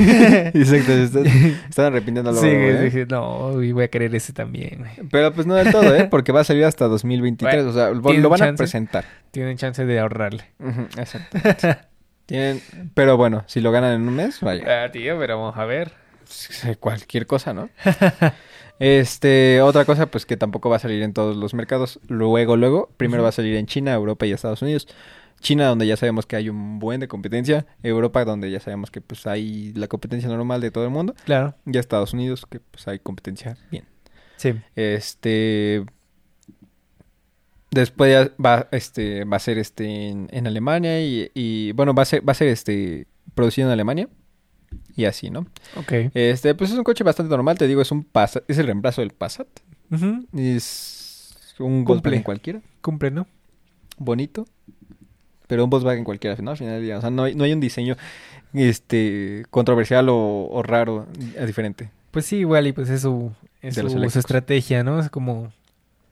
Exacto. 0.54 0.92
Están, 0.92 1.26
están 1.68 1.84
arrepintiendo 1.86 2.32
Sí, 2.34 2.48
güey, 2.48 2.84
dije, 2.84 3.06
no, 3.06 3.52
güey, 3.52 3.72
voy 3.72 3.84
a 3.84 3.88
querer 3.88 4.14
ese 4.14 4.32
también, 4.32 4.78
güey. 4.78 5.08
Pero 5.10 5.32
pues 5.34 5.46
no 5.46 5.54
del 5.54 5.70
todo, 5.70 5.94
¿eh? 5.94 6.04
Porque 6.10 6.32
va 6.32 6.40
a 6.40 6.44
salir 6.44 6.64
hasta 6.64 6.86
2023. 6.86 7.54
Bueno, 7.54 7.70
o 7.70 7.72
sea, 7.74 7.90
lo, 7.90 8.00
¿tienen 8.00 8.22
lo 8.22 8.30
van 8.30 8.42
a 8.42 8.54
presentar. 8.54 9.04
Tienen 9.30 9.58
chance 9.58 9.84
de 9.84 10.00
ahorrarle. 10.00 10.44
Ujú, 10.58 10.82
Exacto. 10.96 11.38
Tienen... 12.24 12.62
Pero 12.94 13.16
bueno, 13.18 13.44
si 13.46 13.60
lo 13.60 13.72
ganan 13.72 13.94
en 13.94 14.08
un 14.08 14.14
mes, 14.14 14.40
vaya. 14.40 14.84
Ah, 14.84 14.90
tío, 14.90 15.18
pero 15.18 15.38
vamos 15.38 15.56
a 15.58 15.64
ver. 15.64 16.07
Cualquier 16.80 17.26
cosa, 17.26 17.54
¿no? 17.54 17.70
Este, 18.78 19.60
otra 19.60 19.84
cosa, 19.84 20.06
pues 20.06 20.24
que 20.24 20.36
tampoco 20.36 20.70
va 20.70 20.76
a 20.76 20.78
salir 20.78 21.02
en 21.02 21.12
todos 21.12 21.36
los 21.36 21.52
mercados. 21.54 21.98
Luego, 22.06 22.56
luego, 22.56 22.90
primero 22.96 23.22
va 23.22 23.30
a 23.30 23.32
salir 23.32 23.56
en 23.56 23.66
China, 23.66 23.92
Europa 23.92 24.26
y 24.26 24.32
Estados 24.32 24.62
Unidos. 24.62 24.86
China, 25.40 25.66
donde 25.66 25.86
ya 25.86 25.96
sabemos 25.96 26.26
que 26.26 26.36
hay 26.36 26.48
un 26.48 26.78
buen 26.78 27.00
de 27.00 27.08
competencia. 27.08 27.66
Europa, 27.82 28.24
donde 28.24 28.50
ya 28.50 28.60
sabemos 28.60 28.90
que 28.90 29.00
pues 29.00 29.26
hay 29.26 29.72
la 29.74 29.88
competencia 29.88 30.28
normal 30.28 30.60
de 30.60 30.70
todo 30.70 30.84
el 30.84 30.90
mundo. 30.90 31.14
Claro. 31.24 31.54
Y 31.66 31.76
Estados 31.76 32.12
Unidos, 32.12 32.46
que 32.48 32.60
pues 32.60 32.86
hay 32.88 32.98
competencia 32.98 33.56
bien. 33.70 33.84
Sí. 34.36 34.54
Este. 34.76 35.84
Después 37.70 38.30
va, 38.44 38.68
este, 38.70 39.24
va 39.24 39.36
a 39.36 39.40
ser 39.40 39.58
este 39.58 40.08
en, 40.08 40.28
en 40.32 40.46
Alemania 40.46 41.02
y, 41.02 41.30
y, 41.34 41.72
bueno, 41.72 41.92
va 41.92 42.02
a 42.02 42.06
ser, 42.06 42.26
va 42.26 42.32
a 42.32 42.34
ser 42.34 42.48
este 42.48 43.06
producido 43.34 43.68
en 43.68 43.72
Alemania. 43.72 44.08
Y 44.98 45.04
así, 45.04 45.30
¿no? 45.30 45.46
Ok. 45.76 45.92
Este, 46.12 46.54
pues 46.56 46.72
es 46.72 46.76
un 46.76 46.82
coche 46.82 47.04
bastante 47.04 47.30
normal, 47.30 47.56
te 47.56 47.68
digo, 47.68 47.80
es 47.80 47.92
un 47.92 48.02
Passat, 48.02 48.42
es 48.50 48.58
el 48.58 48.66
reemplazo 48.66 49.00
del 49.00 49.12
Passat. 49.12 49.46
Ujú. 49.92 50.26
Es 50.36 51.54
un 51.60 51.84
Cumple. 51.84 51.94
Volkswagen 51.94 52.22
cualquiera, 52.24 52.60
Cumple, 52.80 53.10
¿no? 53.12 53.26
bonito. 53.96 54.44
Pero 55.46 55.62
un 55.64 55.70
Volkswagen 55.70 56.02
cualquiera, 56.04 56.36
¿no? 56.42 56.50
Al 56.50 56.56
final 56.56 56.74
del 56.74 56.82
día, 56.82 56.98
o 56.98 57.00
sea, 57.00 57.10
no 57.10 57.22
hay, 57.22 57.34
no 57.36 57.44
hay 57.44 57.52
un 57.52 57.60
diseño 57.60 57.96
este 58.52 59.44
controversial 59.50 60.08
o, 60.08 60.48
o 60.50 60.62
raro, 60.64 61.06
diferente. 61.46 61.90
Pues 62.10 62.26
sí, 62.26 62.38
igual, 62.38 62.66
y 62.66 62.72
pues 62.72 62.88
es 62.90 63.02
su, 63.02 63.30
es 63.62 63.76
su- 63.76 64.18
estrategia, 64.18 64.82
¿no? 64.82 64.98
Es 64.98 65.10
como 65.10 65.52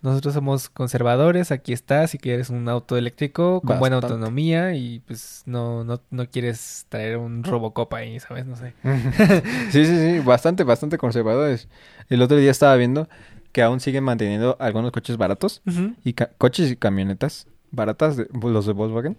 nosotros 0.03 0.35
somos 0.35 0.69
conservadores, 0.69 1.51
aquí 1.51 1.73
está, 1.73 2.07
si 2.07 2.19
quieres 2.19 2.51
un 2.51 2.69
auto 2.69 2.97
eléctrico 2.97 3.61
con 3.61 3.71
buena 3.81 3.97
autonomía 3.97 4.75
y 4.75 5.01
pues 5.01 5.43
no, 5.47 5.85
no, 5.85 6.01
no 6.11 6.29
quieres 6.29 6.87
traer 6.89 7.17
un 7.17 7.43
Robocop 7.45 7.93
ahí, 7.95 8.21
¿sabes? 8.21 8.47
No 8.47 8.57
sé. 8.57 8.73
sí, 9.71 9.85
sí, 9.85 9.97
sí, 9.99 10.19
bastante, 10.21 10.65
bastante 10.65 10.99
conservadores. 10.99 11.69
El 12.09 12.23
otro 12.23 12.37
día 12.37 12.51
estaba 12.51 12.77
viendo 12.77 13.09
que 13.53 13.63
aún 13.63 13.81
siguen 13.81 14.05
manteniendo 14.05 14.57
algunos 14.61 14.93
coches 14.93 15.17
baratos 15.17 15.63
y 16.05 16.13
coches 16.13 16.71
y 16.71 16.77
camionetas 16.77 17.47
baratas, 17.71 18.17
de- 18.17 18.29
los 18.43 18.67
de 18.67 18.73
Volkswagen, 18.73 19.17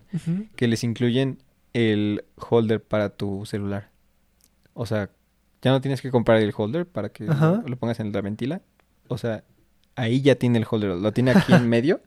que 0.56 0.68
les 0.68 0.84
incluyen 0.84 1.40
el 1.74 2.24
holder 2.50 2.82
para 2.84 3.10
tu 3.10 3.46
celular. 3.46 3.90
O 4.74 4.86
sea, 4.86 5.10
ya 5.62 5.72
no 5.72 5.82
tienes 5.82 6.02
que 6.02 6.12
comprar 6.12 6.40
el 6.42 6.54
holder 6.56 6.86
para 6.88 7.10
que 7.10 7.26
lo 7.26 7.78
pongas 7.78 8.00
en 8.00 8.12
la 8.12 8.22
ventila. 8.22 8.62
O 9.10 9.18
sea, 9.18 9.44
ahí 9.98 10.22
ya 10.22 10.36
tiene 10.36 10.58
el 10.60 10.66
holder, 10.70 10.92
lo 10.92 11.12
tiene 11.12 11.32
aquí 11.32 11.52
en 11.54 11.68
medio, 11.76 12.00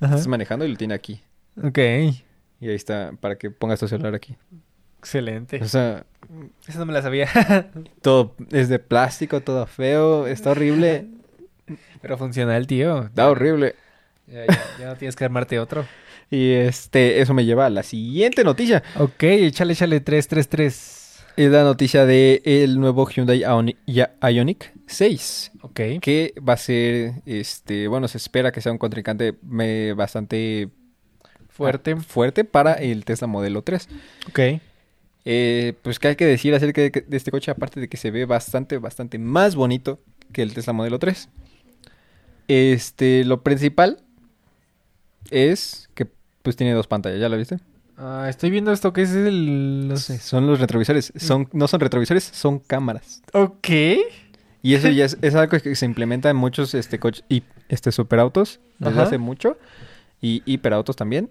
estás 0.00 0.26
manejando 0.26 0.64
y 0.64 0.68
lo 0.68 0.76
tiene 0.78 0.94
aquí. 0.94 1.20
Ok, 1.62 1.78
Y 1.78 2.68
ahí 2.68 2.74
está, 2.74 3.12
para 3.20 3.36
que 3.36 3.50
pongas 3.50 3.78
tu 3.80 3.86
celular 3.88 4.14
aquí. 4.14 4.36
excelente. 4.98 5.60
O 5.62 5.68
sea, 5.68 6.06
Eso 6.66 6.78
no 6.78 6.86
me 6.86 6.92
la 6.94 7.02
sabía. 7.02 7.28
todo 8.00 8.34
es 8.50 8.68
de 8.70 8.78
plástico, 8.78 9.40
todo 9.42 9.66
feo, 9.66 10.26
está 10.26 10.52
horrible. 10.52 11.06
Pero 12.00 12.16
funcional, 12.18 12.66
tío. 12.66 13.04
Está 13.04 13.28
horrible. 13.28 13.74
Ya, 14.26 14.46
ya- 14.46 14.64
ya 14.80 14.86
no 14.86 14.96
tienes 14.96 15.14
que 15.16 15.24
armarte 15.24 15.58
otro. 15.58 15.86
Y 16.30 16.52
este, 16.52 17.20
eso 17.20 17.34
me 17.34 17.44
lleva 17.44 17.66
a 17.66 17.70
la 17.70 17.82
siguiente 17.82 18.42
noticia. 18.44 18.82
Ok, 18.98 19.22
échale, 19.24 19.74
échale 19.74 20.00
333. 20.00 21.03
Es 21.36 21.50
la 21.50 21.64
noticia 21.64 22.06
de 22.06 22.42
el 22.44 22.78
nuevo 22.78 23.08
Hyundai 23.08 23.40
Ioni- 23.40 23.76
ya- 23.86 24.14
Ioniq 24.22 24.70
6. 24.86 25.50
Ok. 25.62 25.80
Que 26.00 26.32
va 26.46 26.52
a 26.52 26.56
ser, 26.56 27.22
este, 27.26 27.88
bueno, 27.88 28.06
se 28.06 28.18
espera 28.18 28.52
que 28.52 28.60
sea 28.60 28.70
un 28.70 28.78
contrincante 28.78 29.34
eh, 29.60 29.94
bastante 29.96 30.68
Fuerte. 31.48 31.92
ah, 31.92 32.00
fuerte 32.00 32.44
para 32.44 32.74
el 32.74 33.04
Tesla 33.04 33.26
Modelo 33.26 33.62
3. 33.62 33.88
Ok. 34.28 34.40
Eh, 35.24 35.72
pues, 35.82 35.98
¿qué 35.98 36.08
hay 36.08 36.16
que 36.16 36.26
decir 36.26 36.54
acerca 36.54 36.80
de, 36.82 36.90
de 36.90 37.16
este 37.16 37.30
coche? 37.32 37.50
Aparte 37.50 37.80
de 37.80 37.88
que 37.88 37.96
se 37.96 38.10
ve 38.12 38.26
bastante, 38.26 38.78
bastante 38.78 39.18
más 39.18 39.56
bonito 39.56 39.98
que 40.32 40.42
el 40.42 40.54
Tesla 40.54 40.72
Modelo 40.72 40.98
3. 41.00 41.28
Este, 42.46 43.24
lo 43.24 43.42
principal 43.42 44.02
es 45.30 45.88
que, 45.94 46.06
pues, 46.42 46.54
tiene 46.56 46.74
dos 46.74 46.86
pantallas. 46.86 47.18
¿Ya 47.20 47.28
lo 47.28 47.36
viste? 47.38 47.56
Ah, 47.96 48.26
estoy 48.28 48.50
viendo 48.50 48.72
esto 48.72 48.92
que 48.92 49.02
es 49.02 49.12
el... 49.12 49.86
No 49.88 49.96
sé. 49.96 50.18
Son 50.18 50.46
los 50.46 50.58
retrovisores. 50.60 51.12
Son, 51.16 51.48
no 51.52 51.68
son 51.68 51.80
retrovisores, 51.80 52.24
son 52.24 52.58
cámaras. 52.58 53.22
Ok. 53.32 53.68
Y 54.62 54.74
eso 54.74 54.88
ya 54.88 55.04
es, 55.04 55.16
es 55.22 55.34
algo 55.34 55.58
que 55.58 55.74
se 55.76 55.86
implementa 55.86 56.28
en 56.30 56.36
muchos 56.36 56.74
este, 56.74 56.98
coches 56.98 57.24
y 57.28 57.42
este, 57.68 57.92
superautos 57.92 58.60
desde 58.78 58.94
Ajá. 58.94 59.02
hace 59.04 59.18
mucho. 59.18 59.56
Y 60.20 60.42
hiperautos 60.46 60.96
también. 60.96 61.30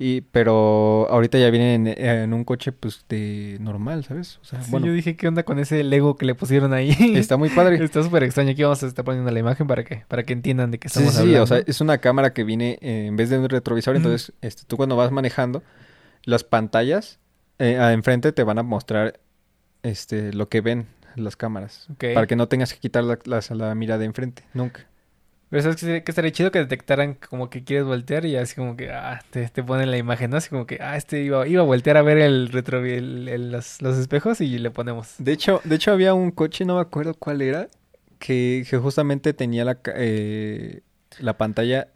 Y, 0.00 0.20
pero 0.20 1.08
ahorita 1.10 1.38
ya 1.40 1.50
vienen 1.50 1.88
en, 1.88 1.98
en 2.06 2.32
un 2.32 2.44
coche 2.44 2.70
pues 2.70 3.04
de 3.08 3.56
normal, 3.60 4.04
¿sabes? 4.04 4.38
O 4.40 4.44
sea, 4.44 4.62
Sí, 4.62 4.70
bueno, 4.70 4.86
yo 4.86 4.92
dije, 4.92 5.16
¿qué 5.16 5.26
onda 5.26 5.42
con 5.42 5.58
ese 5.58 5.82
Lego 5.82 6.16
que 6.16 6.24
le 6.24 6.36
pusieron 6.36 6.72
ahí? 6.72 6.90
está 7.16 7.36
muy 7.36 7.48
padre. 7.48 7.82
Está 7.82 8.04
súper 8.04 8.22
extraño. 8.22 8.50
Aquí 8.52 8.62
vamos 8.62 8.80
a 8.84 8.86
estar 8.86 9.04
poniendo 9.04 9.28
la 9.32 9.40
imagen 9.40 9.66
para 9.66 9.82
que, 9.82 10.04
para 10.06 10.22
que 10.22 10.32
entiendan 10.34 10.70
de 10.70 10.78
qué 10.78 10.88
Sí, 10.88 11.00
estamos 11.00 11.14
sí, 11.14 11.20
hablando. 11.22 11.42
o 11.42 11.46
sea, 11.48 11.62
es 11.66 11.80
una 11.80 11.98
cámara 11.98 12.32
que 12.32 12.44
viene 12.44 12.78
eh, 12.80 13.06
en 13.06 13.16
vez 13.16 13.30
de 13.30 13.38
un 13.40 13.48
retrovisor, 13.48 13.96
entonces 13.96 14.32
este, 14.40 14.62
tú 14.68 14.76
cuando 14.76 14.94
vas 14.94 15.10
manejando, 15.10 15.64
las 16.28 16.44
pantallas 16.44 17.18
eh, 17.58 17.78
a- 17.78 17.92
enfrente 17.94 18.32
te 18.32 18.44
van 18.44 18.58
a 18.58 18.62
mostrar 18.62 19.18
este, 19.82 20.32
lo 20.34 20.48
que 20.50 20.60
ven 20.60 20.86
las 21.16 21.36
cámaras. 21.36 21.86
Para 21.98 22.26
que 22.26 22.36
no 22.36 22.48
tengas 22.48 22.72
que 22.74 22.78
quitar 22.80 23.02
la, 23.04 23.18
la, 23.24 23.40
la 23.54 23.74
mirada 23.74 23.98
de 24.00 24.04
enfrente, 24.04 24.44
nunca. 24.52 24.86
Pero 25.48 25.62
sabes 25.62 25.76
que, 25.80 26.04
que 26.04 26.10
estaría 26.10 26.30
chido 26.30 26.50
que 26.50 26.58
detectaran 26.58 27.14
como 27.14 27.48
que 27.48 27.64
quieres 27.64 27.86
voltear 27.86 28.26
y 28.26 28.36
así 28.36 28.54
como 28.54 28.76
que, 28.76 28.90
ah, 28.92 29.22
te, 29.30 29.48
te 29.48 29.62
ponen 29.62 29.90
la 29.90 29.96
imagen, 29.96 30.30
¿no? 30.30 30.36
Así 30.36 30.50
como 30.50 30.66
que, 30.66 30.76
ah, 30.82 30.98
este 30.98 31.22
iba, 31.22 31.48
iba 31.48 31.62
a 31.62 31.64
voltear 31.64 31.96
a 31.96 32.02
ver 32.02 32.18
el 32.18 32.50
retro, 32.50 32.84
el- 32.84 33.26
el- 33.28 33.50
los, 33.52 33.80
los 33.80 33.96
espejos 33.96 34.42
y 34.42 34.58
le 34.58 34.70
ponemos. 34.70 35.14
De 35.16 35.32
hecho, 35.32 35.62
de 35.64 35.76
hecho 35.76 35.92
había 35.92 36.12
un 36.12 36.30
coche, 36.32 36.66
no 36.66 36.74
me 36.74 36.82
acuerdo 36.82 37.14
cuál 37.14 37.40
era, 37.40 37.68
que, 38.18 38.66
que 38.68 38.76
justamente 38.76 39.32
tenía 39.32 39.64
la, 39.64 39.78
eh, 39.94 40.82
la 41.18 41.38
pantalla 41.38 41.88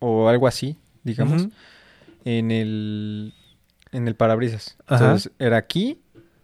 o 0.00 0.28
algo 0.28 0.46
así, 0.48 0.76
digamos, 1.04 1.42
Ujú. 1.42 1.52
En 2.24 2.50
el 2.50 3.34
en 3.92 4.06
el 4.08 4.14
parabrisas. 4.14 4.76
Ajá. 4.86 5.04
Entonces 5.04 5.32
era 5.38 5.56
aquí 5.56 5.98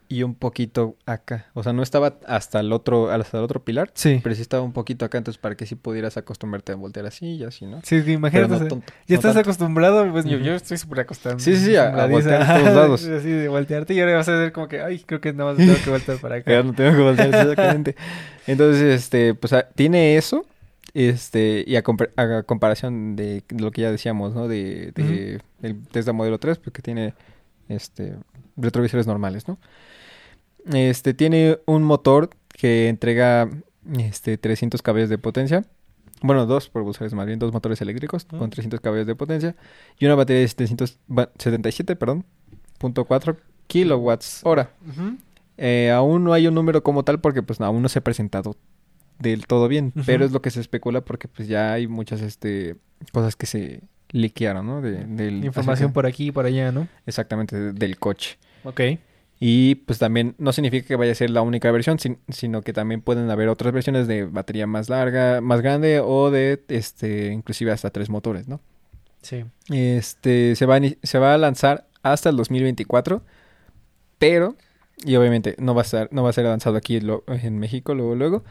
y 0.09 0.23
un 0.23 0.37
poquito 0.37 0.97
acá. 1.05 1.47
O 1.55 1.65
sea, 1.65 1.73
no 1.73 1.83
estaba 1.83 2.15
hasta 2.29 2.61
el 2.61 2.73
otro 2.73 3.11
hasta 3.11 3.39
el 3.39 3.45
otro 3.45 3.65
pilar, 3.65 3.91
Sí. 3.95 4.21
pero 4.23 4.37
sí 4.37 4.43
estaba 4.43 4.63
un 4.63 4.73
poquito 4.73 5.05
acá, 5.05 5.19
entonces 5.19 5.39
para 5.41 5.57
que 5.57 5.67
sí 5.67 5.75
pudieras 5.75 6.17
acostumbrarte 6.17 6.71
a 6.71 6.77
voltear 6.77 7.07
así 7.07 7.27
y 7.35 7.43
así, 7.45 7.67
¿no? 7.67 7.81
Sí, 7.83 8.03
sí, 8.03 8.13
imagínate. 8.13 8.53
No 8.53 8.59
tonto, 8.69 8.87
ya 8.87 8.93
no 9.09 9.15
estás 9.17 9.35
tanto. 9.35 9.41
acostumbrado, 9.41 10.09
pues 10.13 10.25
yo, 10.25 10.39
yo 10.39 10.55
estoy 10.55 10.79
súper 10.79 11.01
acostumbrado. 11.01 11.41
Sí, 11.41 11.57
sí, 11.57 11.75
a- 11.75 11.89
a 12.05 12.07
voltear 12.07 12.43
a 12.43 12.59
todos 12.61 12.75
lados. 12.77 13.05
Así 13.09 13.31
de 13.31 13.49
voltearte 13.49 13.95
y 13.95 14.01
ahora 14.01 14.15
vas 14.15 14.29
a 14.29 14.33
ver 14.37 14.53
como 14.53 14.69
que, 14.69 14.81
ay, 14.81 15.01
creo 15.01 15.21
que 15.21 15.33
nada 15.33 15.53
más 15.55 15.59
tengo 15.59 15.75
que 15.83 15.91
voltear 15.91 16.19
para 16.19 16.37
Ya 16.47 16.59
acá. 16.59 16.63
no 16.63 16.73
tengo 16.73 16.93
que 16.97 17.03
voltear, 17.03 17.29
exactamente. 17.29 17.97
Entonces, 18.47 18.83
este, 18.83 19.35
pues 19.35 19.53
tiene 19.75 20.17
eso, 20.17 20.47
este, 20.97 21.63
y 21.67 21.77
a, 21.77 21.83
compar- 21.83 22.11
a 22.17 22.43
comparación 22.45 23.17
de 23.17 23.43
lo 23.51 23.71
que 23.71 23.83
ya 23.83 23.91
decíamos, 23.91 24.35
¿no? 24.35 24.49
De, 24.49 24.93
de 24.93 25.41
el 25.63 25.83
Tesla 25.89 26.13
Modelo 26.15 26.39
3, 26.39 26.59
porque 26.59 26.81
tiene, 26.81 27.13
este, 27.69 28.15
retrovisores 28.57 29.07
normales, 29.07 29.47
¿no? 29.47 29.59
Este, 30.73 31.13
tiene 31.15 31.59
un 31.67 31.83
motor 31.85 32.31
que 32.49 32.89
entrega, 32.89 33.49
este, 33.99 34.39
300 34.39 34.81
caballos 34.83 35.09
de 35.11 35.19
potencia. 35.19 35.65
Bueno, 36.23 36.47
dos 36.47 36.71
propulsores, 36.71 37.13
más 37.13 37.27
bien 37.27 37.39
dos 37.39 37.53
motores 37.53 37.81
eléctricos 37.83 38.25
con 38.25 38.49
300 38.49 38.81
caballos 38.81 39.07
de 39.07 39.15
potencia 39.15 39.55
y 39.99 40.07
una 40.07 40.15
batería 40.15 40.41
de 40.41 40.49
777, 40.49 41.95
perdón, 41.95 42.25
punto 42.79 43.07
.4 43.07 43.37
kilowatts 43.67 44.41
hora. 44.45 44.71
Eh, 45.59 45.91
aún 45.95 46.25
no 46.25 46.33
hay 46.33 46.47
un 46.47 46.55
número 46.55 46.83
como 46.83 47.03
tal 47.05 47.21
porque 47.21 47.43
pues 47.43 47.61
aún 47.61 47.83
no 47.83 47.89
se 47.91 47.99
ha 47.99 48.03
presentado 48.03 48.57
del 49.19 49.47
todo 49.47 49.69
bien, 49.69 49.93
pero 50.05 50.25
es 50.25 50.33
lo 50.33 50.43
que 50.43 50.51
se 50.51 50.61
especula 50.61 51.01
porque 51.01 51.29
pues 51.29 51.49
ya 51.49 51.73
hay 51.73 51.87
muchas 51.87 52.21
este 52.21 52.77
cosas 53.13 53.37
que 53.37 53.47
se 53.47 53.81
liquearon, 54.11 54.67
¿no? 54.67 54.81
De, 54.83 55.05
del, 55.05 55.45
Información 55.45 55.93
por 55.93 56.07
aquí 56.07 56.29
y 56.29 56.33
por 56.33 56.47
allá, 56.47 56.71
¿no? 56.73 56.87
Exactamente, 57.07 57.57
de- 57.57 57.73
del 57.73 57.99
coche. 57.99 58.39
Ok. 58.65 58.81
Y 59.39 59.75
pues 59.77 59.99
también 59.99 60.35
no 60.39 60.53
significa 60.53 60.87
que 60.89 60.97
vaya 60.97 61.13
a 61.13 61.15
ser 61.15 61.29
la 61.31 61.43
única 61.43 61.71
versión, 61.71 61.99
sin- 61.99 62.19
sino 62.29 62.63
que 62.63 62.73
también 62.73 63.03
pueden 63.03 63.29
haber 63.31 63.49
otras 63.49 63.73
versiones 63.73 64.07
de 64.07 64.25
batería 64.25 64.67
más 64.67 64.89
larga, 64.89 65.41
más 65.43 65.61
grande 65.61 66.01
o 66.01 66.31
de 66.31 66.63
este 66.69 67.33
inclusive 67.33 67.71
hasta 67.73 67.91
tres 67.91 68.09
motores, 68.09 68.49
¿no? 68.49 68.61
Sí. 69.23 69.45
Este 69.71 70.55
se 70.57 70.67
va 70.67 70.77
a, 70.77 70.81
se 71.03 71.19
va 71.19 71.35
a 71.35 71.39
lanzar 71.39 71.87
hasta 72.03 72.29
el 72.31 72.37
2024, 72.37 73.23
pero 74.19 74.57
y 75.05 75.17
obviamente 75.17 75.55
no 75.59 75.75
va 75.75 75.83
a 75.83 75.85
estar 75.85 76.09
no 76.13 76.23
va 76.23 76.31
a 76.31 76.33
ser 76.33 76.45
lanzado 76.47 76.77
aquí 76.77 77.01
lo- 77.01 77.25
en 77.27 77.59
México 77.59 77.95
luego 77.95 78.15
luego, 78.15 78.45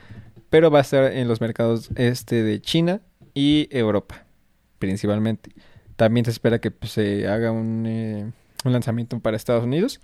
pero 0.49 0.71
va 0.71 0.79
a 0.79 0.81
estar 0.81 1.11
en 1.11 1.27
los 1.27 1.41
mercados 1.41 1.89
este 1.95 2.43
de 2.43 2.61
China 2.61 3.01
y 3.33 3.67
Europa 3.71 4.25
principalmente. 4.79 5.51
También 5.95 6.25
se 6.25 6.31
espera 6.31 6.59
que 6.59 6.71
pues, 6.71 6.91
se 6.91 7.27
haga 7.27 7.51
un, 7.51 7.85
eh, 7.87 8.31
un 8.65 8.73
lanzamiento 8.73 9.19
para 9.19 9.37
Estados 9.37 9.63
Unidos. 9.63 10.01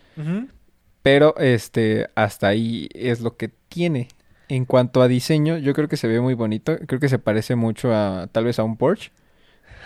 Pero 1.03 1.35
este, 1.37 2.07
hasta 2.15 2.47
ahí 2.47 2.87
es 2.93 3.21
lo 3.21 3.35
que 3.37 3.49
tiene. 3.69 4.07
En 4.47 4.65
cuanto 4.65 5.01
a 5.01 5.07
diseño, 5.07 5.57
yo 5.57 5.73
creo 5.73 5.87
que 5.87 5.97
se 5.97 6.07
ve 6.07 6.19
muy 6.21 6.33
bonito. 6.33 6.77
Creo 6.87 6.99
que 6.99 7.09
se 7.09 7.19
parece 7.19 7.55
mucho 7.55 7.93
a 7.93 8.27
tal 8.31 8.45
vez 8.45 8.59
a 8.59 8.63
un 8.63 8.77
Porsche. 8.77 9.11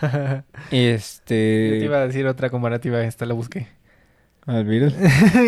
Yo 0.02 0.42
Este. 0.70 1.76
te 1.78 1.84
iba 1.84 1.98
a 1.98 2.06
decir 2.06 2.26
otra 2.26 2.50
comparativa, 2.50 3.02
esta 3.02 3.24
la 3.26 3.34
busqué. 3.34 3.68
Al 4.46 4.64
Beetle. 4.64 4.92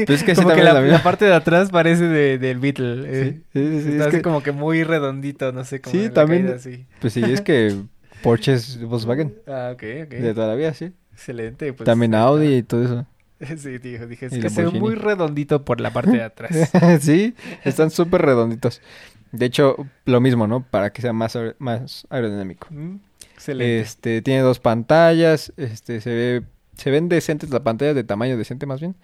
Pues 0.06 0.10
es 0.20 0.24
que 0.24 0.34
sí 0.34 0.42
como 0.42 0.54
que 0.54 0.62
la, 0.62 0.80
la 0.80 1.02
parte 1.02 1.24
de 1.24 1.32
atrás 1.34 1.70
parece 1.70 2.04
de, 2.04 2.38
del 2.38 2.58
Beetle. 2.58 3.04
eh. 3.06 3.40
Sí, 3.52 3.60
sí, 3.60 3.82
sí, 3.82 3.88
Está 3.90 3.94
es 4.02 4.06
así 4.08 4.16
que- 4.16 4.22
como 4.22 4.42
que 4.42 4.52
muy 4.52 4.82
redondito, 4.82 5.52
no 5.52 5.64
sé 5.64 5.80
cómo. 5.80 5.92
Sí, 5.94 6.10
también- 6.10 6.42
caída 6.42 6.56
así. 6.56 6.86
Pues 7.00 7.12
sí, 7.12 7.22
es 7.24 7.40
que 7.40 7.74
Porsche 8.22 8.54
es 8.54 8.82
Volkswagen. 8.82 9.34
Ah, 9.46 9.70
ok, 9.72 9.82
ok. 10.04 10.10
De 10.14 10.34
toda 10.34 10.48
la 10.48 10.54
vida, 10.56 10.74
sí. 10.74 10.92
Excelente. 11.12 11.72
Pues, 11.72 11.84
también 11.86 12.14
Audi 12.14 12.56
y 12.56 12.62
todo 12.62 12.84
eso. 12.84 13.06
Sí, 13.56 13.78
tío, 13.78 14.04
dije, 14.08 14.26
es 14.26 14.32
Y 14.32 14.40
que 14.40 14.50
se 14.50 14.64
ve 14.64 14.70
muy 14.80 14.96
redondito 14.96 15.64
por 15.64 15.80
la 15.80 15.92
parte 15.92 16.10
de 16.10 16.22
atrás. 16.24 16.72
sí, 17.00 17.36
están 17.64 17.90
súper 17.92 18.22
redonditos. 18.22 18.82
De 19.30 19.46
hecho, 19.46 19.76
lo 20.06 20.20
mismo, 20.20 20.48
¿no? 20.48 20.64
Para 20.68 20.90
que 20.90 21.02
sea 21.02 21.12
más, 21.12 21.38
más 21.60 22.04
aerodinámico. 22.10 22.66
Mm, 22.70 22.96
Excelente. 23.34 23.78
Este, 23.80 24.22
tiene 24.22 24.40
dos 24.40 24.58
pantallas, 24.58 25.52
este, 25.56 26.00
se 26.00 26.10
ve, 26.10 26.42
se 26.78 26.90
ven 26.90 27.08
decentes 27.08 27.50
las 27.50 27.60
pantallas 27.60 27.94
de 27.94 28.04
tamaño 28.04 28.38
decente 28.38 28.64
más 28.64 28.80
bien. 28.80 28.96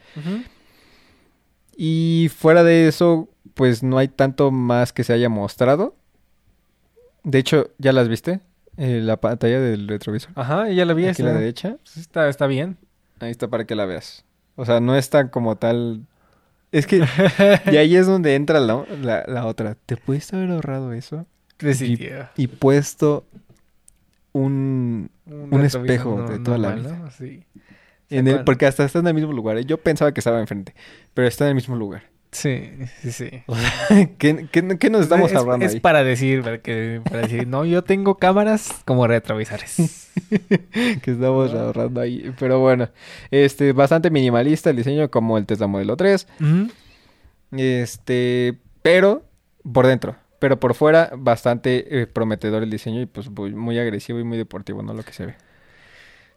Y 1.76 2.30
fuera 2.34 2.62
de 2.62 2.88
eso, 2.88 3.28
pues 3.54 3.82
no 3.82 3.98
hay 3.98 4.08
tanto 4.08 4.50
más 4.50 4.92
que 4.92 5.04
se 5.04 5.12
haya 5.12 5.28
mostrado. 5.28 5.96
De 7.24 7.38
hecho, 7.38 7.70
¿ya 7.78 7.92
las 7.92 8.08
viste? 8.08 8.40
Eh, 8.76 9.00
la 9.02 9.18
pantalla 9.20 9.60
del 9.60 9.88
retrovisor. 9.88 10.30
Ajá, 10.34 10.68
ya 10.70 10.84
la 10.84 10.94
vi. 10.94 11.02
Aquí 11.02 11.08
a 11.08 11.12
está, 11.12 11.24
la 11.24 11.32
derecha. 11.34 11.76
está, 11.96 12.28
está 12.28 12.46
bien. 12.46 12.76
Ahí 13.20 13.30
está 13.30 13.48
para 13.48 13.66
que 13.66 13.74
la 13.74 13.86
veas. 13.86 14.24
O 14.56 14.64
sea, 14.64 14.80
no 14.80 14.96
es 14.96 15.10
tan 15.10 15.28
como 15.28 15.56
tal. 15.56 16.06
Es 16.72 16.86
que. 16.86 17.04
y 17.72 17.76
ahí 17.76 17.96
es 17.96 18.06
donde 18.06 18.34
entra 18.34 18.60
la, 18.60 18.84
la, 19.00 19.24
la 19.26 19.46
otra. 19.46 19.76
¿Te 19.86 19.96
pudiste 19.96 20.36
haber 20.36 20.50
ahorrado 20.50 20.92
eso? 20.92 21.26
Y-. 21.60 21.98
Y 22.36 22.46
puesto 22.48 23.24
un. 24.32 25.10
Un 25.26 25.64
espejo 25.64 26.22
de 26.28 26.38
toda 26.40 26.58
la 26.58 26.74
vida. 26.74 26.98
¿no? 26.98 27.10
Sí. 27.10 27.44
En 28.18 28.26
el- 28.28 28.34
cuando- 28.34 28.44
porque 28.44 28.66
hasta 28.66 28.84
está 28.84 28.98
en 29.00 29.06
el 29.08 29.14
mismo 29.14 29.32
lugar. 29.32 29.58
¿eh? 29.58 29.64
Yo 29.64 29.78
pensaba 29.78 30.12
que 30.12 30.20
estaba 30.20 30.40
enfrente. 30.40 30.74
Pero 31.14 31.28
está 31.28 31.44
en 31.44 31.50
el 31.50 31.54
mismo 31.56 31.76
lugar. 31.76 32.04
Sí, 32.32 32.68
sí, 33.00 33.12
sí. 33.12 33.30
¿Qué, 34.18 34.48
qué, 34.50 34.76
qué 34.78 34.90
nos 34.90 35.02
estamos 35.02 35.30
es, 35.30 35.36
ahorrando 35.36 35.64
es 35.66 35.74
ahí? 35.74 35.80
para 35.80 36.02
decir, 36.02 36.42
para, 36.42 36.58
que, 36.58 37.00
para 37.04 37.20
decir, 37.20 37.46
no, 37.46 37.64
yo 37.64 37.82
tengo 37.84 38.16
cámaras 38.16 38.82
como 38.84 39.06
retrovisores. 39.06 40.10
que 40.30 41.10
estamos 41.12 41.54
ahorrando 41.54 42.00
ahí. 42.00 42.34
Pero 42.40 42.58
bueno, 42.58 42.88
este, 43.30 43.72
bastante 43.72 44.10
minimalista 44.10 44.70
el 44.70 44.76
diseño 44.76 45.08
como 45.12 45.38
el 45.38 45.46
Tesla 45.46 45.68
Modelo 45.68 45.96
3. 45.96 46.26
Ujú. 46.40 46.68
Este, 47.56 48.58
pero 48.82 49.22
por 49.72 49.86
dentro. 49.86 50.16
Pero 50.40 50.58
por 50.60 50.74
fuera, 50.74 51.10
bastante 51.16 52.02
eh, 52.02 52.06
prometedor 52.06 52.62
el 52.62 52.70
diseño 52.70 53.00
y 53.00 53.06
pues 53.06 53.30
muy 53.30 53.78
agresivo 53.78 54.18
y 54.18 54.24
muy 54.24 54.36
deportivo, 54.36 54.82
¿no? 54.82 54.92
Lo 54.92 55.02
que 55.02 55.12
se 55.12 55.26
ve. 55.26 55.34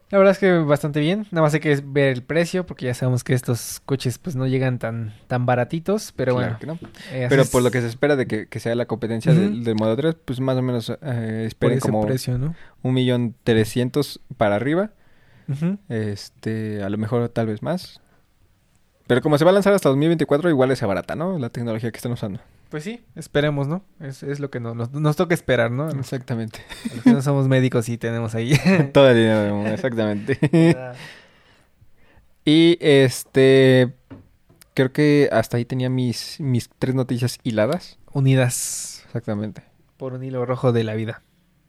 La 0.10 0.18
verdad 0.20 0.32
es 0.32 0.40
que 0.40 0.54
bastante 0.60 1.02
bien. 1.02 1.28
Nada 1.32 1.42
más 1.42 1.54
hay 1.54 1.60
que 1.60 1.76
ver 1.86 2.14
el 2.14 2.24
precio 2.24 2.66
porque 2.66 2.86
ya 2.86 2.94
sabemos 2.94 3.26
que 3.26 3.34
estos 3.34 3.82
coches 3.86 4.18
pues 4.18 4.38
no 4.38 4.48
llegan 4.48 4.80
tan, 4.80 5.14
tan 5.28 5.46
baratitos. 5.46 6.14
Pero 6.16 6.36
Claro 6.36 6.58
bueno. 6.60 6.80
que 6.80 6.86
no. 6.86 6.90
eh, 7.12 7.26
Pero 7.30 7.44
por 7.46 7.62
lo 7.62 7.72
que 7.72 7.82
se 7.82 7.88
espera 7.88 8.16
de 8.16 8.26
que, 8.26 8.48
que 8.48 8.60
sea 8.62 8.74
la 8.76 8.86
competencia 8.86 9.34
del, 9.34 9.66
del 9.66 9.76
Modelo 9.76 9.98
3, 9.98 10.16
pues 10.24 10.40
más 10.40 10.56
o 10.56 10.62
menos 10.62 10.90
eh, 11.02 11.44
esperen 11.46 11.80
como 11.82 12.06
precio, 12.06 12.38
¿no? 12.38 12.56
un 12.84 12.94
millón 12.94 13.36
trescientos 13.44 14.22
para 14.38 14.56
arriba. 14.56 14.92
Este, 15.90 16.84
a 16.84 16.90
lo 16.90 16.98
mejor 16.98 17.28
tal 17.30 17.48
vez 17.48 17.62
más. 17.62 18.02
Pero 19.08 19.22
como 19.22 19.38
se 19.38 19.46
va 19.46 19.52
a 19.52 19.54
lanzar 19.54 19.74
hasta 19.74 19.90
2024, 19.90 20.50
igual 20.50 20.72
es 20.72 20.82
barata, 20.82 21.16
¿no? 21.16 21.40
La 21.40 21.50
tecnología 21.50 21.92
que 21.92 21.98
están 21.98 22.12
usando. 22.12 22.40
Pues 22.70 22.84
sí, 22.84 23.02
esperemos, 23.16 23.68
¿no? 23.68 23.84
Es, 24.00 24.24
es 24.24 24.40
lo 24.42 24.50
que 24.50 24.60
no- 24.60 24.76
nos, 24.76 24.92
nos 24.92 25.16
toca 25.16 25.34
esperar, 25.34 25.72
¿no? 25.72 25.90
Exactamente. 25.90 26.60
que 27.04 27.12
no 27.12 27.22
somos 27.22 27.48
médicos 27.48 27.88
y 27.90 27.98
tenemos 27.98 28.36
ahí. 28.36 28.54
Todo 28.94 29.10
el 29.10 29.16
dinero 29.16 29.40
del 29.42 29.54
mundo, 29.54 29.70
exactamente. 29.72 30.38
y 32.46 32.78
este, 32.82 33.94
creo 34.74 34.92
que 34.92 35.30
hasta 35.32 35.58
ahí 35.58 35.66
tenía 35.66 35.90
mis, 35.90 36.40
mis 36.40 36.70
tres 36.78 36.96
noticias 36.96 37.40
hiladas. 37.44 38.00
Unidas 38.14 39.04
Exactamente. 39.06 39.64
por 39.98 40.14
un 40.14 40.24
hilo 40.24 40.46
rojo 40.46 40.72
de 40.72 40.84
la 40.84 40.96
vida. 40.96 41.22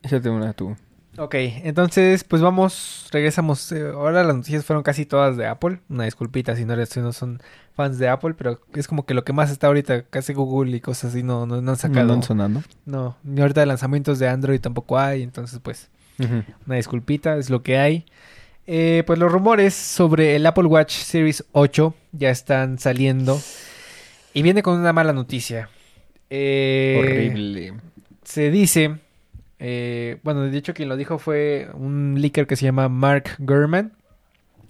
Échate 0.03 0.31
una 0.31 0.53
tú. 0.53 0.77
Ok, 1.19 1.35
entonces 1.35 2.23
pues 2.23 2.41
vamos, 2.41 3.09
regresamos. 3.11 3.73
eh, 3.73 3.89
ahora 3.93 4.23
las 4.23 4.37
noticias 4.37 4.65
fueron 4.65 4.83
casi 4.83 5.05
todas 5.05 5.37
de 5.37 5.47
Apple. 5.47 5.81
Una 5.89 6.05
disculpita 6.05 6.55
si 6.55 6.65
no, 6.65 6.87
si 6.87 7.01
no 7.01 7.13
son 7.13 7.41
fans 7.75 7.99
de 7.99 8.09
Apple, 8.09 8.35
pero 8.39 8.61
es 8.75 8.87
como 8.87 9.05
que 9.05 9.15
lo 9.15 9.25
que 9.25 9.33
más 9.33 9.51
está 9.51 9.67
ahorita, 9.67 10.03
casi 10.03 10.33
Google 10.33 10.77
y 10.77 10.81
cosas 10.81 11.11
así 11.11 11.23
no, 11.23 11.45
no, 11.47 11.61
no 11.61 11.71
han 11.73 11.77
sacado. 11.77 12.07
¿No 12.07 12.13
andan 12.15 12.23
sonando? 12.23 12.63
No, 12.87 13.17
ni 13.25 13.41
ahorita 13.41 13.67
lanzamientos 13.67 14.19
de 14.19 14.29
Android 14.29 14.61
tampoco 14.61 14.99
hay, 14.99 15.23
entonces 15.23 15.61
pues 15.63 15.91
una 16.67 16.77
disculpita, 16.77 17.37
es 17.37 17.51
lo 17.51 17.63
que 17.63 17.79
hay. 17.79 18.07
Eh, 18.67 19.03
pues 19.07 19.19
los 19.19 19.33
rumores 19.33 19.75
sobre 19.75 20.37
el 20.37 20.45
Apple 20.47 20.67
Watch 20.67 20.93
Series 20.93 21.45
8 21.53 21.95
ya 22.13 22.31
están 22.31 22.79
saliendo 22.79 23.41
y 24.35 24.43
viene 24.43 24.63
con 24.63 24.79
una 24.79 24.93
mala 24.93 25.13
noticia. 25.13 25.71
Eh, 26.31 26.97
Horrible. 27.01 27.75
Se 28.25 28.51
dice, 28.51 28.97
eh, 29.59 30.19
bueno, 30.23 30.43
de 30.43 30.57
hecho 30.57 30.75
quien 30.75 30.89
lo 30.89 30.97
dijo 30.97 31.19
fue 31.19 31.69
un 31.75 32.17
leaker 32.21 32.47
que 32.47 32.57
se 32.57 32.65
llama 32.65 32.89
Mark 32.89 33.31
Gurman, 33.39 33.93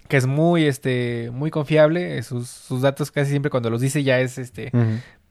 que 0.09 0.17
es 0.17 0.27
muy, 0.27 0.65
este, 0.65 1.31
muy 1.33 1.51
confiable. 1.51 2.19
eh, 2.19 2.23
Sus, 2.23 2.49
sus 2.49 2.83
datos 2.83 3.11
casi 3.11 3.31
siempre 3.31 3.51
cuando 3.51 3.71
los 3.71 3.81
dice 3.81 4.03
ya 4.03 4.21
es, 4.21 4.39
este, 4.39 4.71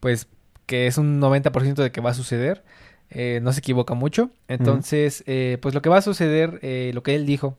pues 0.00 0.28
que 0.66 0.86
es 0.86 0.98
un 0.98 1.20
90% 1.20 1.74
de 1.82 1.90
que 1.90 2.00
va 2.00 2.10
a 2.10 2.14
suceder. 2.14 2.62
Eh, 3.10 3.40
no 3.42 3.52
se 3.52 3.60
equivoca 3.60 3.94
mucho. 3.94 4.30
Entonces, 4.48 5.24
eh, 5.26 5.56
pues 5.62 5.74
lo 5.74 5.80
que 5.82 5.88
va 5.88 5.96
a 5.96 6.02
suceder, 6.02 6.60
lo 6.94 7.02
que 7.02 7.14
él 7.14 7.24
dijo, 7.26 7.56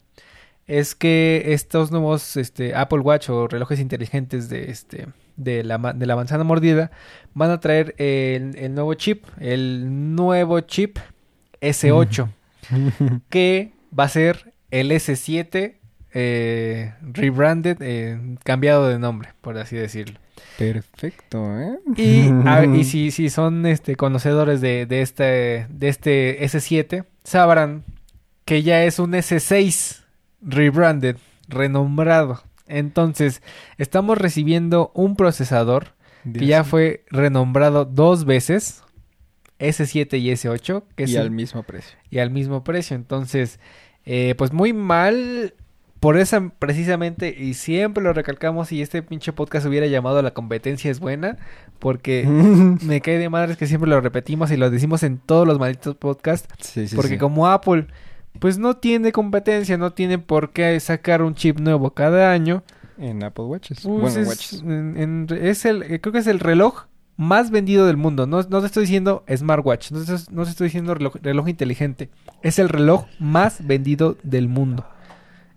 es 0.68 0.94
que 0.94 1.42
estos 1.48 1.90
nuevos 1.92 2.38
este, 2.38 2.76
Apple 2.76 3.00
Watch 3.00 3.30
o 3.32 3.48
relojes 3.48 3.80
inteligentes 3.80 4.48
de, 4.48 4.70
este, 4.70 5.08
de, 5.36 5.64
la, 5.64 5.80
de 5.80 6.06
la 6.06 6.16
manzana 6.16 6.44
mordida 6.44 6.92
van 7.34 7.50
a 7.50 7.60
traer 7.60 7.96
el, 7.98 8.56
el 8.56 8.76
nuevo 8.76 8.94
chip, 8.94 9.26
el 9.40 10.16
nuevo 10.16 10.60
chip 10.62 11.00
S8, 11.62 12.28
que 13.30 13.72
va 13.98 14.06
a 14.06 14.10
ser 14.10 14.54
el 14.72 14.92
S7 14.92 15.76
eh, 16.14 16.94
rebranded, 17.02 17.78
eh, 17.82 18.20
cambiado 18.44 18.88
de 18.88 19.00
nombre, 19.00 19.30
por 19.42 19.58
así 19.58 19.76
decirlo. 19.76 20.20
Perfecto, 20.58 21.60
¿eh? 21.60 21.80
Y, 21.98 22.30
a- 22.48 22.66
y 22.66 22.84
si, 22.86 23.12
si 23.12 23.30
son 23.30 23.66
este, 23.66 23.96
conocedores 23.96 24.62
de, 24.62 24.86
de, 24.86 25.02
este, 25.02 25.68
de 25.70 25.88
este 25.90 26.44
S7, 26.46 27.06
sabrán 27.24 27.84
que 28.46 28.64
ya 28.64 28.84
es 28.84 29.00
un 29.00 29.12
S6 29.14 30.04
rebranded, 30.42 31.18
renombrado. 31.48 32.42
Entonces, 32.68 33.42
estamos 33.78 34.18
recibiendo 34.18 34.92
un 34.94 35.16
procesador 35.16 35.94
que 36.34 36.46
ya 36.46 36.64
fue 36.64 37.06
renombrado 37.10 37.86
dos 37.86 38.26
veces, 38.26 38.84
S7 39.60 40.18
y 40.20 40.32
S8, 40.32 40.84
que 40.96 41.04
es 41.04 41.12
Y 41.12 41.16
el- 41.16 41.22
al 41.24 41.32
mismo 41.32 41.64
precio. 41.64 41.98
y 42.10 42.20
al 42.20 42.32
mismo 42.32 42.64
precio. 42.64 42.96
Entonces, 42.96 43.60
eh, 44.06 44.36
pues 44.38 44.54
muy 44.54 44.74
mal 44.74 45.54
por 46.00 46.18
esa 46.18 46.48
precisamente, 46.60 47.36
y 47.38 47.56
siempre 47.56 48.02
lo 48.02 48.14
recalcamos, 48.14 48.70
si 48.70 48.82
este 48.82 49.02
pinche 49.04 49.34
podcast 49.34 49.66
hubiera 49.66 49.86
llamado 49.86 50.22
La 50.22 50.32
competencia 50.32 50.90
es 50.90 51.02
buena, 51.02 51.38
porque 51.78 52.24
me 52.86 53.02
cae 53.02 53.18
de 53.18 53.28
madres 53.30 53.58
que 53.58 53.68
siempre 53.68 53.90
lo 53.90 54.00
repetimos 54.00 54.50
y 54.52 54.56
lo 54.58 54.70
decimos 54.70 55.04
en 55.04 55.18
todos 55.18 55.46
los 55.46 55.60
malditos 55.60 55.96
podcasts, 55.96 56.48
Sí, 56.66 56.88
sí, 56.88 56.96
porque 56.96 57.12
sí. 57.14 57.18
como 57.18 57.48
Apple, 57.48 57.88
pues 58.40 58.58
no 58.58 58.78
tiene 58.78 59.12
competencia, 59.12 59.78
no 59.78 59.92
tiene 59.92 60.20
por 60.20 60.52
qué 60.52 60.80
sacar 60.80 61.22
un 61.22 61.36
chip 61.36 61.60
nuevo 61.60 61.92
cada 61.94 62.32
año. 62.32 62.64
En 62.98 63.22
Apple 63.24 63.46
Watches. 63.46 63.82
Pues 63.82 64.00
bueno, 64.16 64.20
es, 64.22 64.28
Watches. 64.28 64.62
en- 64.62 64.98
en- 64.98 65.28
es 65.42 65.66
el, 65.66 65.84
eh, 65.84 66.00
creo 66.00 66.14
que 66.14 66.20
es 66.20 66.28
el 66.28 66.40
reloj 66.40 66.86
más 67.20 67.52
vendido 67.52 67.86
del 67.86 67.98
mundo. 67.98 68.26
No, 68.28 68.42
no 68.44 68.62
te 68.62 68.66
estoy 68.66 68.84
diciendo 68.84 69.26
smartwatch, 69.30 69.92
no 69.92 70.06
te, 70.06 70.14
no 70.32 70.46
te 70.46 70.52
estoy 70.52 70.68
diciendo 70.68 70.94
reloj, 70.96 71.18
reloj 71.22 71.50
inteligente. 71.50 72.10
Es 72.42 72.60
el 72.60 72.70
reloj 72.70 73.08
más 73.20 73.68
vendido 73.68 74.16
del 74.24 74.48
mundo. 74.48 74.88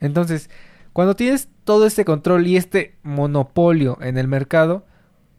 Entonces, 0.00 0.50
cuando 0.92 1.14
tienes 1.14 1.48
todo 1.62 1.86
este 1.86 2.04
control 2.04 2.48
y 2.48 2.56
este 2.56 2.96
monopolio 3.04 3.96
en 4.02 4.18
el 4.18 4.26
mercado, 4.26 4.84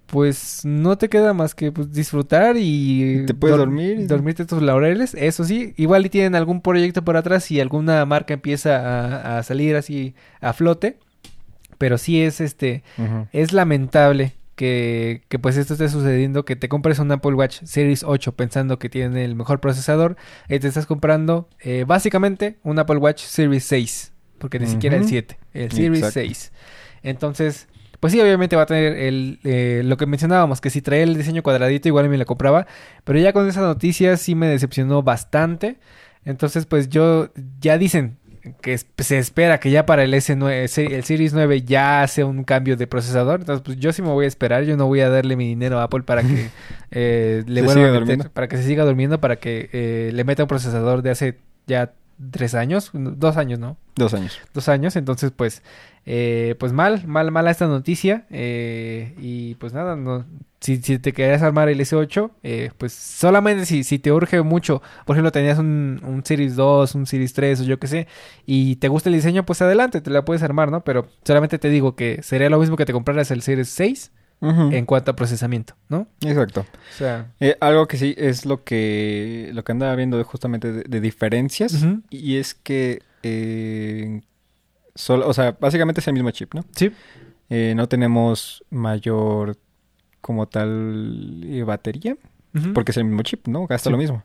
pues 0.05 0.61
no 0.63 0.97
te 0.97 1.09
queda 1.09 1.33
más 1.33 1.55
que 1.55 1.73
pues, 1.73 1.91
disfrutar 1.91 2.55
y... 2.57 3.25
Te 3.25 3.33
puedes 3.33 3.57
dor- 3.57 3.65
dormir 3.65 4.07
Dormirte 4.07 4.45
tus 4.45 4.61
laureles, 4.61 5.15
eso 5.15 5.43
sí. 5.43 5.73
Igual 5.75 6.05
y 6.05 6.09
tienen 6.09 6.35
algún 6.35 6.61
proyecto 6.61 7.03
por 7.03 7.17
atrás 7.17 7.51
y 7.51 7.59
alguna 7.59 8.05
marca 8.05 8.33
empieza 8.33 8.77
a, 8.77 9.39
a 9.39 9.43
salir 9.43 9.75
así 9.75 10.15
a 10.39 10.53
flote. 10.53 10.99
Pero 11.77 11.97
sí 11.97 12.21
es 12.21 12.39
este... 12.39 12.81
Es 13.33 13.51
lamentable 13.51 14.35
que, 14.55 15.23
que, 15.29 15.39
pues 15.39 15.57
esto 15.57 15.73
esté 15.73 15.89
sucediendo, 15.89 16.45
que 16.45 16.55
te 16.55 16.69
compres 16.69 16.99
un 16.99 17.11
Apple 17.11 17.33
Watch 17.33 17.61
Series 17.63 18.03
8 18.03 18.35
pensando 18.35 18.79
que 18.79 18.89
tiene 18.89 19.25
el 19.25 19.35
mejor 19.35 19.59
procesador 19.59 20.15
y 20.47 20.59
te 20.59 20.67
estás 20.67 20.85
comprando 20.85 21.49
eh, 21.59 21.85
básicamente 21.87 22.57
un 22.63 22.77
Apple 22.79 22.97
Watch 22.97 23.21
Series 23.21 23.63
6, 23.65 24.13
porque 24.37 24.59
ni 24.59 24.67
siquiera 24.67 24.95
el 24.95 25.03
Ujú. 25.03 25.09
7, 25.09 25.39
el 25.53 25.71
Series 25.71 26.03
Exacto. 26.03 26.19
6. 26.19 26.51
Entonces, 27.03 27.67
pues 27.99 28.11
sí, 28.13 28.19
obviamente 28.19 28.55
va 28.55 28.63
a 28.63 28.65
tener 28.65 28.93
el, 28.97 29.39
eh, 29.43 29.81
lo 29.85 29.97
que 29.97 30.05
mencionábamos, 30.05 30.61
que 30.61 30.69
si 30.69 30.81
traía 30.81 31.03
el 31.03 31.17
diseño 31.17 31.41
cuadradito 31.41 31.87
igual 31.87 32.09
me 32.09 32.17
lo 32.17 32.25
compraba, 32.25 32.67
pero 33.03 33.17
ya 33.17 33.33
con 33.33 33.47
esa 33.47 33.61
noticia 33.61 34.17
sí 34.17 34.35
me 34.35 34.47
decepcionó 34.47 35.03
bastante. 35.03 35.79
Entonces, 36.25 36.65
pues 36.65 36.89
yo, 36.89 37.31
ya 37.59 37.77
dicen 37.77 38.17
que 38.61 38.77
se 38.77 39.17
espera 39.17 39.59
que 39.59 39.71
ya 39.71 39.85
para 39.85 40.03
el 40.03 40.13
S9, 40.13 40.67
se- 40.67 40.95
el 40.95 41.03
Series 41.03 41.33
9 41.33 41.61
ya 41.61 42.05
sea 42.07 42.25
un 42.25 42.43
cambio 42.43 42.75
de 42.77 42.87
procesador. 42.87 43.39
Entonces, 43.39 43.63
pues 43.65 43.77
yo 43.79 43.93
sí 43.93 44.01
me 44.01 44.09
voy 44.09 44.25
a 44.25 44.27
esperar. 44.27 44.63
Yo 44.63 44.75
no 44.77 44.87
voy 44.87 44.99
a 45.01 45.09
darle 45.09 45.35
mi 45.35 45.47
dinero 45.47 45.79
a 45.79 45.83
Apple 45.83 46.03
para 46.03 46.23
que 46.23 46.49
eh, 46.91 47.43
le 47.47 47.61
vuelva 47.61 47.81
a 47.83 47.85
meter- 47.87 47.99
durmiendo. 47.99 48.29
para 48.31 48.47
que 48.47 48.57
se 48.57 48.63
siga 48.63 48.83
durmiendo, 48.85 49.19
para 49.21 49.37
que 49.37 49.69
eh, 49.71 50.11
le 50.13 50.23
meta 50.23 50.43
un 50.43 50.49
procesador 50.49 51.01
de 51.01 51.11
hace 51.11 51.37
ya 51.67 51.93
tres 52.31 52.53
años, 52.53 52.91
dos 52.93 53.37
años, 53.37 53.59
¿no? 53.59 53.77
Dos 53.95 54.13
años. 54.13 54.39
dos 54.53 54.69
años. 54.69 54.95
Entonces, 54.95 55.31
pues, 55.35 55.63
eh, 56.05 56.55
pues 56.59 56.73
mal, 56.73 57.07
mal, 57.07 57.31
mala 57.31 57.49
esta 57.51 57.67
noticia. 57.67 58.25
eh, 58.29 59.13
y 59.19 59.55
pues 59.55 59.73
nada, 59.73 59.95
no, 59.95 60.25
si, 60.63 60.77
si 60.81 60.97
te 60.97 61.11
querías 61.13 61.41
armar 61.41 61.67
el 61.69 61.79
S8, 61.81 62.31
eh, 62.41 62.71
pues 62.77 62.93
solamente 62.93 63.65
si, 63.65 63.83
si 63.83 63.99
te 63.99 64.11
urge 64.11 64.41
mucho, 64.41 64.81
por 65.05 65.15
ejemplo, 65.15 65.31
tenías 65.31 65.59
un, 65.59 65.99
un 66.03 66.23
Series 66.25 66.55
2, 66.55 66.95
un 66.95 67.05
Series 67.05 67.33
3 67.33 67.61
o 67.61 67.63
yo 67.65 67.77
qué 67.79 67.87
sé, 67.87 68.07
y 68.45 68.77
te 68.77 68.87
gusta 68.87 69.09
el 69.09 69.15
diseño, 69.15 69.45
pues 69.45 69.61
adelante, 69.61 69.99
te 70.01 70.09
la 70.09 70.23
puedes 70.23 70.41
armar, 70.41 70.71
¿no? 70.71 70.83
Pero 70.83 71.07
solamente 71.23 71.59
te 71.59 71.69
digo 71.69 71.95
que 71.95 72.23
sería 72.23 72.49
lo 72.49 72.59
mismo 72.59 72.77
que 72.77 72.85
te 72.85 72.93
compraras 72.93 73.29
el 73.31 73.41
Series 73.41 73.69
6 73.69 74.11
Ujú. 74.39 74.71
en 74.73 74.85
cuanto 74.85 75.11
a 75.11 75.15
procesamiento, 75.15 75.75
¿no? 75.89 76.07
Exacto. 76.21 76.61
O 76.61 76.97
sea, 76.97 77.31
Eh, 77.39 77.55
algo 77.61 77.87
que 77.87 77.97
sí 77.97 78.13
es 78.17 78.45
lo 78.45 78.63
que 78.63 79.49
lo 79.53 79.63
que 79.63 79.71
andaba 79.71 79.95
viendo 79.95 80.21
justamente 80.23 80.71
de, 80.71 80.83
de 80.87 80.99
diferencias 81.01 81.85
y 82.09 82.37
es 82.37 82.53
que 82.53 83.01
eh, 83.23 84.21
solo, 84.95 85.27
o 85.27 85.33
sea, 85.33 85.57
básicamente 85.59 86.01
es 86.01 86.07
el 86.07 86.13
mismo 86.13 86.31
chip, 86.31 86.53
¿no? 86.53 86.63
sí. 86.75 86.91
Eh, 87.49 87.73
no 87.75 87.87
tenemos 87.87 88.63
mayor 88.69 89.57
como 90.23 90.47
tal 90.47 91.41
eh, 91.45 91.61
batería 91.63 92.15
porque 92.73 92.91
es 92.91 92.97
el 92.97 93.03
mismo 93.05 93.21
chip, 93.23 93.47
¿no? 93.47 93.67
Gasta 93.67 93.89
Sí. 93.89 93.91
lo 93.91 93.97
mismo. 93.97 94.23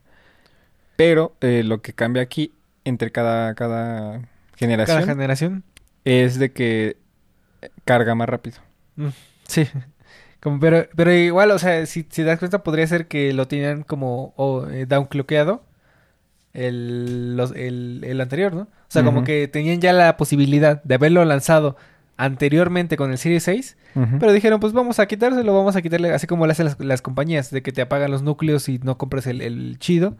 Pero 0.96 1.34
eh, 1.40 1.62
lo 1.64 1.82
que 1.82 1.92
cambia 1.92 2.22
aquí 2.22 2.52
entre 2.84 3.10
cada 3.10 3.54
cada 3.54 4.20
generación 4.56 4.98
Cada 4.98 5.06
generación. 5.14 5.64
es 6.04 6.38
de 6.38 6.52
que 6.52 6.96
carga 7.84 8.14
más 8.14 8.28
rápido. 8.28 8.58
Sí. 9.46 9.66
Como, 10.40 10.60
pero, 10.60 10.86
pero 10.94 11.12
igual, 11.12 11.50
o 11.50 11.58
sea, 11.58 11.84
si, 11.86 12.06
si 12.10 12.22
das 12.22 12.38
cuenta, 12.38 12.62
podría 12.62 12.86
ser 12.86 13.08
que 13.08 13.32
lo 13.32 13.48
tenían 13.48 13.82
como 13.82 14.34
o, 14.36 14.68
eh, 14.68 14.86
downclockeado 14.86 15.64
el, 16.52 17.36
los- 17.36 17.52
el, 17.56 18.02
el 18.04 18.20
anterior, 18.20 18.54
¿no? 18.54 18.62
O 18.62 18.68
sea, 18.90 19.04
como 19.04 19.24
que 19.24 19.48
tenían 19.48 19.80
ya 19.80 19.92
la 19.92 20.16
posibilidad 20.16 20.82
de 20.82 20.94
haberlo 20.94 21.24
lanzado 21.24 21.76
anteriormente 22.18 22.96
con 22.98 23.10
el 23.10 23.16
Series 23.16 23.44
6, 23.44 23.76
Ujú. 23.94 24.18
pero 24.18 24.32
dijeron, 24.32 24.60
pues 24.60 24.74
vamos 24.74 24.98
a 24.98 25.06
quitárselo, 25.06 25.54
vamos 25.54 25.76
a 25.76 25.82
quitarle, 25.82 26.12
así 26.12 26.26
como 26.26 26.44
lo 26.44 26.52
hacen 26.52 26.66
las, 26.66 26.78
las 26.78 27.00
compañías, 27.00 27.50
de 27.50 27.62
que 27.62 27.72
te 27.72 27.80
apagan 27.80 28.10
los 28.10 28.22
núcleos 28.22 28.68
y 28.68 28.78
no 28.80 28.98
compras 28.98 29.26
el, 29.26 29.40
el 29.40 29.78
chido, 29.78 30.16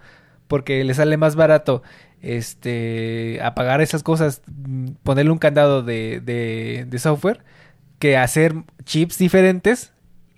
porque 0.47 0.83
le 0.85 0.95
sale 0.95 1.17
más 1.19 1.37
barato 1.37 1.83
este 2.23 3.41
apagar 3.43 3.81
esas 3.81 4.03
cosas, 4.03 4.43
mm, 4.47 4.93
ponerle 5.03 5.33
un 5.33 5.39
candado 5.39 5.83
de, 5.83 6.21
de, 6.25 6.87
de 6.89 6.99
software, 6.99 7.43
que 7.99 8.17
hacer 8.17 8.55
chips 8.85 9.19
diferentes 9.19 9.93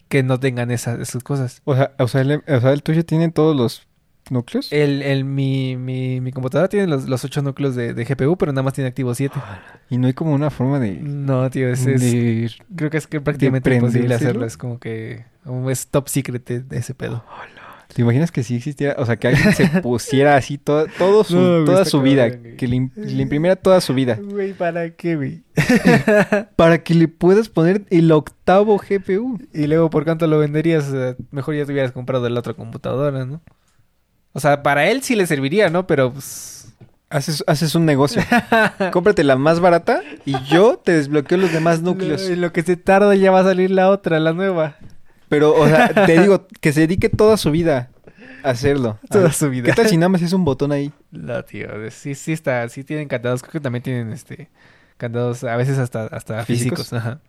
que 0.09 0.23
no 0.23 0.41
tengan 0.41 0.71
esas, 0.71 0.99
esas 0.99 1.23
cosas. 1.23 1.63
O 1.65 1.77
sea, 1.77 1.93
o 1.99 2.09
sea, 2.09 2.23
el, 2.23 2.43
o 2.49 2.61
sea, 2.61 2.73
el 2.73 2.83
tuyo 2.83 3.05
tiene 3.05 3.31
todos 3.31 3.55
los 3.55 3.87
núcleos. 4.31 4.73
El, 4.73 5.03
el, 5.03 5.25
mi, 5.25 5.77
mi, 5.77 6.21
mi 6.21 6.33
computadora 6.33 6.69
tiene 6.69 6.87
los, 6.87 7.09
los 7.09 7.25
ocho 7.25 7.43
núcleos 7.43 7.75
de, 7.77 7.95
de 7.95 8.05
GPU, 8.05 8.37
pero 8.37 8.53
nada 8.53 8.63
más 8.63 8.73
tiene 8.75 8.89
activo 8.89 9.15
7. 9.15 9.35
Y 9.91 9.99
no 9.99 10.07
hay 10.07 10.13
como 10.15 10.33
una 10.33 10.51
forma 10.51 10.79
de... 10.79 10.93
No, 10.93 11.49
tío, 11.51 11.69
es, 11.69 11.87
es- 11.87 12.01
de- 12.01 12.51
creo 12.77 12.91
que 12.91 12.97
es 12.99 13.07
que 13.07 13.21
prácticamente 13.21 13.75
imposible 13.75 14.15
hacerlo. 14.15 14.45
Es 14.47 14.57
como 14.57 14.79
que 14.79 15.25
es 15.71 15.87
top 15.89 16.09
secret 16.09 16.47
de, 16.49 16.79
ese 16.79 16.95
pedo. 16.95 17.25
¿Te 17.93 18.03
imaginas 18.03 18.31
que 18.31 18.45
si 18.45 18.55
existiera, 18.55 18.95
o 18.99 19.05
sea, 19.05 19.17
que 19.17 19.27
alguien 19.27 19.53
se 19.53 19.67
pusiera 19.83 20.37
así 20.37 20.59
todo, 20.59 20.87
todo 20.97 21.25
su, 21.25 21.35
No, 21.37 21.65
toda 21.65 21.85
su 21.85 22.01
vida, 22.01 22.31
cabrón, 22.31 22.55
que 22.57 22.69
le, 22.69 22.77
im- 22.77 22.93
le 22.95 23.23
imprimiera 23.23 23.57
toda 23.57 23.81
su 23.81 23.95
vida, 23.95 24.17
Güey, 24.23 24.53
¿para 24.53 24.91
qué, 24.91 25.17
güey? 25.17 25.43
para 26.57 26.83
que 26.85 26.95
le 26.95 27.09
puedas 27.09 27.49
poner 27.49 27.83
el 27.91 28.13
octavo 28.13 28.79
GPU? 28.79 29.41
Y 29.53 29.67
luego, 29.67 29.91
¿por 29.91 30.05
cuánto 30.05 30.27
lo 30.29 30.39
venderías? 30.39 30.93
Mejor 31.33 31.57
ya 31.57 31.65
te 31.67 31.73
hubieras 31.73 31.91
comprado 31.91 32.29
la 32.29 32.39
otra 32.39 32.55
computadora, 32.55 33.25
¿no? 33.25 33.41
O 34.33 34.41
sea, 34.41 34.63
para 34.63 34.89
él 34.89 35.03
sí 35.03 35.17
le 35.17 35.27
serviría, 35.27 35.71
¿no? 35.71 35.87
Pero, 35.87 36.13
pues... 36.13 36.57
Haces, 37.09 37.43
haces 37.49 37.75
un 37.75 37.87
negocio. 37.87 38.23
Cómprate 38.93 39.25
la 39.25 39.35
más 39.35 39.59
barata 39.59 40.01
y 40.25 40.41
yo 40.45 40.77
te 40.77 40.93
desbloqueo 40.93 41.39
los 41.39 41.53
demás 41.53 41.83
núcleos. 41.83 42.23
Lo, 42.29 42.37
lo 42.37 42.53
que 42.53 42.63
se 42.63 42.77
tarda 42.77 43.17
ya 43.17 43.33
va 43.33 43.41
a 43.41 43.45
salir 43.45 43.73
la 43.73 43.91
otra, 43.91 44.21
la 44.21 44.33
nueva. 44.33 44.77
Pero, 45.29 45.55
o 45.55 45.67
sea, 45.67 45.89
te 46.07 46.21
digo, 46.21 46.47
que 46.61 46.73
se 46.73 46.81
dedique 46.83 47.09
toda 47.09 47.37
su 47.37 47.51
vida 47.51 47.91
a 48.45 48.51
hacerlo. 48.51 48.99
A 49.03 49.07
Toda 49.09 49.25
ver, 49.25 49.33
su 49.33 49.51
vida. 49.51 49.65
¿Qué 49.65 49.73
tal 49.73 49.89
si 49.89 49.97
nada 49.97 50.09
más 50.09 50.23
es 50.23 50.33
un 50.33 50.45
botón 50.45 50.71
ahí? 50.71 50.93
No, 51.11 51.43
tío, 51.45 51.69
sí, 51.91 52.15
sí 52.15 52.33
está, 52.33 52.69
sí 52.69 52.85
tienen 52.85 53.09
candados, 53.09 53.43
creo 53.43 53.53
que 53.55 53.61
también 53.61 53.83
tienen 53.83 54.13
este 54.13 54.49
candados, 54.97 55.43
a 55.45 55.57
veces 55.57 55.79
hasta, 55.79 56.07
hasta 56.07 56.45
físicos, 56.45 56.91
¿Físicos? 56.91 56.93
ajá. 56.93 57.21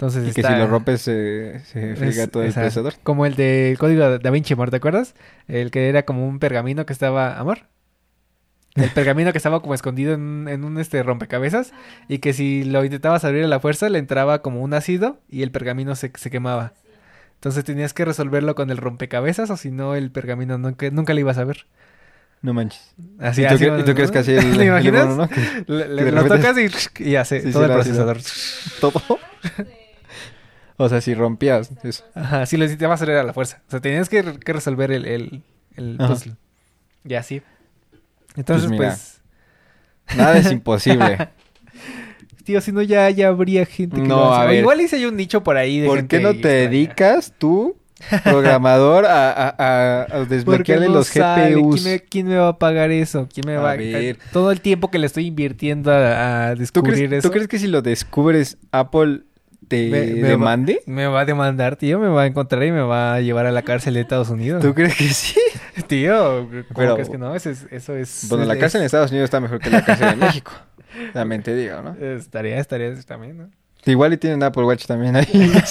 Entonces 0.00 0.30
Y 0.30 0.32
que 0.32 0.42
si 0.42 0.52
lo 0.54 0.66
rompes 0.66 1.02
se, 1.02 1.60
se 1.66 1.94
friega 1.94 2.26
todo 2.26 2.42
el 2.42 2.48
esa- 2.48 2.60
procesador. 2.62 2.94
Como 3.02 3.26
el 3.26 3.34
del 3.36 3.76
código 3.76 4.18
Da 4.18 4.30
Vinci, 4.30 4.54
amor, 4.54 4.70
¿te 4.70 4.76
acuerdas? 4.76 5.14
El 5.46 5.70
que 5.70 5.90
era 5.90 6.04
como 6.06 6.26
un 6.26 6.38
pergamino 6.38 6.86
que 6.86 6.94
estaba, 6.94 7.38
amor. 7.38 7.66
El 8.76 8.88
pergamino 8.90 9.30
que 9.32 9.36
estaba 9.38 9.60
como 9.60 9.74
escondido 9.74 10.14
en, 10.14 10.22
un- 10.22 10.48
en 10.48 10.64
un 10.64 10.78
este 10.78 11.02
rompecabezas 11.02 11.72
y 12.08 12.18
que 12.20 12.32
si 12.32 12.64
lo 12.64 12.82
intentabas 12.82 13.24
abrir 13.26 13.44
a 13.44 13.48
la 13.48 13.60
fuerza 13.60 13.90
le 13.90 13.98
entraba 13.98 14.40
como 14.40 14.62
un 14.62 14.72
ácido 14.72 15.18
y 15.28 15.42
el 15.42 15.50
pergamino 15.50 15.94
se, 15.96 16.10
se 16.14 16.30
quemaba. 16.30 16.72
Entonces 17.34 17.62
tenías 17.64 17.92
que 17.92 18.06
resolverlo 18.06 18.54
con 18.54 18.70
el 18.70 18.78
rompecabezas 18.78 19.50
o 19.50 19.58
si 19.58 19.70
no 19.70 19.96
el 19.96 20.10
pergamino 20.10 20.56
nunca, 20.56 20.88
nunca 20.90 21.12
lo 21.12 21.20
ibas 21.20 21.36
a 21.36 21.44
ver. 21.44 21.66
No 22.40 22.54
manches. 22.54 22.94
Así, 23.18 23.42
¿Y 23.42 23.48
tú, 23.48 23.54
así, 23.54 23.64
cre- 23.66 23.80
y 23.80 23.82
tú 23.82 23.88
¿no? 23.88 23.94
crees 23.96 24.10
que 24.10 24.18
así 24.20 24.32
el, 24.34 24.40
¿Te 24.56 24.62
el 24.62 24.68
imaginas? 24.68 25.06
mono, 25.08 25.16
no? 25.24 25.28
Que 25.28 25.64
Le, 25.66 26.10
lo 26.10 26.24
tocas 26.24 26.56
y, 26.56 27.04
y 27.04 27.16
hace 27.16 27.40
Sí, 27.42 27.52
todo 27.52 27.66
el 27.66 27.72
procesador. 27.72 28.18
todo. 28.80 29.02
O 30.84 30.88
sea, 30.88 31.00
si 31.00 31.14
rompías 31.14 31.70
eso. 31.82 32.04
Ajá, 32.14 32.46
sí 32.46 32.56
lo 32.56 32.64
necesitabas 32.64 33.02
hacer 33.02 33.14
a 33.16 33.22
la 33.22 33.32
fuerza. 33.32 33.62
O 33.68 33.70
sea, 33.70 33.80
tenías 33.80 34.08
que, 34.08 34.22
que 34.38 34.52
resolver 34.52 34.90
el, 34.90 35.04
el, 35.06 35.42
el 35.76 35.96
puzzle. 35.98 36.34
Y 37.04 37.14
así. 37.14 37.42
Entonces, 38.36 38.68
Pues 38.74 39.20
pues. 40.06 40.16
Nada 40.18 40.38
es 40.38 40.50
imposible. 40.52 41.28
tío, 42.44 42.60
si 42.60 42.72
no 42.72 42.82
ya, 42.82 43.08
ya 43.10 43.28
habría 43.28 43.64
gente 43.66 43.96
que 43.96 44.08
No, 44.08 44.16
lo 44.16 44.32
hace. 44.34 44.40
a 44.42 44.44
O 44.44 44.48
ver. 44.48 44.60
Igual 44.60 44.80
hice 44.80 45.00
yo 45.00 45.08
un 45.08 45.16
nicho 45.16 45.42
por 45.42 45.56
ahí 45.56 45.80
de 45.80 45.86
¿Por 45.86 45.98
gente 45.98 46.16
qué 46.18 46.22
no 46.22 46.30
te 46.30 46.36
extraña. 46.36 46.60
dedicas 46.70 47.34
tú, 47.38 47.76
programador, 48.24 49.06
a, 49.06 49.30
a, 49.30 49.48
a- 49.58 50.02
a 50.16 50.24
desbloquearle 50.24 50.86
no 50.88 50.94
los 50.94 51.08
sale. 51.08 51.54
GPUs? 51.54 51.82
¿Quién 51.82 51.92
me, 51.94 52.00
quién 52.00 52.26
me 52.28 52.36
va 52.36 52.48
a 52.48 52.58
pagar 52.58 52.90
eso? 52.90 53.28
¿Quién 53.32 53.46
me 53.46 53.56
A 53.56 53.60
va 53.60 53.76
ver. 53.76 54.18
Todo 54.32 54.50
el 54.50 54.60
tiempo 54.60 54.90
que 54.90 54.98
le 54.98 55.06
estoy 55.06 55.26
invirtiendo 55.26 55.92
a, 55.92 56.48
a 56.48 56.54
¿Tú 56.54 56.60
descubrir 56.60 56.94
crees, 57.08 57.12
eso. 57.12 57.28
tú 57.28 57.32
crees 57.32 57.48
que 57.48 57.58
si 57.58 57.66
lo 57.68 57.82
descubres, 57.82 58.56
Apple 58.72 59.22
te 59.70 59.88
Me- 59.88 60.06
me 60.14 60.22
va- 60.22 60.28
demande? 60.28 60.82
Me 60.86 61.06
va 61.06 61.20
a 61.20 61.24
demandar, 61.24 61.76
tío. 61.76 61.98
Me 62.00 62.08
va 62.08 62.22
a 62.22 62.26
encontrar 62.26 62.62
y 62.64 62.72
me 62.72 62.80
va 62.82 63.14
a 63.14 63.20
llevar 63.20 63.46
a 63.46 63.52
la 63.52 63.62
cárcel 63.62 63.94
de 63.94 64.00
Estados 64.00 64.28
Unidos. 64.28 64.60
¿Tú 64.62 64.74
crees 64.74 64.96
que 64.96 65.04
sí? 65.04 65.38
Tío, 65.86 66.48
¿cómo 66.50 66.64
Pero- 66.74 66.94
crees 66.94 67.08
que 67.08 67.18
no? 67.18 67.34
Eso 67.34 67.50
es... 67.50 67.66
Eso 67.70 67.96
es 67.96 68.26
Bueno, 68.28 68.44
la 68.44 68.58
cárcel 68.58 68.80
en 68.80 68.86
Estados 68.86 69.10
Unidos 69.12 69.24
está 69.26 69.38
mejor 69.40 69.60
que 69.60 69.70
la 69.70 69.84
cárcel 69.84 70.08
en 70.08 70.18
México. 70.26 70.50
También 71.12 71.42
te 71.42 71.54
digo, 71.54 71.80
¿no? 71.82 71.94
Estaría, 71.94 72.58
estaría 72.58 72.94
también, 73.02 73.38
¿no? 73.38 73.50
Igual 73.86 74.12
y 74.12 74.16
tienen 74.18 74.42
Apple 74.42 74.64
Watch 74.64 74.84
también 74.86 75.16
ahí. 75.16 75.26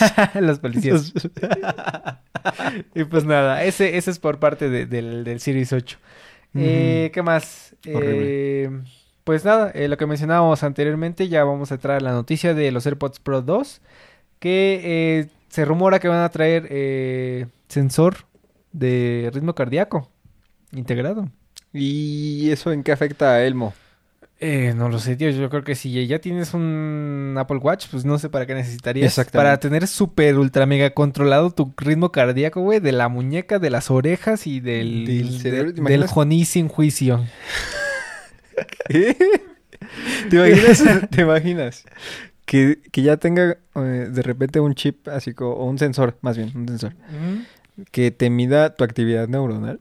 Los 0.42 0.58
policías. 0.60 1.14
y 2.96 3.04
pues 3.04 3.26
nada, 3.26 3.64
ese, 3.64 3.98
ese 3.98 4.12
es 4.12 4.20
por 4.20 4.40
parte 4.40 4.70
de- 4.70 4.86
del, 4.86 5.24
del 5.24 5.40
Series 5.40 5.74
8. 5.74 5.98
Eh, 6.56 7.12
¿Qué 7.14 7.22
más? 7.22 7.76
Horrible. 7.94 8.64
Eh, 8.64 8.70
pues 9.30 9.46
nada, 9.46 9.70
eh, 9.76 9.88
lo 9.88 9.96
que 9.96 10.08
mencionábamos 10.08 10.64
anteriormente, 10.64 11.28
ya 11.30 11.44
vamos 11.44 11.72
a 11.72 11.78
traer 11.78 12.02
la 12.02 12.14
noticia 12.14 12.56
de 12.56 12.72
los 12.72 12.88
AirPods 12.88 13.20
Pro 13.20 13.44
2, 13.44 13.80
que 14.40 14.82
eh, 14.84 15.28
se 15.50 15.66
rumora 15.66 16.00
que 16.00 16.08
van 16.08 16.24
a 16.24 16.30
traer 16.30 16.66
eh, 16.72 17.46
sensor 17.68 18.26
de 18.72 19.30
ritmo 19.32 19.54
cardíaco 19.54 20.10
integrado. 20.72 21.30
¿Y 21.72 22.50
eso 22.50 22.72
en 22.72 22.82
qué 22.82 22.92
afecta 22.92 23.34
a 23.34 23.46
Elmo? 23.46 23.76
Eh, 24.40 24.74
no 24.76 24.90
lo 24.90 24.98
sé, 24.98 25.16
tío. 25.16 25.30
Yo 25.30 25.48
creo 25.52 25.64
que 25.64 25.76
si 25.76 26.08
ya 26.08 26.18
tienes 26.18 26.56
un 26.56 27.36
Apple 27.38 27.58
Watch, 27.58 27.86
pues 27.92 28.06
no 28.06 28.18
sé 28.18 28.30
para 28.30 28.48
qué 28.48 28.56
necesitarías. 28.56 29.14
Para 29.32 29.60
tener 29.60 29.86
súper 29.86 30.40
ultra 30.40 30.66
mega 30.66 30.90
controlado 30.96 31.52
tu 31.52 31.72
ritmo 31.78 32.12
cardíaco, 32.12 32.62
güey, 32.62 32.80
de 32.80 32.94
la 32.94 33.10
muñeca, 33.10 33.60
de 33.60 33.70
las 33.70 33.92
orejas 33.92 34.48
y 34.48 34.60
del, 34.60 35.06
Del 35.06 35.40
cerebro, 35.40 35.72
de- 35.74 35.82
¿te 35.84 35.92
del 35.92 36.08
joní 36.08 36.46
sin 36.46 36.68
juicio. 36.68 37.24
¿Qué? 38.88 39.16
¿Te 40.30 40.36
imaginas? 40.36 40.84
¿Te 41.10 41.22
imaginas? 41.22 41.86
Que, 42.46 42.80
que 42.92 43.02
ya 43.04 43.18
tenga 43.18 43.58
eh, 43.76 43.80
de 44.12 44.22
repente 44.22 44.60
un 44.60 44.74
chip 44.76 45.08
así 45.08 45.34
como, 45.34 45.52
o 45.52 45.66
un 45.66 45.78
sensor, 45.78 46.18
más 46.22 46.36
bien, 46.38 46.52
un 46.56 46.68
sensor, 46.68 46.94
que 47.92 48.12
te 48.12 48.30
mida 48.30 48.76
tu 48.76 48.84
actividad 48.84 49.28
neuronal. 49.28 49.80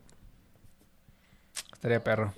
Estaría 1.72 2.03
perro. 2.05 2.35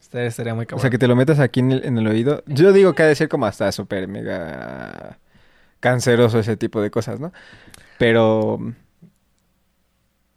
Estaría, 0.00 0.26
estaría 0.28 0.54
muy 0.54 0.64
O 0.64 0.66
cabrón. 0.66 0.80
sea, 0.80 0.90
que 0.90 0.96
te 0.98 1.06
lo 1.06 1.14
metas 1.16 1.38
aquí 1.38 1.60
en 1.60 1.72
el, 1.72 1.84
en 1.84 1.98
el 1.98 2.06
oído. 2.06 2.42
Yo 2.46 2.72
digo 2.72 2.94
que 2.94 3.02
ha 3.02 3.06
de 3.06 3.14
ser 3.14 3.28
como 3.28 3.44
hasta 3.44 3.70
súper 3.72 4.08
mega 4.08 5.18
canceroso 5.80 6.38
ese 6.38 6.56
tipo 6.56 6.80
de 6.80 6.90
cosas, 6.90 7.20
¿no? 7.20 7.30
Pero, 7.98 8.58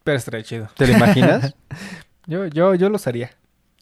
Pero 0.03 0.17
estaría 0.17 0.43
chido. 0.43 0.69
¿te 0.75 0.87
lo 0.87 0.93
imaginas? 0.93 1.55
Yo, 2.27 2.45
yo, 2.45 2.75
yo 2.75 2.89
lo 2.89 2.97
usaría. 2.97 3.31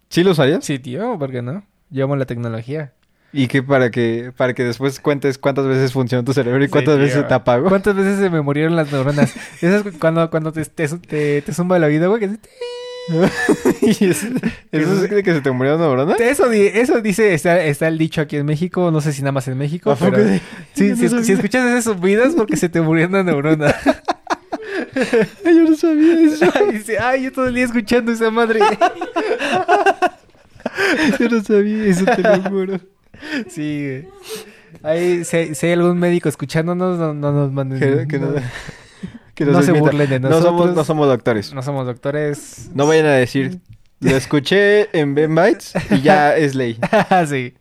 ¿Sí 0.09 0.23
lo 0.23 0.31
usarías? 0.31 0.65
Sí, 0.65 0.79
tío, 0.79 1.17
¿por 1.17 1.31
qué 1.31 1.41
no? 1.41 1.63
Amo 2.01 2.15
la 2.15 2.25
tecnología. 2.25 2.93
¿Y 3.31 3.47
que 3.47 3.61
para 3.61 3.91
que 3.91 4.31
para 4.35 4.53
que 4.55 4.63
después 4.63 4.99
cuentes 4.99 5.37
cuántas 5.37 5.67
veces 5.67 5.93
funciona 5.93 6.23
tu 6.25 6.33
cerebro 6.33 6.63
y 6.63 6.67
Sí, 6.67 6.71
cuántas 6.71 6.97
veces 6.97 7.27
te 7.27 7.33
apagó? 7.33 7.69
¿Cuántas 7.69 7.95
veces 7.95 8.17
se 8.19 8.29
me 8.31 8.41
murieron 8.41 8.75
las 8.75 8.91
neuronas? 8.91 9.33
Esas 9.61 9.83
cu- 9.83 9.91
cuando, 9.99 10.29
cuando 10.31 10.51
te, 10.51 10.65
te, 10.65 10.87
te, 10.87 11.41
te 11.43 11.53
zumba 11.53 11.77
el 11.77 11.83
oído, 11.83 12.09
güey. 12.09 12.21
que 12.21 12.29
se- 12.29 12.39
¿Y 13.81 14.09
eso, 14.09 14.27
eso 14.71 14.93
es 15.03 15.09
de 15.09 15.23
que 15.23 15.33
se 15.33 15.41
te 15.41 15.51
murió 15.51 15.75
una 15.75 15.85
neurona? 15.85 16.15
Eso, 16.15 16.51
eso 16.51 17.01
dice, 17.01 17.33
está, 17.33 17.63
está 17.63 17.87
el 17.87 17.97
dicho 17.97 18.21
aquí 18.21 18.37
en 18.37 18.45
México, 18.45 18.91
no 18.91 19.01
sé 19.01 19.13
si 19.13 19.21
nada 19.23 19.31
más 19.31 19.47
en 19.47 19.57
México, 19.57 19.89
¿A 19.91 19.95
poco 19.95 20.11
pero... 20.11 20.27
sí? 20.75 20.89
No 20.89 20.95
si, 20.95 21.23
si 21.25 21.31
escuchas 21.33 21.65
esas 21.67 21.85
zumbidas 21.85 22.33
porque 22.35 22.55
se 22.55 22.69
te 22.69 22.81
murió 22.81 23.07
una 23.07 23.23
neurona. 23.23 23.73
Yo 25.45 25.51
no 25.69 25.75
sabía 25.75 26.19
eso. 26.21 26.45
Dice, 26.71 26.97
ay, 26.99 27.23
yo 27.23 27.31
todo 27.31 27.47
el 27.47 27.55
día 27.55 27.65
escuchando 27.65 28.11
esa 28.11 28.29
madre. 28.31 28.59
Yo 31.19 31.29
no 31.29 31.43
sabía 31.43 31.85
eso, 31.85 32.05
te 32.05 32.21
lo 32.21 32.41
juro. 32.49 32.79
Sí, 33.49 33.85
güey. 33.85 34.07
Ahí, 34.83 35.23
si, 35.25 35.55
si 35.55 35.65
hay 35.67 35.73
algún 35.73 35.97
médico 35.99 36.29
escuchándonos, 36.29 36.97
no, 36.97 37.13
no 37.13 37.31
nos 37.31 37.51
manden... 37.51 37.79
Que, 37.79 38.07
que 38.07 38.19
no, 38.19 38.33
que 39.35 39.45
No 39.45 39.51
nos 39.53 39.65
se 39.65 39.71
burlen 39.73 40.09
de 40.09 40.19
No 40.19 40.29
somos, 40.41 40.43
nosotros. 40.51 40.75
no 40.75 40.83
somos 40.85 41.07
doctores. 41.07 41.53
No 41.53 41.61
somos 41.63 41.85
doctores. 41.85 42.69
No 42.73 42.87
vayan 42.87 43.07
a 43.07 43.13
decir, 43.13 43.59
lo 43.99 44.11
escuché 44.15 44.89
en 44.97 45.15
Ben 45.15 45.33
Bites 45.35 45.73
y 45.91 46.01
ya 46.01 46.35
es 46.37 46.55
ley. 46.55 46.77
sí. 47.27 47.53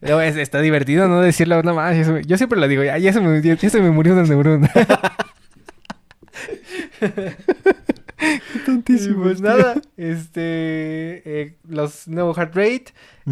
Pero 0.00 0.20
es- 0.20 0.36
está 0.36 0.60
divertido, 0.60 1.08
¿no? 1.08 1.20
Decirlo, 1.20 1.62
no 1.62 1.74
más. 1.74 1.96
Yo 2.26 2.36
siempre 2.36 2.60
lo 2.60 2.68
digo, 2.68 2.84
ya, 2.84 2.98
ya 2.98 3.12
se, 3.12 3.20
me, 3.20 3.40
ya 3.42 3.56
se 3.70 3.80
me 3.80 3.90
murió 3.90 4.12
una 4.12 4.22
neurona. 4.24 4.70
Tontísimo. 8.66 9.22
pues 9.22 9.40
nada, 9.40 9.74
este, 9.96 11.22
eh, 11.42 11.56
los 11.68 12.08
nuevos 12.08 12.36
heart 12.36 12.54
rate, 12.54 12.84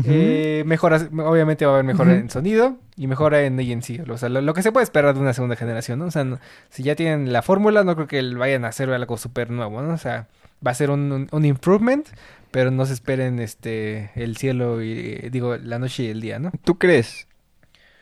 eh, 0.04 0.62
mejoras, 0.66 1.08
obviamente 1.12 1.64
va 1.66 1.72
a 1.72 1.74
haber 1.74 1.84
mejora 1.84 2.14
en 2.14 2.30
sonido 2.30 2.76
y 2.96 3.06
mejora 3.08 3.42
en 3.42 3.58
ANC, 3.58 4.08
o 4.08 4.16
sea, 4.16 4.28
lo, 4.28 4.40
lo 4.40 4.54
que 4.54 4.62
se 4.62 4.70
puede 4.72 4.84
esperar 4.84 5.14
de 5.14 5.20
una 5.20 5.32
segunda 5.32 5.56
generación, 5.56 5.98
¿no? 5.98 6.06
O 6.06 6.10
sea, 6.10 6.22
no- 6.24 6.38
si 6.70 6.82
ya 6.84 6.94
tienen 6.94 7.32
la 7.32 7.42
fórmula, 7.42 7.82
no 7.82 7.94
creo 7.96 8.06
que 8.06 8.22
vayan 8.34 8.64
a 8.64 8.68
hacer 8.68 8.90
algo 8.90 9.16
súper 9.18 9.50
nuevo, 9.50 9.82
¿no? 9.82 9.92
O 9.94 9.98
sea, 9.98 10.28
va 10.64 10.70
a 10.70 10.74
ser 10.74 10.90
un, 10.90 11.10
un, 11.10 11.28
un 11.32 11.44
improvement, 11.44 12.06
pero 12.52 12.70
no 12.70 12.86
se 12.86 12.92
esperen, 12.92 13.40
este, 13.40 14.10
el 14.14 14.36
cielo 14.36 14.82
y, 14.82 15.28
digo, 15.30 15.56
la 15.56 15.78
noche 15.80 16.04
y 16.04 16.08
el 16.08 16.20
día, 16.20 16.38
¿no? 16.38 16.52
¿Tú 16.62 16.78
crees 16.78 17.26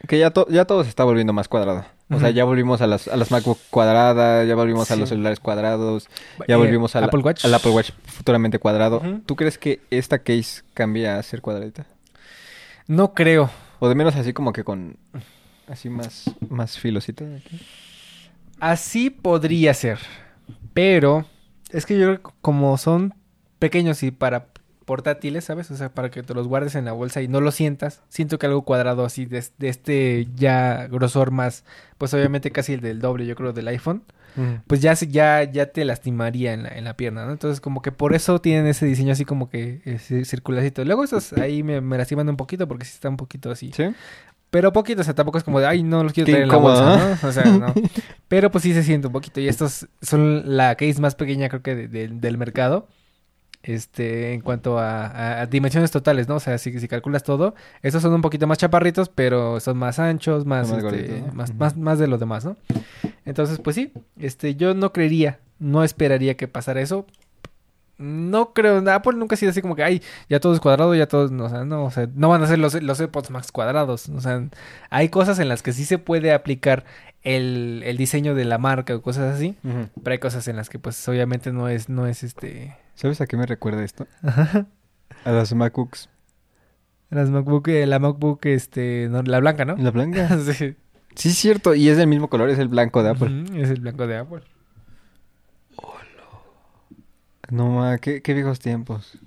que 0.06 0.18
ya, 0.18 0.30
to- 0.30 0.46
ya 0.50 0.66
todo 0.66 0.82
se 0.84 0.90
está 0.90 1.04
volviendo 1.04 1.32
más 1.32 1.48
cuadrado? 1.48 1.86
O 2.16 2.20
sea, 2.20 2.30
ya 2.30 2.44
volvimos 2.44 2.80
a 2.80 2.86
las, 2.86 3.08
a 3.08 3.16
las 3.16 3.30
MacBook 3.30 3.58
cuadradas, 3.70 4.46
ya 4.46 4.54
volvimos 4.54 4.90
a 4.90 4.96
los 4.96 5.08
celulares 5.08 5.40
cuadrados, 5.40 6.08
ya 6.48 6.54
Eh, 6.54 6.56
volvimos 6.56 6.94
al 6.96 7.04
Apple 7.04 7.20
Watch. 7.20 7.44
al 7.44 7.54
Apple 7.54 7.70
Watch 7.72 7.90
futuramente 8.06 8.58
cuadrado. 8.58 9.02
¿Tú 9.26 9.36
crees 9.36 9.58
que 9.58 9.80
esta 9.90 10.18
case 10.20 10.62
cambia 10.74 11.18
a 11.18 11.22
ser 11.22 11.40
cuadradita? 11.42 11.86
No 12.86 13.14
creo. 13.14 13.50
O 13.80 13.88
de 13.88 13.94
menos 13.94 14.14
así 14.16 14.32
como 14.32 14.52
que 14.52 14.64
con... 14.64 14.96
Así 15.68 15.88
más, 15.88 16.24
más 16.50 16.78
filosita. 16.78 17.24
aquí? 17.24 17.60
Así 18.60 19.10
podría 19.10 19.72
ser. 19.74 19.98
Pero 20.74 21.26
es 21.70 21.86
que 21.86 21.98
yo 21.98 22.06
creo 22.06 22.22
que 22.22 22.30
como 22.42 22.76
son 22.78 23.14
pequeños 23.58 24.02
y 24.02 24.10
para 24.10 24.46
portátiles, 24.84 25.44
¿sabes? 25.44 25.70
O 25.70 25.76
sea, 25.76 25.88
para 25.94 26.10
que 26.10 26.22
te 26.22 26.34
los 26.34 26.46
guardes 26.48 26.74
en 26.74 26.84
la 26.84 26.92
bolsa 26.92 27.22
y 27.22 27.28
no 27.28 27.40
lo 27.40 27.50
sientas. 27.52 28.02
Siento 28.08 28.38
que 28.38 28.46
algo 28.46 28.62
cuadrado 28.62 29.04
así 29.04 29.24
de, 29.26 29.42
de 29.58 29.68
este 29.68 30.28
ya 30.36 30.86
grosor 30.88 31.30
más, 31.30 31.64
pues 31.98 32.12
obviamente 32.14 32.50
casi 32.50 32.74
el 32.74 32.80
del 32.80 33.00
doble, 33.00 33.26
yo 33.26 33.34
creo, 33.34 33.52
del 33.52 33.68
iPhone, 33.68 34.02
pues 34.66 34.80
ya 34.80 34.96
se- 34.96 35.06
ya 35.06 35.44
ya 35.44 35.66
te 35.66 35.84
lastimaría 35.84 36.52
en 36.54 36.64
la, 36.64 36.70
en 36.70 36.82
la 36.84 36.96
pierna, 36.96 37.24
¿no? 37.24 37.30
Entonces 37.32 37.60
como 37.60 37.82
que 37.82 37.92
por 37.92 38.14
eso 38.14 38.40
tienen 38.40 38.66
ese 38.66 38.84
diseño 38.84 39.12
así 39.12 39.24
como 39.24 39.48
que 39.48 39.80
ese 39.84 40.24
circularcito. 40.24 40.84
Luego 40.84 41.04
esos 41.04 41.32
ahí 41.34 41.62
me, 41.62 41.80
me 41.80 41.96
lastiman 41.98 42.28
un 42.28 42.36
poquito 42.36 42.66
porque 42.66 42.84
sí 42.84 42.92
está 42.94 43.08
un 43.08 43.16
poquito 43.16 43.50
así. 43.52 43.70
¿Sí? 43.72 43.84
Pero 44.50 44.72
poquito, 44.72 45.00
o 45.00 45.04
sea, 45.04 45.14
tampoco 45.14 45.38
es 45.38 45.44
como 45.44 45.60
de, 45.60 45.66
ay, 45.66 45.82
no 45.84 46.02
los 46.04 46.12
quiero 46.12 46.26
traer 46.32 46.42
en 46.44 46.48
la 46.48 46.56
bolsa, 46.98 47.16
¿no? 47.22 47.28
O 47.28 47.32
sea, 47.32 47.44
no. 47.44 47.74
Pero 48.28 48.50
pues 48.50 48.62
sí 48.62 48.72
se 48.72 48.82
siente 48.82 49.06
un 49.08 49.12
poquito. 49.12 49.40
Y 49.40 49.48
estos 49.48 49.86
son 50.02 50.56
la 50.56 50.74
case 50.76 51.00
más 51.00 51.14
pequeña, 51.14 51.48
creo 51.48 51.62
que, 51.62 51.74
de- 51.74 51.88
de- 51.88 52.08
del 52.08 52.36
mercado. 52.38 52.86
Este, 53.66 54.34
en 54.34 54.42
cuanto 54.42 54.78
a, 54.78 55.06
a- 55.06 55.40
a 55.40 55.46
dimensiones 55.46 55.90
totales, 55.90 56.28
¿no? 56.28 56.34
O 56.36 56.40
sea, 56.40 56.58
si, 56.58 56.78
si 56.78 56.86
calculas 56.86 57.22
todo, 57.22 57.54
estos 57.80 58.02
son 58.02 58.12
un 58.12 58.20
poquito 58.20 58.46
más 58.46 58.58
chaparritos, 58.58 59.08
pero 59.08 59.58
son 59.58 59.78
más 59.78 59.98
anchos, 59.98 60.44
más, 60.44 60.68
más 60.68 60.76
este, 60.78 60.82
gorditos, 60.82 61.26
¿no? 61.28 61.32
más, 61.32 61.54
más, 61.54 61.76
más 61.78 61.98
de 61.98 62.06
los 62.06 62.20
demás, 62.20 62.44
¿no? 62.44 62.56
Entonces, 63.24 63.58
pues 63.58 63.74
sí, 63.74 63.90
este, 64.18 64.54
yo 64.54 64.74
no 64.74 64.92
creería, 64.92 65.40
no 65.58 65.82
esperaría 65.82 66.36
que 66.36 66.46
pasara 66.46 66.82
eso. 66.82 67.06
No 67.96 68.52
creo, 68.52 68.82
Apple 68.90 69.12
nunca 69.16 69.34
ha 69.34 69.38
sido 69.38 69.50
así 69.50 69.62
como 69.62 69.76
que, 69.76 69.84
ay, 69.84 70.02
ya 70.28 70.40
todo 70.40 70.52
es 70.52 70.58
cuadrado, 70.60 70.94
ya 70.96 71.06
todo, 71.06 71.28
no, 71.30 71.44
o 71.44 71.48
sea, 71.48 71.64
no, 71.64 71.84
o 71.84 71.90
sea, 71.92 72.08
no 72.14 72.28
van 72.28 72.42
a 72.42 72.46
ser 72.48 72.58
los, 72.58 72.74
los 72.82 72.98
AirPods 73.00 73.30
Max 73.30 73.52
cuadrados, 73.52 74.08
o 74.08 74.20
sea, 74.20 74.42
hay 74.90 75.08
cosas 75.10 75.38
en 75.38 75.48
las 75.48 75.62
que 75.62 75.72
sí 75.72 75.84
se 75.84 75.98
puede 75.98 76.32
aplicar 76.32 76.84
el, 77.22 77.82
el 77.86 77.96
diseño 77.96 78.34
de 78.34 78.44
la 78.46 78.58
marca 78.58 78.96
o 78.96 79.00
cosas 79.00 79.36
así, 79.36 79.56
pero 80.02 80.12
hay 80.12 80.18
cosas 80.18 80.48
en 80.48 80.56
las 80.56 80.68
que 80.68 80.80
pues 80.80 81.08
obviamente 81.08 81.52
no 81.52 81.68
es, 81.68 81.88
no 81.88 82.06
es 82.08 82.24
este... 82.24 82.76
¿Sabes 82.94 83.20
a 83.20 83.26
qué 83.26 83.36
me 83.36 83.46
recuerda 83.46 83.82
esto? 83.84 84.06
A 85.24 85.32
las 85.32 85.54
MacBooks. 85.54 86.08
Las 87.10 87.30
MacBook, 87.30 87.68
eh, 87.68 87.86
la 87.86 87.98
MacBook, 87.98 88.44
este, 88.46 89.08
no, 89.10 89.22
la 89.22 89.38
blanca, 89.40 89.64
¿no? 89.64 89.76
La 89.76 89.90
blanca. 89.90 90.28
sí. 90.52 90.74
Sí, 91.14 91.28
es 91.28 91.36
cierto. 91.36 91.74
Y 91.74 91.88
es 91.88 91.96
del 91.96 92.08
mismo 92.08 92.28
color, 92.28 92.50
es 92.50 92.58
el 92.58 92.68
blanco 92.68 93.02
de 93.02 93.10
Apple. 93.10 93.44
Es 93.54 93.70
el 93.70 93.80
blanco 93.80 94.06
de 94.06 94.16
Apple. 94.16 94.42
No, 97.50 97.68
ma, 97.70 97.98
qué, 97.98 98.20
qué 98.20 98.34
viejos 98.34 98.58
tiempos. 98.58 99.18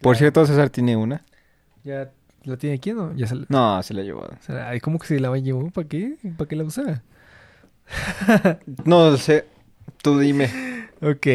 Por 0.00 0.16
cierto, 0.16 0.44
César 0.44 0.70
tiene 0.70 0.96
una. 0.96 1.24
¿Ya 1.84 2.10
la 2.44 2.56
tiene 2.56 2.76
aquí 2.76 2.92
no? 2.92 3.14
Ya 3.14 3.26
se 3.26 3.36
la... 3.36 3.46
No, 3.48 3.82
se 3.82 3.94
la 3.94 4.02
llevó. 4.02 4.28
¿Cómo 4.82 4.98
que 4.98 5.06
se 5.06 5.20
la 5.20 5.34
llevó? 5.38 5.70
¿Para 5.70 5.88
qué? 5.88 6.16
¿Para 6.36 6.48
qué 6.48 6.56
la 6.56 6.64
usa? 6.64 7.02
No 8.84 9.16
sé. 9.16 9.46
Tú 10.02 10.18
dime. 10.18 10.48
Ok. 11.02 11.26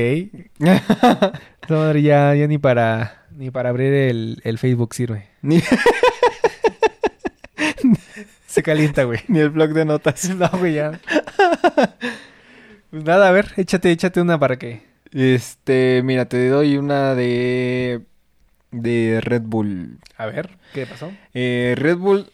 Madre 1.69 2.01
ya, 2.01 2.33
ya 2.35 2.47
ni 2.47 2.57
para 2.57 3.25
ni 3.35 3.51
para 3.51 3.69
abrir 3.69 3.93
el, 3.93 4.41
el 4.43 4.57
Facebook 4.57 4.93
sirve. 4.93 5.27
Ni, 5.41 5.61
Se 8.47 8.63
calienta, 8.63 9.03
güey. 9.03 9.19
ni 9.27 9.39
el 9.39 9.49
blog 9.49 9.73
de 9.73 9.85
notas. 9.85 10.29
No, 10.35 10.49
güey, 10.57 10.75
ya. 10.75 10.99
Pues 12.89 13.03
nada, 13.03 13.27
a 13.27 13.31
ver, 13.31 13.51
échate, 13.57 13.91
échate 13.91 14.21
una 14.21 14.39
para 14.39 14.57
que. 14.57 14.83
Este, 15.11 16.01
mira, 16.03 16.25
te 16.25 16.47
doy 16.47 16.77
una 16.77 17.15
de. 17.15 18.01
de 18.71 19.19
Red 19.21 19.41
Bull. 19.43 19.97
A 20.17 20.25
ver, 20.27 20.57
¿qué 20.73 20.85
pasó? 20.85 21.11
Eh, 21.33 21.75
Red 21.77 21.97
Bull, 21.97 22.29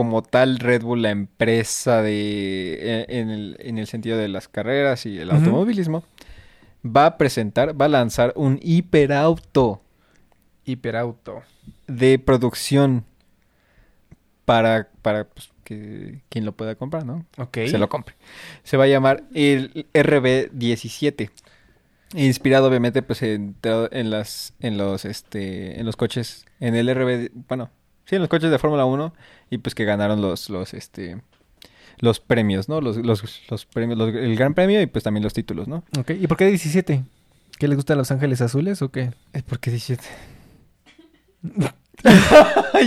como 0.00 0.22
tal, 0.22 0.60
Red 0.60 0.80
Bull, 0.80 1.02
la 1.02 1.10
empresa 1.10 2.00
de. 2.00 2.78
eh, 2.80 3.06
en 3.10 3.28
el, 3.28 3.58
en 3.60 3.76
el 3.76 3.86
sentido 3.86 4.16
de 4.16 4.28
las 4.28 4.48
carreras 4.48 5.04
y 5.04 5.18
el 5.18 5.30
automovilismo, 5.30 6.04
va 6.82 7.04
a 7.04 7.18
presentar, 7.18 7.78
va 7.78 7.84
a 7.84 7.88
lanzar 7.90 8.32
un 8.34 8.58
hiperauto 8.62 9.82
Hiperauto. 10.64 11.42
de 11.86 12.18
producción 12.18 13.04
para, 14.46 14.88
para 15.02 15.24
pues, 15.24 15.50
que 15.64 16.22
quien 16.30 16.46
lo 16.46 16.52
pueda 16.52 16.76
comprar, 16.76 17.04
¿no? 17.04 17.26
Ok. 17.36 17.58
se 17.66 17.76
lo 17.76 17.90
compre. 17.90 18.14
Se 18.62 18.78
va 18.78 18.84
a 18.84 18.88
llamar 18.88 19.24
el 19.34 19.86
RB17. 19.92 21.30
Inspirado 22.14 22.68
obviamente 22.68 23.02
pues 23.02 23.20
en, 23.22 23.54
en 23.62 24.08
las 24.08 24.54
en 24.60 24.78
los 24.78 25.04
este 25.04 25.78
en 25.78 25.84
los 25.84 25.96
coches 25.96 26.46
en 26.58 26.74
el 26.74 26.88
RB, 26.88 27.32
bueno, 27.48 27.68
sí, 28.06 28.16
en 28.16 28.22
los 28.22 28.28
coches 28.28 28.50
de 28.50 28.58
Fórmula 28.58 28.84
1 28.84 29.12
y 29.50 29.58
pues 29.58 29.74
que 29.74 29.84
ganaron 29.84 30.20
los 30.20 30.50
los 30.50 30.74
este 30.74 31.20
los 31.98 32.18
premios, 32.20 32.68
¿no? 32.68 32.80
Los, 32.80 32.96
los, 32.96 33.22
los 33.50 33.66
premios, 33.66 33.98
los- 33.98 34.14
el 34.14 34.34
gran 34.36 34.54
premio 34.54 34.80
y 34.80 34.86
pues 34.86 35.04
también 35.04 35.22
los 35.22 35.34
títulos, 35.34 35.68
¿no? 35.68 35.84
Ok. 35.98 36.12
¿Y 36.18 36.26
por 36.26 36.36
qué 36.38 36.46
17? 36.46 37.02
¿Qué 37.58 37.68
les 37.68 37.76
gustan 37.76 37.98
Los 37.98 38.10
Ángeles 38.10 38.40
Azules 38.40 38.80
o 38.80 38.90
qué? 38.90 39.10
¿Por 39.46 39.60
qué 39.60 39.70
17? 39.70 40.02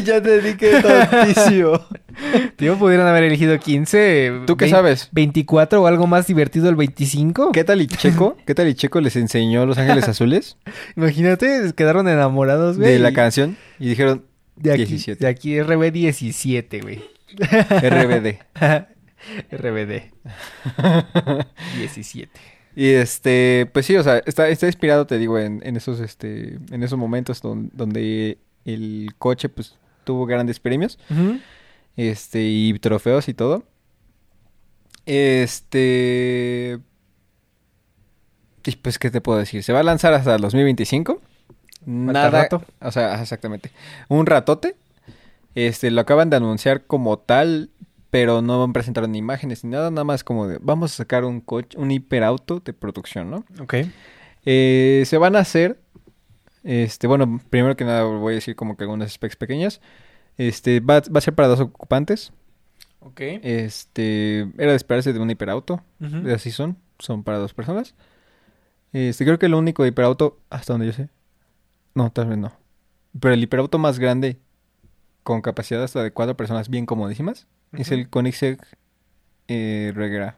ya 0.03 0.21
te 0.21 0.41
dije 0.41 0.81
tontísimo. 0.81 1.79
Tío, 2.55 2.77
pudieron 2.79 3.05
haber 3.07 3.23
elegido 3.23 3.59
15. 3.59 4.41
¿Tú 4.47 4.57
qué 4.57 4.69
sabes? 4.69 5.09
24 5.11 5.81
o 5.83 5.87
algo 5.87 6.07
más 6.07 6.25
divertido 6.27 6.69
el 6.69 6.75
25. 6.75 7.51
¿Qué 7.51 7.63
tal 7.63 7.81
y 7.81 7.87
Checo? 7.87 8.37
¿Qué 8.47 8.55
tal 8.55 8.67
y 8.67 8.73
Checo 8.73 9.01
les 9.01 9.15
enseñó 9.15 9.65
Los 9.67 9.77
Ángeles 9.77 10.07
Azules 10.09 10.57
Imagínate, 10.97 11.71
quedaron 11.75 12.07
enamorados, 12.07 12.77
güey. 12.77 12.93
de 12.93 12.99
la 12.99 13.13
canción 13.13 13.57
y 13.79 13.89
dijeron 13.89 14.23
de 14.55 14.71
aquí, 14.73 14.85
17. 14.85 15.19
De 15.23 15.27
aquí 15.29 15.61
RB 15.61 15.91
17, 15.91 16.81
güey. 16.81 17.03
RBD. 17.37 18.37
RBD 19.51 20.11
17. 21.77 22.29
Y 22.75 22.89
este, 22.89 23.69
pues 23.71 23.85
sí, 23.85 23.95
o 23.95 24.03
sea, 24.03 24.17
está, 24.25 24.49
está 24.49 24.65
inspirado, 24.65 25.05
te 25.05 25.17
digo, 25.19 25.37
en, 25.39 25.61
en 25.63 25.75
esos, 25.77 25.99
este, 25.99 26.57
en 26.71 26.81
esos 26.83 26.97
momentos 26.97 27.41
don- 27.41 27.69
donde 27.73 28.39
el 28.65 29.11
coche, 29.19 29.47
pues, 29.49 29.77
tuvo 30.03 30.25
grandes 30.25 30.59
premios, 30.59 30.97
este, 31.95 32.43
y 32.43 32.77
trofeos 32.79 33.27
y 33.29 33.33
todo. 33.35 33.63
Este, 35.05 36.79
y 38.65 38.71
pues, 38.77 38.97
¿qué 38.97 39.11
te 39.11 39.21
puedo 39.21 39.37
decir? 39.39 39.61
Se 39.63 39.73
va 39.73 39.81
a 39.81 39.83
lanzar 39.83 40.13
hasta 40.13 40.35
el 40.35 40.41
2025. 40.41 41.21
Nada, 41.85 42.29
rato. 42.29 42.63
o 42.81 42.91
sea, 42.91 43.21
exactamente, 43.21 43.71
un 44.07 44.25
ratote. 44.25 44.75
Este, 45.55 45.91
lo 45.91 46.01
acaban 46.01 46.29
de 46.29 46.37
anunciar 46.37 46.85
como 46.85 47.19
tal, 47.19 47.69
pero 48.09 48.41
no 48.41 48.71
presentaron 48.73 49.11
ni 49.11 49.19
imágenes 49.19 49.63
ni 49.63 49.71
nada, 49.71 49.91
nada 49.91 50.03
más 50.03 50.23
como 50.23 50.47
de, 50.47 50.57
vamos 50.61 50.93
a 50.93 50.95
sacar 50.95 51.25
un 51.25 51.41
coche, 51.41 51.77
un 51.77 51.91
hiperauto 51.91 52.59
de 52.59 52.73
producción, 52.73 53.29
¿no? 53.29 53.45
Ok. 53.61 53.75
Eh, 54.45 55.03
se 55.05 55.17
van 55.17 55.35
a 55.35 55.39
hacer, 55.39 55.79
este, 56.63 57.07
bueno, 57.07 57.39
primero 57.49 57.75
que 57.75 57.85
nada 57.85 58.03
voy 58.03 58.33
a 58.33 58.35
decir 58.35 58.55
como 58.55 58.77
que 58.77 58.83
algunas 58.83 59.11
specs 59.11 59.35
pequeñas. 59.35 59.81
Este, 60.37 60.79
va, 60.79 61.01
va 61.01 61.19
a 61.19 61.21
ser 61.21 61.35
para 61.35 61.47
dos 61.47 61.59
ocupantes. 61.59 62.31
Ok. 62.99 63.21
Este, 63.43 64.41
era 64.57 64.71
de 64.71 64.75
esperarse 64.75 65.13
de 65.13 65.19
un 65.19 65.29
hiperauto. 65.29 65.81
Así 66.33 66.51
son, 66.51 66.77
son 66.99 67.23
para 67.23 67.37
dos 67.37 67.53
personas. 67.53 67.95
Este, 68.93 69.25
creo 69.25 69.39
que 69.39 69.47
el 69.47 69.55
único 69.55 69.85
hiperauto, 69.85 70.39
hasta 70.49 70.73
donde 70.73 70.87
yo 70.87 70.93
sé. 70.93 71.09
No, 71.95 72.11
tal 72.11 72.27
vez 72.27 72.37
no. 72.37 72.51
Pero 73.19 73.33
el 73.33 73.43
hiperauto 73.43 73.77
más 73.77 73.99
grande, 73.99 74.39
con 75.23 75.41
capacidad 75.41 75.83
hasta 75.83 76.01
de 76.03 76.11
cuatro 76.11 76.35
personas 76.35 76.69
bien 76.69 76.85
comodísimas, 76.85 77.47
es 77.73 77.91
el 77.91 78.09
Koenigsegg 78.09 78.59
eh, 79.47 79.91
Regera. 79.95 80.37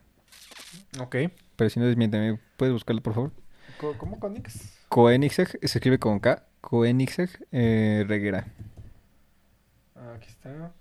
Ok. 0.99 1.15
Pero 1.55 1.69
si 1.69 1.79
no 1.79 1.85
desmiénteme, 1.85 2.39
¿puedes 2.57 2.73
buscarlo 2.73 3.01
por 3.01 3.13
favor? 3.13 3.31
Co- 3.79 3.97
¿Cómo 3.97 4.19
Conix? 4.19 4.77
Koenigsegg, 4.89 5.57
se 5.61 5.77
escribe 5.77 5.99
con 5.99 6.19
K. 6.19 6.43
Koenigsegg 6.61 7.29
eh, 7.51 8.03
Regera. 8.07 8.47
Aquí 10.15 10.27
está. 10.29 10.71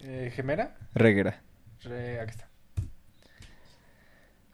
Eh, 0.00 0.32
¿Gemera? 0.34 0.76
Regera. 0.94 1.42
Re- 1.82 2.20
aquí 2.20 2.30
está. 2.30 2.48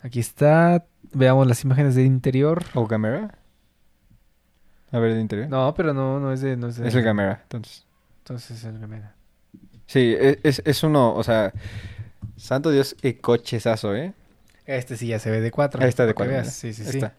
Aquí 0.03 0.21
está. 0.21 0.85
Veamos 1.13 1.47
las 1.47 1.63
imágenes 1.65 1.95
del 1.95 2.07
interior. 2.07 2.65
¿O 2.75 2.87
Gamera? 2.87 3.39
A 4.95 4.99
ver, 5.01 5.13
el 5.13 5.21
interior. 5.21 5.49
No, 5.49 5.75
pero 5.75 5.93
no, 5.93 6.21
no 6.21 6.33
es 6.33 6.41
de. 6.41 6.57
No 6.57 6.69
es, 6.69 6.77
de- 6.77 6.87
Es 6.89 6.95
el 6.95 7.03
Gamera, 7.03 7.41
entonces. 7.43 7.85
Entonces 8.19 8.59
es 8.59 8.65
el 8.65 8.79
Gemera. 8.79 9.15
Sí, 9.87 10.15
e- 10.19 10.39
es, 10.43 10.63
es 10.65 10.83
uno, 10.83 11.15
o 11.15 11.23
sea, 11.23 11.53
santo 12.37 12.71
Dios, 12.71 12.97
qué 13.01 13.19
cochezazo, 13.19 13.95
¿eh? 13.95 14.15
Este 14.67 14.97
sí 14.97 15.09
ya 15.09 15.19
se 15.19 15.31
ve 15.31 15.41
de 15.43 15.51
4. 15.51 15.83
Ahí 15.83 15.89
está 15.91 16.07
de 16.07 16.15
cuatro. 16.15 16.43
Sí, 16.45 16.73
sí, 16.73 16.83
Ahí 16.83 16.89
sí. 16.93 16.97
está. 16.99 17.15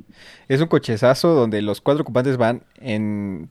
Es 0.47 0.61
un 0.61 0.67
cochezazo 0.67 1.35
donde 1.35 1.61
los 1.61 1.79
cuatro 1.79 2.01
ocupantes 2.01 2.37
van 2.37 2.63
en, 2.77 3.49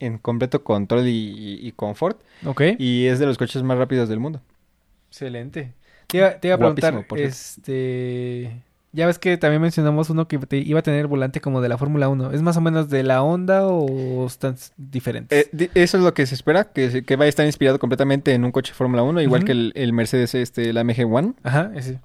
en 0.00 0.18
completo 0.18 0.62
control 0.62 1.06
y, 1.06 1.10
y- 1.62 1.66
y 1.66 1.72
confort. 1.72 2.20
Ok. 2.44 2.60
Y 2.78 3.06
es 3.06 3.18
de 3.20 3.24
los 3.26 3.38
coches 3.38 3.62
más 3.62 3.78
rápidos 3.78 4.10
del 4.10 4.18
mundo. 4.20 4.42
Excelente. 5.08 5.72
Te 6.08 6.18
iba, 6.18 6.32
te 6.38 6.48
iba 6.48 6.56
a 6.56 6.58
preguntar, 6.58 7.06
este... 7.16 8.62
Ya 8.94 9.06
ves 9.06 9.18
que 9.18 9.38
también 9.38 9.62
mencionamos 9.62 10.10
uno 10.10 10.28
que 10.28 10.38
te 10.38 10.58
iba 10.58 10.80
a 10.80 10.82
tener 10.82 11.06
volante 11.06 11.40
como 11.40 11.62
de 11.62 11.68
la 11.70 11.78
Fórmula 11.78 12.10
1. 12.10 12.32
¿Es 12.32 12.42
más 12.42 12.58
o 12.58 12.60
menos 12.60 12.90
de 12.90 13.02
la 13.02 13.22
Honda 13.22 13.66
o 13.66 14.26
están 14.26 14.56
diferentes? 14.76 15.48
Eh, 15.58 15.70
eso 15.74 15.96
es 15.96 16.02
lo 16.04 16.12
que 16.12 16.26
se 16.26 16.34
espera, 16.34 16.64
que, 16.64 17.02
que 17.02 17.16
va 17.16 17.24
a 17.24 17.28
estar 17.28 17.46
inspirado 17.46 17.78
completamente 17.78 18.34
en 18.34 18.44
un 18.44 18.52
coche 18.52 18.74
Fórmula 18.74 19.02
1, 19.02 19.22
igual 19.22 19.44
que 19.44 19.52
el, 19.52 19.72
el 19.76 19.94
Mercedes, 19.94 20.34
este, 20.34 20.68
el 20.68 20.76
AMG 20.76 21.06
One. 21.10 21.32
Ajá, 21.42 21.72
ese. 21.74 22.00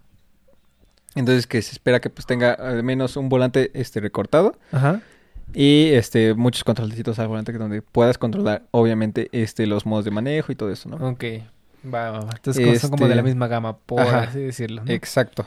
Entonces 1.15 1.45
que 1.47 1.61
se 1.61 1.71
espera 1.73 1.99
que 1.99 2.09
pues 2.09 2.25
tenga 2.25 2.53
al 2.53 2.83
menos 2.83 3.17
un 3.17 3.27
volante 3.27 3.71
este 3.73 3.99
recortado 3.99 4.55
Ajá. 4.71 5.01
y 5.53 5.87
este 5.93 6.35
muchos 6.35 6.63
controlecitos 6.63 7.17
al 7.17 7.27
volante 7.27 7.51
que 7.51 7.57
donde 7.57 7.81
puedas 7.81 8.17
controlar 8.19 8.63
obviamente 8.71 9.27
este 9.31 9.65
los 9.65 9.85
modos 9.87 10.05
de 10.05 10.11
manejo 10.11 10.51
y 10.51 10.55
todo 10.55 10.71
eso, 10.71 10.87
¿no? 10.89 10.97
Ok. 11.09 11.23
Va, 11.91 12.11
va, 12.11 12.19
va. 12.19 12.29
Entonces 12.35 12.63
como- 12.63 12.77
son 12.79 12.89
como 12.91 13.03
de 13.07 13.15
la 13.15 13.21
Este- 13.21 13.29
misma 13.31 13.47
gama, 13.47 13.77
por 13.77 14.01
Ajá. 14.01 14.19
así 14.23 14.39
decirlo. 14.39 14.83
¿no? 14.85 14.91
Exacto. 14.91 15.45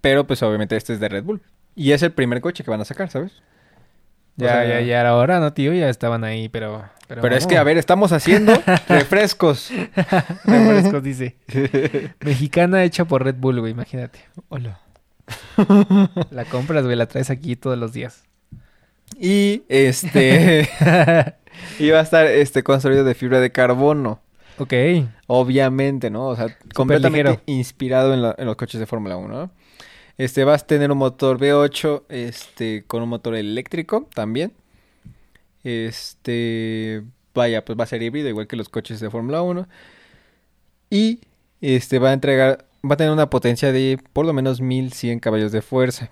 Pero 0.00 0.26
pues 0.26 0.42
obviamente 0.42 0.76
este 0.76 0.92
es 0.94 1.00
de 1.00 1.08
Red 1.08 1.24
Bull 1.24 1.42
y 1.74 1.92
es 1.92 2.02
el 2.02 2.12
primer 2.12 2.40
coche 2.40 2.64
que 2.64 2.70
van 2.70 2.80
a 2.80 2.84
sacar, 2.84 3.10
¿sabes? 3.10 3.32
O 4.38 4.42
Ya, 4.42 4.52
sea, 4.52 4.64
ya, 4.68 4.80
ya 4.80 5.00
era 5.00 5.14
hora, 5.16 5.40
¿no, 5.40 5.52
tío? 5.52 5.72
Ya 5.74 5.88
estaban 5.90 6.24
ahí, 6.24 6.48
pero... 6.48 6.84
Pero, 7.08 7.22
Pero 7.22 7.34
es 7.34 7.46
que 7.48 7.56
a 7.58 7.64
ver, 7.64 7.76
estamos 7.76 8.12
haciendo 8.12 8.52
refrescos. 8.88 9.70
Refrescos, 10.44 11.02
dice. 11.02 11.36
Mexicana 12.20 12.84
hecha 12.84 13.04
por 13.04 13.24
Red 13.24 13.34
Bull, 13.36 13.58
güey, 13.60 13.72
imagínate. 13.72 14.20
Hola. 14.48 14.78
La 16.30 16.44
compras, 16.44 16.84
güey, 16.84 16.96
la 16.96 17.06
traes 17.06 17.30
aquí 17.30 17.56
todos 17.56 17.76
los 17.78 17.92
días. 17.92 18.22
Y 19.18 19.64
este 19.68 20.68
iba 21.80 21.98
a 21.98 22.02
estar 22.02 22.26
este 22.26 22.62
construido 22.62 23.02
de 23.04 23.14
fibra 23.14 23.40
de 23.40 23.50
carbono. 23.50 24.20
ok. 24.58 24.72
Obviamente, 25.26 26.10
¿no? 26.10 26.28
O 26.28 26.36
sea, 26.36 26.46
completamente 26.74 27.30
ligero. 27.30 27.42
inspirado 27.46 28.14
en, 28.14 28.22
la- 28.22 28.34
en 28.38 28.46
los 28.46 28.56
coches 28.56 28.78
de 28.80 28.86
Fórmula 28.86 29.16
1, 29.16 29.28
¿no? 29.36 29.50
Este, 30.18 30.44
vas 30.44 30.62
a 30.62 30.66
tener 30.66 30.90
un 30.90 30.98
motor 30.98 31.38
V8, 31.38 32.02
este, 32.08 32.84
con 32.86 33.02
un 33.02 33.08
motor 33.08 33.34
eléctrico 33.34 34.08
también. 34.14 34.52
Este, 35.64 37.02
vaya, 37.34 37.64
pues 37.64 37.78
va 37.78 37.84
a 37.84 37.86
ser 37.86 38.02
híbrido, 38.02 38.28
igual 38.28 38.46
que 38.46 38.56
los 38.56 38.68
coches 38.68 39.00
de 39.00 39.10
Fórmula 39.10 39.42
1. 39.42 39.68
Y, 40.90 41.20
este, 41.60 41.98
va 41.98 42.10
a 42.10 42.12
entregar, 42.12 42.66
va 42.88 42.94
a 42.94 42.96
tener 42.96 43.12
una 43.12 43.30
potencia 43.30 43.72
de 43.72 43.98
por 44.12 44.26
lo 44.26 44.32
menos 44.32 44.60
1100 44.60 45.20
caballos 45.20 45.52
de 45.52 45.62
fuerza. 45.62 46.10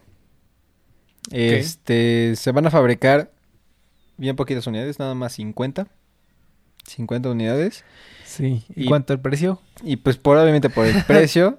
Este, 1.30 2.34
se 2.36 2.52
van 2.52 2.66
a 2.66 2.70
fabricar 2.70 3.30
bien 4.16 4.36
poquitas 4.36 4.66
unidades, 4.66 4.98
nada 4.98 5.14
más 5.14 5.32
50. 5.34 5.86
50 6.86 7.30
unidades. 7.30 7.84
Sí. 8.24 8.62
¿Y, 8.74 8.84
Y- 8.84 8.86
cuánto 8.86 9.12
el 9.12 9.20
precio? 9.20 9.60
Y 9.82 9.96
pues 9.96 10.16
probablemente 10.16 10.70
por 10.70 10.86
el 10.86 11.04
precio 11.06 11.58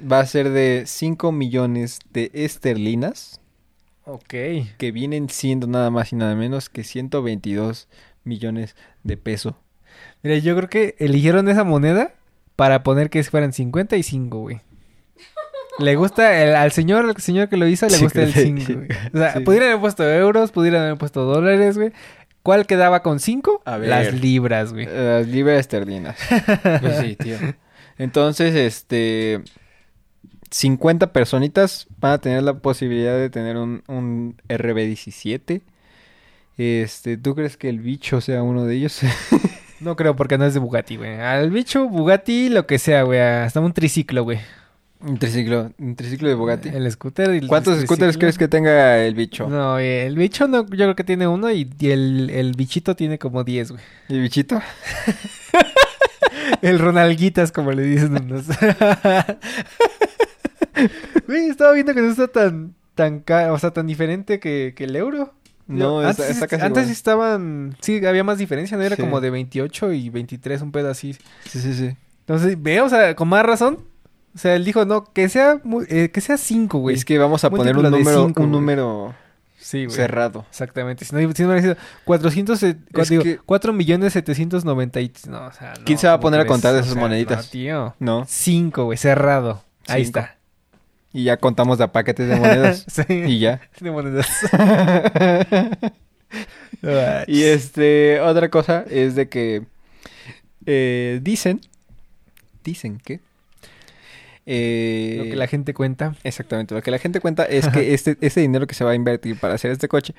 va 0.00 0.20
a 0.20 0.26
ser 0.26 0.50
de 0.50 0.84
5 0.86 1.32
millones 1.32 1.98
de 2.12 2.30
esterlinas, 2.34 3.40
Ok. 4.04 4.34
que 4.78 4.90
vienen 4.92 5.28
siendo 5.28 5.66
nada 5.66 5.90
más 5.90 6.12
y 6.12 6.16
nada 6.16 6.34
menos 6.34 6.68
que 6.68 6.84
122 6.84 7.88
millones 8.24 8.76
de 9.04 9.16
peso. 9.16 9.56
Mira, 10.22 10.38
yo 10.38 10.56
creo 10.56 10.68
que 10.68 10.94
eligieron 10.98 11.48
esa 11.48 11.64
moneda 11.64 12.14
para 12.56 12.82
poner 12.82 13.10
que 13.10 13.22
fueran 13.24 13.52
55, 13.52 14.38
güey. 14.40 14.60
Le 15.78 15.96
gusta, 15.96 16.42
el- 16.42 16.54
al 16.56 16.72
señor, 16.72 17.06
al 17.06 17.16
señor 17.18 17.48
que 17.48 17.56
lo 17.56 17.66
hizo, 17.66 17.86
le 17.86 17.92
Sí, 17.96 18.04
gusta 18.04 18.22
el 18.22 18.32
sí. 18.34 18.42
5, 18.42 18.72
güey. 18.74 18.88
O 19.14 19.18
sea, 19.18 19.32
Sí. 19.34 19.40
pudieran 19.40 19.68
haber 19.70 19.80
puesto 19.80 20.08
euros, 20.10 20.52
pudieran 20.52 20.82
haber 20.82 20.98
puesto 20.98 21.24
dólares, 21.24 21.78
güey. 21.78 21.92
¿Cuál 22.42 22.66
quedaba 22.66 23.02
con 23.02 23.20
5? 23.20 23.62
A 23.64 23.76
ver. 23.78 23.88
Las 23.88 24.12
libras, 24.20 24.72
güey. 24.72 24.86
Las 24.86 25.26
libras 25.28 25.60
esterlinas. 25.60 26.16
Pues 26.80 26.98
sí, 26.98 27.16
tío. 27.16 27.36
Entonces, 27.98 28.54
este... 28.54 29.42
50 30.50 31.12
personitas 31.12 31.86
van 31.98 32.12
a 32.12 32.18
tener 32.18 32.42
la 32.42 32.54
posibilidad 32.54 33.16
de 33.16 33.30
tener 33.30 33.56
un, 33.56 33.82
un 33.86 34.36
RB17. 34.48 35.60
Este, 36.58 37.16
¿tú 37.16 37.34
crees 37.34 37.56
que 37.56 37.68
el 37.68 37.80
bicho 37.80 38.20
sea 38.20 38.42
uno 38.42 38.64
de 38.64 38.74
ellos? 38.76 39.00
No 39.80 39.96
creo 39.96 40.14
porque 40.14 40.36
no 40.36 40.44
es 40.44 40.52
de 40.52 40.60
Bugatti, 40.60 40.96
güey. 40.96 41.18
Al 41.18 41.50
bicho, 41.50 41.88
Bugatti, 41.88 42.50
lo 42.50 42.66
que 42.66 42.78
sea, 42.78 43.02
güey. 43.04 43.18
Hasta 43.18 43.60
un 43.60 43.72
triciclo, 43.72 44.24
güey. 44.24 44.38
un 45.00 45.16
triciclo, 45.18 45.72
un 45.78 45.96
triciclo 45.96 46.28
de 46.28 46.34
Bugatti. 46.34 46.68
El 46.68 46.92
scooter 46.92 47.32
y 47.34 47.38
el 47.38 47.46
¿Cuántos 47.46 47.76
triciclo. 47.78 47.96
scooters 47.96 48.18
crees 48.18 48.36
que 48.36 48.46
tenga 48.46 48.98
el 49.02 49.14
bicho? 49.14 49.48
No, 49.48 49.78
el 49.78 50.14
bicho 50.16 50.46
no, 50.48 50.66
yo 50.66 50.76
creo 50.84 50.94
que 50.94 51.04
tiene 51.04 51.26
uno 51.26 51.50
y, 51.50 51.66
y 51.80 51.90
el, 51.92 52.28
el 52.28 52.52
bichito 52.56 52.94
tiene 52.94 53.18
como 53.18 53.42
10, 53.42 53.70
güey. 53.70 53.82
¿El 54.10 54.20
bichito? 54.20 54.60
El 56.60 56.78
Ronalguitas, 56.78 57.50
como 57.50 57.72
le 57.72 57.82
dicen 57.84 58.12
unos. 58.22 58.44
Güey, 61.26 61.48
estaba 61.48 61.72
viendo 61.72 61.94
que 61.94 62.00
no 62.02 62.10
está 62.10 62.28
tan, 62.28 62.74
tan 62.94 63.20
ca- 63.20 63.52
o 63.52 63.58
sea, 63.58 63.70
tan 63.72 63.86
diferente 63.86 64.38
que, 64.40 64.72
que 64.76 64.84
el 64.84 64.96
euro. 64.96 65.34
No, 65.66 66.00
está, 66.08 66.24
antes, 66.24 66.34
está 66.36 66.46
casi 66.48 66.62
antes 66.64 66.82
igual. 66.82 66.92
estaban, 66.92 67.76
sí, 67.80 68.04
había 68.04 68.24
más 68.24 68.38
diferencia, 68.38 68.76
¿no? 68.76 68.82
Era 68.82 68.96
Sí. 68.96 69.02
como 69.02 69.20
de 69.20 69.30
28 69.30 69.92
y 69.92 70.10
23, 70.10 70.62
un 70.62 70.72
pedo 70.72 70.90
así. 70.90 71.14
Sí, 71.44 71.60
sí, 71.60 71.74
sí. 71.74 71.96
Entonces, 72.20 72.60
ve, 72.60 72.80
o 72.80 72.88
sea, 72.88 73.14
con 73.14 73.28
más 73.28 73.44
razón. 73.46 73.78
O 74.34 74.38
sea, 74.38 74.54
él 74.56 74.64
dijo, 74.64 74.84
no, 74.84 75.04
que 75.12 75.28
sea, 75.28 75.60
eh, 75.88 76.10
que 76.12 76.20
sea 76.20 76.36
5, 76.38 76.78
güey. 76.78 76.96
Es 76.96 77.04
que 77.04 77.18
vamos 77.18 77.42
a 77.44 77.50
poner 77.50 77.76
un 77.76 77.82
Múltiplo 77.82 77.98
de 77.98 78.04
número, 78.04 78.26
cinco, 78.26 78.42
un 78.42 78.50
número 78.52 79.14
Sí, 79.58 79.84
güey. 79.86 79.94
cerrado. 79.96 80.44
Exactamente. 80.50 81.04
Si 81.04 81.14
no, 81.14 81.20
si 81.32 81.42
no 81.42 81.48
hubiera 81.50 81.62
sido 81.62 81.76
400, 82.04 82.62
eh, 82.64 82.76
Es 82.92 83.08
digo, 83.08 83.22
que- 83.22 83.38
4 83.38 83.72
millones 83.72 84.12
790 84.12 85.00
y... 85.00 85.12
No, 85.28 85.46
o 85.46 85.52
sea, 85.52 85.74
no, 85.78 85.84
¿Quién 85.84 85.98
se 85.98 86.06
va 86.08 86.14
a 86.14 86.16
¿cómo 86.16 86.22
poner 86.22 86.40
a 86.40 86.46
contar 86.46 86.74
O 86.74 86.78
esas 86.78 86.92
sea, 86.92 87.00
moneditas? 87.00 87.46
No, 87.46 87.50
tío. 87.50 87.94
¿No? 88.00 88.24
5, 88.26 88.84
güey, 88.86 88.98
cerrado. 88.98 89.62
Ahí 89.88 90.04
Cinco. 90.04 90.20
está. 90.20 90.36
Y 91.12 91.24
ya 91.24 91.36
contamos 91.38 91.78
de 91.78 91.88
paquetes 91.88 92.28
de 92.28 92.36
monedas. 92.36 92.84
sí. 92.88 93.02
y 93.08 93.38
ya. 93.40 93.60
De 93.80 93.90
monedas. 93.90 94.28
Y 97.26 97.42
este, 97.42 98.20
otra 98.20 98.48
cosa 98.50 98.84
es 98.88 99.14
de 99.16 99.28
que 99.28 99.64
eh, 100.66 101.18
dicen, 101.22 101.60
dicen 102.64 102.98
que... 103.04 103.20
eh, 104.46 105.16
Lo 105.18 105.24
que 105.24 105.36
la 105.36 105.46
gente 105.48 105.74
cuenta. 105.74 106.14
Exactamente, 106.22 106.74
lo 106.74 106.82
que 106.82 106.90
la 106.92 106.98
gente 106.98 107.20
cuenta 107.20 107.44
es 107.44 107.68
que 107.68 107.94
este, 107.94 108.16
este 108.20 108.40
dinero 108.40 108.66
que 108.66 108.74
se 108.74 108.84
va 108.84 108.92
a 108.92 108.94
invertir 108.94 109.38
para 109.38 109.54
hacer 109.54 109.72
este 109.72 109.88
coche 109.88 110.14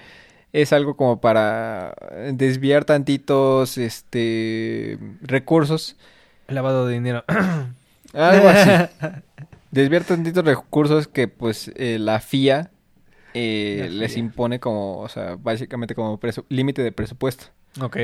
es 0.54 0.74
algo 0.74 0.98
como 0.98 1.22
para 1.22 1.96
desviar 2.34 2.84
tantitos 2.84 3.78
este 3.78 5.00
recursos, 5.22 5.96
Lavado 6.48 6.86
de 6.86 6.94
dinero. 6.96 7.24
algo 8.14 8.50
así. 8.50 8.70
Desviar 9.72 10.04
tantitos 10.04 10.46
recursos 10.46 11.08
que 11.08 11.28
pues 11.28 11.72
eh, 11.76 11.98
la 12.00 12.20
FIA 12.20 12.72
eh, 13.34 13.88
les 13.92 14.18
impone 14.18 14.60
como, 14.60 15.00
o 15.00 15.10
sea, 15.10 15.38
básicamente 15.38 15.96
como 15.96 16.20
límite 16.50 16.84
de 16.84 16.92
presupuesto. 16.92 17.46
ok. 17.82 17.98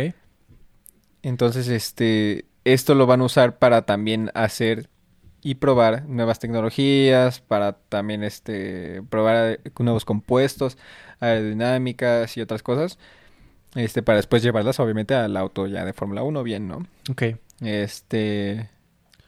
Entonces, 1.23 1.67
este, 1.67 2.45
esto 2.63 2.95
lo 2.95 3.05
van 3.05 3.21
a 3.21 3.25
usar 3.25 3.57
para 3.57 3.81
también 3.81 4.31
hacer 4.33 4.89
y 5.41 5.55
probar 5.55 6.05
nuevas 6.05 6.39
tecnologías, 6.39 7.41
para 7.41 7.73
también, 7.73 8.23
este, 8.23 9.01
probar 9.09 9.59
eh, 9.63 9.71
nuevos 9.79 10.05
compuestos, 10.05 10.77
aerodinámicas 11.19 12.37
y 12.37 12.41
otras 12.41 12.63
cosas, 12.63 12.97
este, 13.75 14.03
para 14.03 14.17
después 14.17 14.41
llevarlas, 14.41 14.79
obviamente, 14.79 15.15
al 15.15 15.35
auto 15.35 15.67
ya 15.67 15.83
de 15.85 15.93
Fórmula 15.93 16.23
1 16.23 16.43
bien, 16.43 16.67
¿no? 16.67 16.87
Ok. 17.09 17.23
Este, 17.61 18.69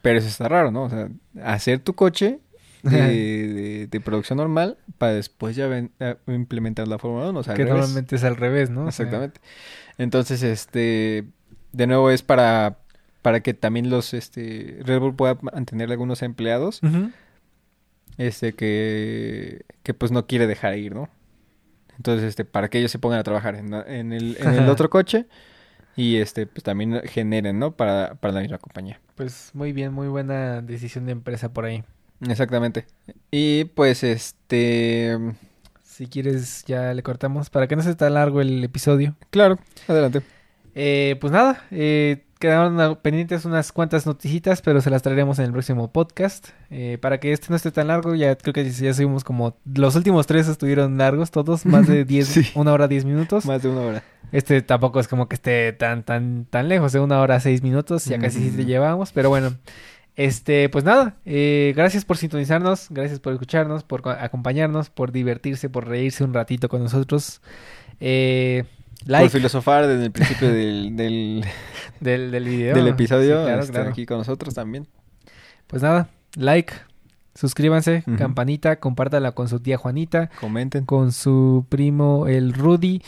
pero 0.01 0.19
eso 0.19 0.27
está 0.27 0.47
raro, 0.47 0.71
¿no? 0.71 0.83
O 0.83 0.89
sea, 0.89 1.09
hacer 1.43 1.79
tu 1.79 1.93
coche 1.95 2.39
de, 2.83 2.97
de- 3.53 3.87
de 3.87 3.99
producción 4.01 4.37
normal 4.37 4.77
para 4.97 5.13
después 5.13 5.55
ya 5.55 5.67
ven- 5.67 5.91
eh, 5.99 6.15
implementar 6.27 6.87
la 6.87 6.97
Fórmula 6.97 7.29
1, 7.29 7.39
o 7.39 7.43
sea, 7.43 7.53
que 7.53 7.63
normalmente 7.79 8.15
es 8.15 8.23
al 8.23 8.37
revés, 8.37 8.69
¿no? 8.69 8.85
O 8.85 8.91
sea, 8.91 9.05
Exactamente. 9.05 9.41
Entonces, 9.97 10.43
este, 10.43 11.25
de 11.73 11.87
nuevo 11.87 12.09
es 12.09 12.21
para, 12.23 12.77
para 13.21 13.41
que 13.41 13.53
también 13.53 13.89
los, 13.89 14.13
este, 14.13 14.79
Red 14.85 14.99
Bull 14.99 15.15
pueda 15.15 15.37
mantener 15.41 15.91
algunos 15.91 16.21
empleados, 16.21 16.79
este, 18.17 18.53
que, 18.53 19.65
que 19.83 19.93
pues 19.93 20.11
no 20.11 20.25
quiere 20.27 20.47
dejar 20.47 20.77
ir, 20.77 20.93
¿no? 20.93 21.09
Entonces, 21.97 22.27
este, 22.29 22.45
para 22.45 22.69
que 22.69 22.79
ellos 22.79 22.91
se 22.91 22.99
pongan 22.99 23.19
a 23.19 23.23
trabajar 23.23 23.55
en, 23.55 23.73
en 23.73 24.13
el, 24.13 24.37
en 24.39 24.53
el 24.53 24.69
otro 24.69 24.89
coche 24.89 25.25
y, 25.99 26.15
este, 26.15 26.47
pues 26.47 26.63
también 26.63 27.01
generen, 27.03 27.59
¿no? 27.59 27.75
Para, 27.75 28.15
para 28.15 28.33
la 28.33 28.39
misma 28.39 28.57
compañía. 28.57 29.01
Pues 29.15 29.51
muy 29.53 29.73
bien, 29.73 29.91
muy 29.91 30.07
buena 30.07 30.61
decisión 30.61 31.05
de 31.05 31.11
empresa 31.11 31.51
por 31.51 31.65
ahí. 31.65 31.83
Exactamente. 32.21 32.85
Y 33.31 33.65
pues, 33.65 34.03
este, 34.03 35.17
Si 35.83 36.07
quieres, 36.07 36.63
ya 36.65 36.93
le 36.93 37.03
cortamos 37.03 37.49
para 37.49 37.67
que 37.67 37.75
no 37.75 37.81
se 37.81 37.95
tan 37.95 38.13
largo 38.13 38.39
el 38.39 38.63
episodio. 38.63 39.17
claro, 39.29 39.59
adelante. 39.89 40.21
Eh, 40.73 41.17
pues 41.19 41.33
nada, 41.33 41.65
eh, 41.71 42.23
quedaron 42.39 42.95
pendientes 43.01 43.45
unas 43.45 43.71
cuantas 43.71 44.05
noticitas, 44.05 44.61
pero 44.61 44.79
se 44.81 44.89
las 44.89 45.01
traeremos 45.01 45.37
en 45.39 45.45
el 45.45 45.51
próximo 45.51 45.91
podcast. 45.91 46.49
Eh, 46.69 46.97
para 47.01 47.19
que 47.19 47.33
este 47.33 47.47
no 47.49 47.55
esté 47.57 47.69
tan 47.71 47.87
largo, 47.87 48.15
ya 48.15 48.35
creo 48.37 48.53
que 48.53 48.69
ya 48.69 48.93
subimos 48.93 49.23
como... 49.23 49.57
Los 49.75 49.95
últimos 49.95 50.25
tres 50.25 50.47
estuvieron 50.47 50.97
largos, 50.97 51.31
todos, 51.31 51.65
más 51.65 51.85
de 51.87 52.05
10, 52.05 52.27
Sí. 52.27 52.41
una 52.55 52.71
hora 52.73 52.87
10 52.87 53.05
minutos. 53.05 53.45
Más 53.45 53.61
de 53.61 53.69
una 53.69 53.81
hora. 53.81 54.03
Este 54.31 54.61
tampoco 54.61 54.99
es 54.99 55.07
como 55.07 55.27
que 55.27 55.35
esté 55.35 55.73
tan, 55.73 56.03
tan, 56.03 56.45
tan 56.45 56.69
lejos, 56.69 56.91
de 56.93 56.99
una 56.99 57.19
hora 57.19 57.39
seis 57.39 57.61
minutos, 57.63 58.05
ya 58.05 58.19
casi 58.19 58.49
sí 58.49 58.55
te 58.55 58.63
Mm. 58.63 58.67
llevamos, 58.67 59.11
pero 59.11 59.29
bueno. 59.29 59.53
Este, 60.15 60.67
pues 60.69 60.83
nada, 60.83 61.15
eh, 61.25 61.73
gracias 61.75 62.03
por 62.03 62.17
sintonizarnos, 62.17 62.87
gracias 62.89 63.19
por 63.21 63.31
escucharnos, 63.33 63.83
por 63.83 64.01
co- 64.01 64.09
acompañarnos, 64.09 64.89
por 64.89 65.11
divertirse, 65.13 65.69
por 65.69 65.87
reírse 65.87 66.23
un 66.25 66.33
ratito 66.33 66.67
con 66.67 66.83
nosotros. 66.83 67.41
Eh, 68.01 68.65
Por 69.07 69.29
filosofar 69.29 69.87
desde 69.87 70.05
el 70.05 70.11
principio 70.11 70.49
del, 70.51 70.95
del, 70.95 71.45
del, 71.99 72.31
del 72.31 72.43
video. 72.45 72.75
del 72.75 72.87
episodio, 72.87 73.39
Sí, 73.39 73.45
claro, 73.45 73.61
este, 73.61 73.73
claro. 73.73 73.89
aquí 73.89 74.05
con 74.05 74.17
nosotros 74.19 74.53
también. 74.53 74.87
Pues 75.67 75.81
nada, 75.83 76.09
like, 76.35 76.73
suscríbanse, 77.35 78.03
campanita, 78.17 78.79
compártala 78.79 79.31
con 79.33 79.47
su 79.47 79.59
tía 79.59 79.77
Juanita, 79.77 80.29
Comenten. 80.41 80.85
con 80.85 81.11
su 81.11 81.65
primo 81.69 82.27
el 82.27 82.53
Rudy, 82.53 83.01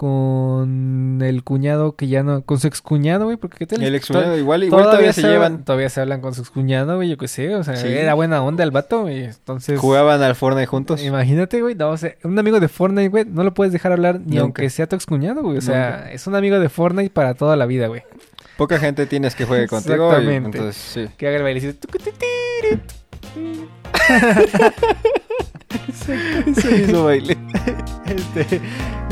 con 0.00 1.20
el 1.22 1.44
cuñado 1.44 1.94
que 1.94 2.08
ya 2.08 2.22
no, 2.22 2.40
con 2.42 2.58
su 2.58 2.66
excuñado, 2.66 3.26
güey, 3.26 3.36
porque 3.36 3.58
qué 3.58 3.66
tal. 3.66 3.82
El 3.82 3.94
ex 3.94 4.08
igual, 4.08 4.64
igual 4.64 4.82
todavía, 4.84 5.12
se 5.12 5.20
llevan. 5.20 5.62
Todavía 5.62 5.90
se 5.90 6.00
hablan 6.00 6.22
con 6.22 6.32
sus 6.34 6.48
cuñados, 6.50 6.96
güey, 6.96 7.10
yo 7.10 7.18
qué 7.18 7.28
sé, 7.28 7.54
o 7.54 7.62
sea, 7.62 7.76
Sí. 7.76 7.86
era 7.88 8.14
buena 8.14 8.42
onda 8.42 8.64
el 8.64 8.70
vato, 8.70 9.02
güey. 9.02 9.24
Entonces, 9.24 9.78
Jugaban 9.78 10.22
al 10.22 10.34
Fortnite 10.34 10.64
juntos. 10.66 11.02
imagínate, 11.04 11.60
güey, 11.60 11.74
no, 11.74 11.90
o 11.90 11.96
sea, 11.98 12.14
un 12.24 12.38
amigo 12.38 12.60
de 12.60 12.68
Fortnite, 12.68 13.08
güey, 13.10 13.24
no 13.26 13.44
lo 13.44 13.52
puedes 13.52 13.74
dejar 13.74 13.92
hablar 13.92 14.20
ni 14.20 14.36
Nunca. 14.36 14.40
aunque 14.40 14.70
sea 14.70 14.86
tu 14.86 14.96
excuñado, 14.96 15.42
güey. 15.42 15.58
O 15.58 15.60
sea, 15.60 15.90
Nunca. 15.98 16.12
es 16.12 16.26
un 16.26 16.34
amigo 16.34 16.58
de 16.58 16.70
Fortnite 16.70 17.10
para 17.10 17.34
toda 17.34 17.56
la 17.56 17.66
vida, 17.66 17.88
güey. 17.88 18.02
Poca 18.56 18.78
gente 18.78 19.04
tienes 19.06 19.34
que 19.34 19.44
juegue 19.44 19.68
contigo. 19.68 20.06
y 20.08 20.12
Exactamente. 20.16 20.58
entonces, 20.58 20.82
sí. 20.82 21.08
Que 21.18 21.28
haga 21.28 21.36
el 21.36 21.42
bailecito. 21.42 21.88
Se 25.94 26.82
hizo 26.82 27.04
baile. 27.04 27.36
Este, 28.10 28.60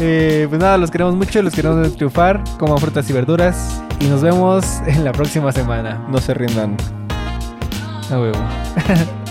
eh, 0.01 0.47
pues 0.49 0.61
nada, 0.61 0.77
los 0.77 0.91
queremos 0.91 1.15
mucho, 1.15 1.41
los 1.41 1.55
queremos 1.55 1.95
triunfar, 1.95 2.43
coman 2.59 2.79
frutas 2.79 3.09
y 3.09 3.13
verduras 3.13 3.81
y 4.01 4.07
nos 4.07 4.23
vemos 4.23 4.81
en 4.89 5.05
la 5.05 5.13
próxima 5.13 5.53
semana. 5.53 6.05
No 6.09 6.19
se 6.19 6.35
rindan. 6.35 6.77
A 8.11 8.19
huevo. 8.19 8.39